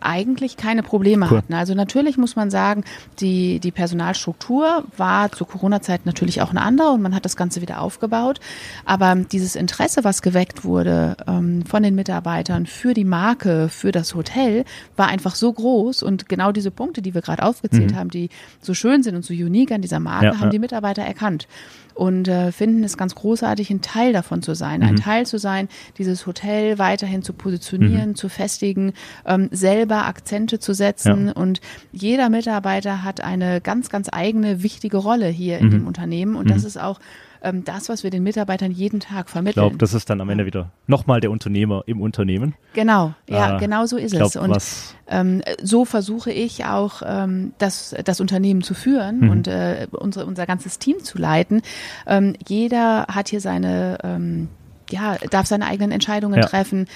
eigentlich 0.00 0.56
keine 0.56 0.82
Probleme 0.82 1.26
Cool. 1.30 1.38
hatten. 1.38 1.54
Also 1.54 1.74
natürlich 1.74 2.16
muss 2.18 2.36
man 2.36 2.50
sagen, 2.50 2.84
die, 3.20 3.60
die 3.60 3.70
Personalstruktur 3.72 4.84
war 4.96 5.30
zur 5.32 5.46
Corona-Zeit 5.48 6.06
natürlich 6.06 6.42
auch 6.42 6.50
eine 6.50 6.62
andere 6.62 6.90
und 6.90 7.02
man 7.02 7.14
hat 7.14 7.24
das 7.24 7.36
Ganze 7.36 7.60
wieder 7.60 7.80
aufgebaut. 7.80 8.40
Aber 8.84 9.14
dieses 9.14 9.56
Interesse, 9.56 10.04
was 10.04 10.22
geweckt 10.22 10.64
wurde 10.64 11.16
ähm, 11.26 11.64
von 11.66 11.82
den 11.82 11.94
Mitarbeitern 11.94 12.66
für 12.66 12.94
die 12.94 13.04
Marke, 13.04 13.68
für 13.68 13.92
das 13.92 14.14
Hotel, 14.14 14.64
war 14.96 15.08
einfach 15.08 15.34
so 15.34 15.52
groß 15.52 16.02
und 16.02 16.28
genau 16.28 16.52
diese 16.52 16.70
Punkte, 16.70 17.02
die 17.02 17.14
wir 17.14 17.22
gerade 17.22 17.42
aufgezählt 17.42 17.92
Mhm. 17.92 17.96
haben, 17.96 18.10
die 18.10 18.30
so 18.60 18.74
schön 18.74 19.02
sind 19.02 19.14
und 19.16 19.24
so 19.24 19.32
unique 19.34 19.72
an 19.72 19.82
dieser 19.82 20.00
Marke, 20.00 20.26
Ja, 20.26 20.32
haben 20.36 20.44
ja. 20.44 20.50
die 20.50 20.58
Mitarbeiter 20.58 21.02
erkannt 21.02 21.46
und 21.94 22.28
äh, 22.28 22.52
finden 22.52 22.82
es 22.84 22.96
ganz 22.96 23.14
großartig, 23.14 23.70
ein 23.70 23.82
Teil 23.82 24.12
davon 24.12 24.42
zu 24.42 24.54
sein, 24.54 24.80
Mhm. 24.80 24.86
ein 24.86 24.96
Teil 24.96 25.26
zu 25.26 25.38
sein, 25.38 25.68
dieses 25.98 26.26
Hotel 26.26 26.78
weiterhin 26.78 27.22
zu 27.22 27.32
positionieren, 27.32 28.14
zu 28.14 28.28
festigen, 28.28 28.92
ähm, 29.26 29.48
selber 29.50 29.89
Akzente 29.98 30.58
zu 30.58 30.72
setzen 30.74 31.26
Ja. 31.28 31.32
und 31.34 31.60
jeder 31.92 32.28
Mitarbeiter 32.28 33.02
hat 33.04 33.20
eine 33.22 33.60
ganz, 33.60 33.88
ganz 33.90 34.08
eigene 34.12 34.62
wichtige 34.62 34.96
Rolle 34.96 35.26
hier 35.28 35.58
in 35.58 35.66
Mhm. 35.66 35.70
dem 35.70 35.86
Unternehmen 35.86 36.36
und 36.36 36.50
das 36.50 36.64
ist 36.64 36.78
auch 36.80 36.98
ähm, 37.42 37.64
das, 37.64 37.88
was 37.88 38.02
wir 38.02 38.10
den 38.10 38.22
Mitarbeitern 38.22 38.70
jeden 38.70 39.00
Tag 39.00 39.26
Ich 39.26 39.32
vermitteln. 39.32 39.62
glaube, 39.62 39.78
das 39.78 39.94
ist 39.94 40.10
dann 40.10 40.20
am 40.20 40.28
Ende 40.28 40.44
wieder 40.44 40.72
nochmal 40.86 41.22
der 41.22 41.30
Unternehmer 41.30 41.82
im 41.86 42.02
Unternehmen. 42.02 42.54
Genau, 42.74 43.14
ja, 43.26 43.56
Äh, 43.56 43.60
genau 43.60 43.86
so 43.86 43.96
ist 43.96 44.12
Ich 44.12 44.18
glaube, 44.18 44.28
es. 44.28 44.36
Und 44.36 44.94
ähm, 45.08 45.40
so 45.62 45.86
versuche 45.86 46.30
ich 46.30 46.66
auch 46.66 47.00
ähm, 47.02 47.52
das, 47.56 47.94
das 48.04 48.20
Unternehmen 48.20 48.60
zu 48.62 48.74
führen 48.74 49.20
Mhm. 49.20 49.30
und 49.30 49.48
äh, 49.48 49.86
unsere, 49.90 50.26
unser 50.26 50.44
ganzes 50.44 50.78
Team 50.78 51.02
zu 51.02 51.16
leiten. 51.16 51.62
Ähm, 52.06 52.34
jeder 52.46 53.06
hat 53.06 53.30
hier 53.30 53.40
seine, 53.40 53.96
ähm, 54.04 54.48
ja, 54.90 55.16
darf 55.30 55.46
seine 55.46 55.66
eigenen 55.66 55.92
Entscheidungen 55.92 56.40
Ja. 56.40 56.46
treffen. 56.46 56.88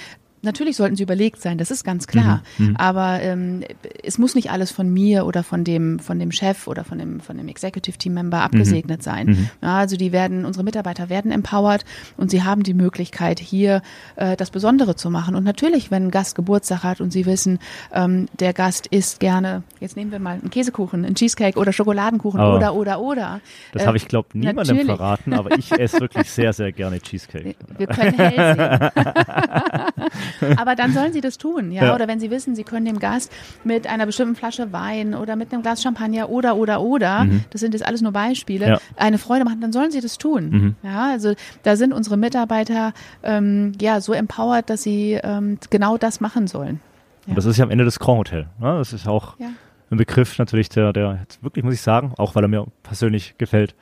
Natürlich 0.45 0.77
sollten 0.77 0.95
sie 0.95 1.03
überlegt 1.03 1.41
sein, 1.41 1.57
das 1.57 1.71
ist 1.71 1.83
ganz 1.83 2.07
klar. 2.07 2.41
Mhm, 2.57 2.67
mhm. 2.69 2.75
Aber 2.77 3.21
ähm, 3.21 3.63
es 4.03 4.17
muss 4.17 4.35
nicht 4.35 4.51
alles 4.51 4.71
von 4.71 4.89
mir 4.91 5.25
oder 5.25 5.43
von 5.43 5.63
dem, 5.63 5.99
von 5.99 6.19
dem 6.19 6.31
Chef 6.31 6.67
oder 6.67 6.83
von 6.83 6.97
dem, 6.97 7.19
von 7.19 7.37
dem 7.37 7.47
Executive 7.47 7.97
Team 7.97 8.13
Member 8.13 8.41
abgesegnet 8.41 9.03
sein. 9.03 9.27
Mhm. 9.27 9.49
Ja, 9.61 9.77
also 9.77 9.97
die 9.97 10.11
werden, 10.11 10.45
unsere 10.45 10.63
Mitarbeiter 10.63 11.09
werden 11.09 11.31
empowered 11.31 11.83
und 12.17 12.31
sie 12.31 12.43
haben 12.43 12.63
die 12.63 12.73
Möglichkeit, 12.73 13.39
hier 13.39 13.81
äh, 14.15 14.35
das 14.37 14.51
Besondere 14.51 14.95
zu 14.95 15.09
machen. 15.09 15.35
Und 15.35 15.43
natürlich, 15.43 15.91
wenn 15.91 16.05
ein 16.07 16.11
Gast 16.11 16.35
Geburtstag 16.35 16.83
hat 16.83 17.01
und 17.01 17.11
sie 17.11 17.25
wissen, 17.25 17.59
ähm, 17.93 18.27
der 18.39 18.53
Gast 18.53 18.87
isst 18.87 19.19
gerne, 19.19 19.63
jetzt 19.79 19.95
nehmen 19.97 20.11
wir 20.11 20.19
mal 20.19 20.33
einen 20.41 20.49
Käsekuchen, 20.49 21.03
einen 21.05 21.15
Cheesecake 21.15 21.57
oder 21.59 21.73
Schokoladenkuchen 21.73 22.39
Oh. 22.39 22.55
oder, 22.55 22.73
oder, 22.75 22.99
oder. 22.99 23.39
das 23.73 23.83
Äh, 23.83 23.85
habe 23.87 23.97
ich, 23.97 24.07
glaube 24.07 24.29
niemandem 24.33 24.75
natürlich. 24.77 24.85
verraten, 24.85 25.33
aber 25.33 25.57
ich 25.57 25.71
esse 25.71 25.99
wirklich 26.01 26.29
sehr, 26.29 26.53
sehr 26.53 26.71
gerne 26.71 26.99
Cheesecake. 26.99 27.55
Wir 27.77 27.87
können 27.87 28.13
hell 28.13 28.55
sehen. 28.55 29.95
Aber 30.57 30.75
dann 30.75 30.93
sollen 30.93 31.13
sie 31.13 31.21
das 31.21 31.37
tun, 31.37 31.71
ja? 31.71 31.85
Ja. 31.85 31.95
Oder 31.95 32.07
wenn 32.07 32.19
sie 32.19 32.31
wissen, 32.31 32.55
sie 32.55 32.63
können 32.63 32.85
dem 32.85 32.99
Gast 32.99 33.31
mit 33.63 33.87
einer 33.87 34.05
bestimmten 34.05 34.35
Flasche 34.35 34.71
Wein 34.73 35.13
oder 35.15 35.35
mit 35.35 35.51
einem 35.53 35.61
Glas 35.61 35.81
Champagner 35.81 36.29
oder 36.29 36.55
oder 36.55 36.81
oder, 36.81 37.27
das 37.49 37.61
sind 37.61 37.73
jetzt 37.73 37.85
alles 37.85 38.01
nur 38.01 38.11
Beispiele, 38.11 38.67
Ja. 38.67 38.79
eine 38.97 39.17
Freude 39.17 39.45
machen, 39.45 39.61
dann 39.61 39.71
sollen 39.73 39.91
sie 39.91 40.01
das 40.01 40.17
tun. 40.17 40.75
Ja, 40.83 41.11
also 41.11 41.33
da 41.63 41.75
sind 41.75 41.93
unsere 41.93 42.17
Mitarbeiter 42.17 42.93
ähm, 43.23 43.73
ja 43.81 44.01
so 44.01 44.13
empowered, 44.13 44.69
dass 44.69 44.83
sie 44.83 45.19
ähm, 45.23 45.57
genau 45.69 45.97
das 45.97 46.19
machen 46.21 46.47
sollen. 46.47 46.79
Und 47.27 47.35
das 47.37 47.45
ist 47.45 47.57
ja 47.57 47.63
am 47.65 47.71
Ende 47.71 47.85
das 47.85 47.97
Grand 47.99 48.19
Hotel. 48.19 48.41
Ne? 48.59 48.77
Das 48.77 48.93
ist 48.93 49.07
auch 49.07 49.39
Ja. 49.39 49.47
ein 49.89 49.97
Begriff 49.97 50.37
natürlich, 50.37 50.69
der, 50.69 50.93
der 50.93 51.19
jetzt 51.21 51.41
wirklich, 51.43 51.65
muss 51.65 51.73
ich 51.73 51.81
sagen, 51.81 52.13
auch 52.17 52.35
weil 52.35 52.43
er 52.43 52.47
mir 52.47 52.65
persönlich 52.83 53.35
gefällt, 53.37 53.73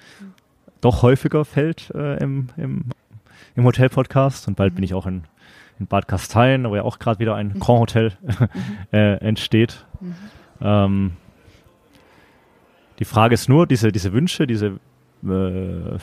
doch 0.82 1.01
häufiger 1.01 1.43
fällt 1.45 1.91
äh, 1.95 2.18
im, 2.24 2.47
im, 2.58 2.86
im 3.56 3.64
Hotel-Podcast. 3.66 4.47
Und 4.47 4.56
bald 4.56 4.76
bin 4.76 4.84
ich 4.84 4.93
auch 4.93 5.06
in, 5.08 5.24
in 5.84 5.88
Bad 5.88 6.08
Gastein, 6.08 6.70
wo 6.70 6.76
ja 6.76 6.84
auch 6.84 7.00
gerade 7.00 7.20
wieder 7.20 7.36
ein 7.36 7.60
Grand 7.60 7.82
Hotel 7.82 8.14
äh, 8.92 9.18
entsteht. 9.18 9.86
Ähm, 10.62 11.14
die 13.00 13.06
Frage 13.06 13.34
ist 13.34 13.50
nur, 13.50 13.68
diese, 13.68 13.92
diese 13.92 14.14
Wünsche, 14.14 14.48
diese 14.48 14.80
äh, 15.24 15.98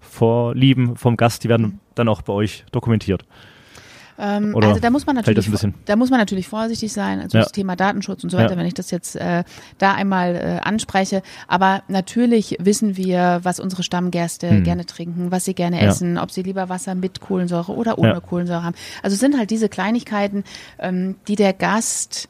Vorlieben 0.00 0.96
vom 0.96 1.16
Gast, 1.16 1.44
die 1.44 1.48
werden 1.48 1.80
dann 1.94 2.08
auch 2.08 2.22
bei 2.22 2.32
euch 2.32 2.64
dokumentiert. 2.72 3.24
Ähm, 4.22 4.54
Oder 4.54 4.68
also 4.68 4.80
da 4.80 4.90
muss 4.90 5.06
man 5.06 5.16
natürlich, 5.16 5.36
das 5.36 5.46
ein 5.46 5.50
bisschen- 5.52 5.74
da 5.86 5.96
muss 5.96 6.10
man 6.10 6.18
natürlich 6.20 6.46
vorsichtig 6.46 6.92
sein, 6.92 7.20
also 7.20 7.38
Ja. 7.38 7.44
das 7.44 7.52
Thema 7.52 7.74
Datenschutz 7.74 8.22
und 8.22 8.28
so 8.28 8.36
weiter, 8.36 8.52
Ja. 8.52 8.58
wenn 8.58 8.66
ich 8.66 8.74
das 8.74 8.90
jetzt 8.90 9.16
äh, 9.16 9.44
da 9.78 9.94
einmal 9.94 10.34
äh, 10.36 10.60
anspreche. 10.62 11.22
Aber 11.48 11.82
natürlich 11.88 12.56
wissen 12.60 12.98
wir, 12.98 13.40
was 13.42 13.60
unsere 13.60 13.82
Stammgäste 13.82 14.50
Hm. 14.50 14.62
gerne 14.64 14.84
trinken, 14.84 15.30
was 15.30 15.46
sie 15.46 15.54
gerne 15.54 15.82
Ja. 15.82 15.88
essen, 15.88 16.18
ob 16.18 16.30
sie 16.30 16.42
lieber 16.42 16.68
Wasser 16.68 16.94
mit 16.94 17.20
Kohlensäure 17.20 17.72
oder 17.74 17.98
ohne. 17.98 18.20
Kohlensäure 18.20 18.62
haben. 18.62 18.76
Also 19.02 19.14
es 19.14 19.20
sind 19.20 19.38
halt 19.38 19.50
diese 19.50 19.68
Kleinigkeiten, 19.70 20.44
ähm, 20.78 21.16
die 21.26 21.36
der 21.36 21.54
Gast 21.54 22.28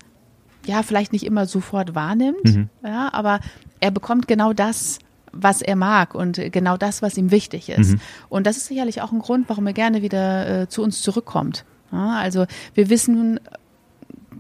ja 0.67 0.83
vielleicht 0.85 1.13
nicht 1.13 1.25
immer 1.27 1.47
sofort 1.47 1.95
wahrnimmt, 1.95 2.45
Mhm. 2.45 2.69
ja, 2.85 3.13
aber 3.13 3.41
er 3.81 3.91
bekommt 3.91 4.29
genau 4.29 4.53
das, 4.53 4.99
was 5.33 5.63
er 5.63 5.75
mag 5.77 6.15
und 6.15 6.41
genau 6.53 6.77
das, 6.77 7.03
was 7.03 7.17
ihm 7.17 7.31
wichtig 7.31 7.69
ist. 7.71 7.93
Mhm. 7.93 8.01
Und 8.29 8.47
das 8.47 8.57
ist 8.59 8.67
sicherlich 8.67 9.01
auch 9.01 9.11
ein 9.13 9.21
Grund, 9.21 9.49
warum 9.49 9.67
er 9.67 9.73
gerne 9.73 10.03
wieder 10.03 10.63
äh, 10.63 10.69
zu 10.69 10.83
uns 10.83 11.03
zurückkommt. 11.03 11.65
Ja, 11.93 12.19
also 12.19 12.47
wir 12.75 12.89
wissen, 12.91 13.41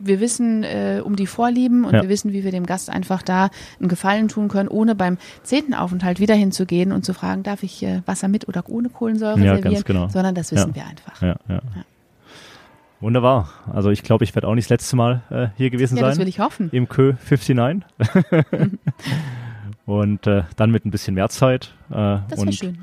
wir 0.02 0.20
wissen 0.20 0.62
äh, 0.62 1.02
um 1.04 1.16
die 1.16 1.26
Vorlieben 1.26 1.84
und 1.84 1.92
Ja. 1.94 2.02
wir 2.02 2.08
wissen, 2.08 2.32
wie 2.32 2.42
wir 2.44 2.50
dem 2.52 2.64
Gast 2.64 2.88
einfach 2.90 3.22
da 3.22 3.50
einen 3.78 3.88
Gefallen 3.88 4.28
tun 4.28 4.48
können, 4.48 4.68
ohne 4.68 4.94
beim 4.94 5.18
zehnten 5.42 5.74
Aufenthalt 5.74 6.20
wieder 6.20 6.34
hinzugehen 6.34 6.92
und 6.92 7.04
zu 7.04 7.12
fragen, 7.12 7.42
darf 7.42 7.62
ich 7.62 7.82
äh, 7.82 8.00
Wasser 8.06 8.28
mit 8.28 8.48
oder 8.48 8.64
ohne 8.68 8.88
Kohlensäure 8.88 9.38
Ja, 9.40 9.54
servieren, 9.54 9.74
ganz 9.74 9.84
genau. 9.84 10.08
sondern 10.08 10.34
das 10.34 10.52
wissen 10.52 10.70
Ja. 10.70 10.74
wir 10.76 10.86
einfach. 10.86 11.22
Ja, 11.22 11.36
ja. 11.48 11.60
Wunderbar. 13.00 13.48
Also 13.72 13.90
ich 13.90 14.02
glaube, 14.02 14.24
ich 14.24 14.34
werde 14.34 14.46
auch 14.46 14.54
nicht 14.54 14.66
das 14.66 14.70
letzte 14.80 14.96
Mal 14.96 15.22
äh, 15.30 15.48
hier 15.56 15.70
gewesen 15.70 15.96
Ja, 15.96 16.02
sein. 16.02 16.10
das 16.10 16.18
will 16.18 16.28
ich 16.28 16.38
hoffen. 16.38 16.68
Im 16.72 16.88
Kö 16.88 17.14
59. 17.28 17.82
und 19.86 20.26
äh, 20.26 20.42
dann 20.56 20.70
mit 20.70 20.84
ein 20.84 20.90
bisschen 20.90 21.14
mehr 21.14 21.28
Zeit 21.30 21.72
äh, 21.90 21.94
Das 21.94 22.30
wäre 22.32 22.40
und 22.42 22.54
schön. 22.54 22.78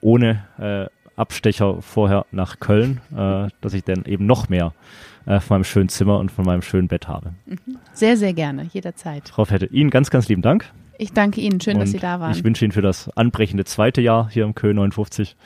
ohne 0.00 0.44
äh, 0.58 0.86
Abstecher 1.18 1.82
vorher 1.82 2.26
nach 2.30 2.60
Köln, 2.60 3.00
äh, 3.12 3.48
dass 3.60 3.74
ich 3.74 3.84
dann 3.84 4.04
eben 4.04 4.26
noch 4.26 4.48
mehr 4.48 4.72
äh, 5.26 5.40
von 5.40 5.56
meinem 5.56 5.64
schönen 5.64 5.88
Zimmer 5.88 6.18
und 6.18 6.30
von 6.30 6.44
meinem 6.44 6.62
schönen 6.62 6.88
Bett 6.88 7.08
habe. 7.08 7.34
Sehr, 7.92 8.16
sehr 8.16 8.32
gerne, 8.32 8.68
jederzeit. 8.72 9.28
Frau 9.28 9.44
Fette, 9.44 9.66
Ihnen 9.66 9.90
ganz, 9.90 10.10
ganz 10.10 10.28
lieben 10.28 10.42
Dank. 10.42 10.64
Ich 10.98 11.12
danke 11.12 11.40
Ihnen. 11.40 11.60
Schön, 11.60 11.78
dass 11.78 11.88
und 11.88 11.92
Sie 11.92 11.98
da 11.98 12.20
waren. 12.20 12.32
Ich 12.32 12.42
wünsche 12.44 12.64
Ihnen 12.64 12.72
für 12.72 12.82
das 12.82 13.08
anbrechende 13.16 13.64
zweite 13.64 14.00
Jahr 14.00 14.28
hier 14.30 14.44
im 14.44 14.54
Kö 14.54 14.72
59, 14.72 15.36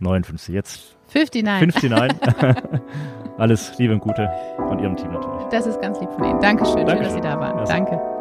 59, 0.00 0.54
jetzt 0.54 0.96
59. 1.14 1.90
59. 1.90 2.30
Alles 3.38 3.78
Liebe 3.78 3.94
und 3.94 4.00
Gute 4.00 4.28
von 4.56 4.78
Ihrem 4.80 4.96
Team 4.96 5.12
natürlich. 5.12 5.46
Das 5.50 5.66
ist 5.66 5.80
ganz 5.80 6.00
lieb 6.00 6.10
von 6.10 6.24
Ihnen. 6.24 6.40
Dankeschön. 6.40 6.78
Schön, 6.78 6.86
dass 6.86 6.94
Dankeschön. 6.94 7.22
Sie 7.22 7.28
da 7.28 7.38
waren. 7.38 7.58
Ja. 7.58 7.64
Danke. 7.64 8.17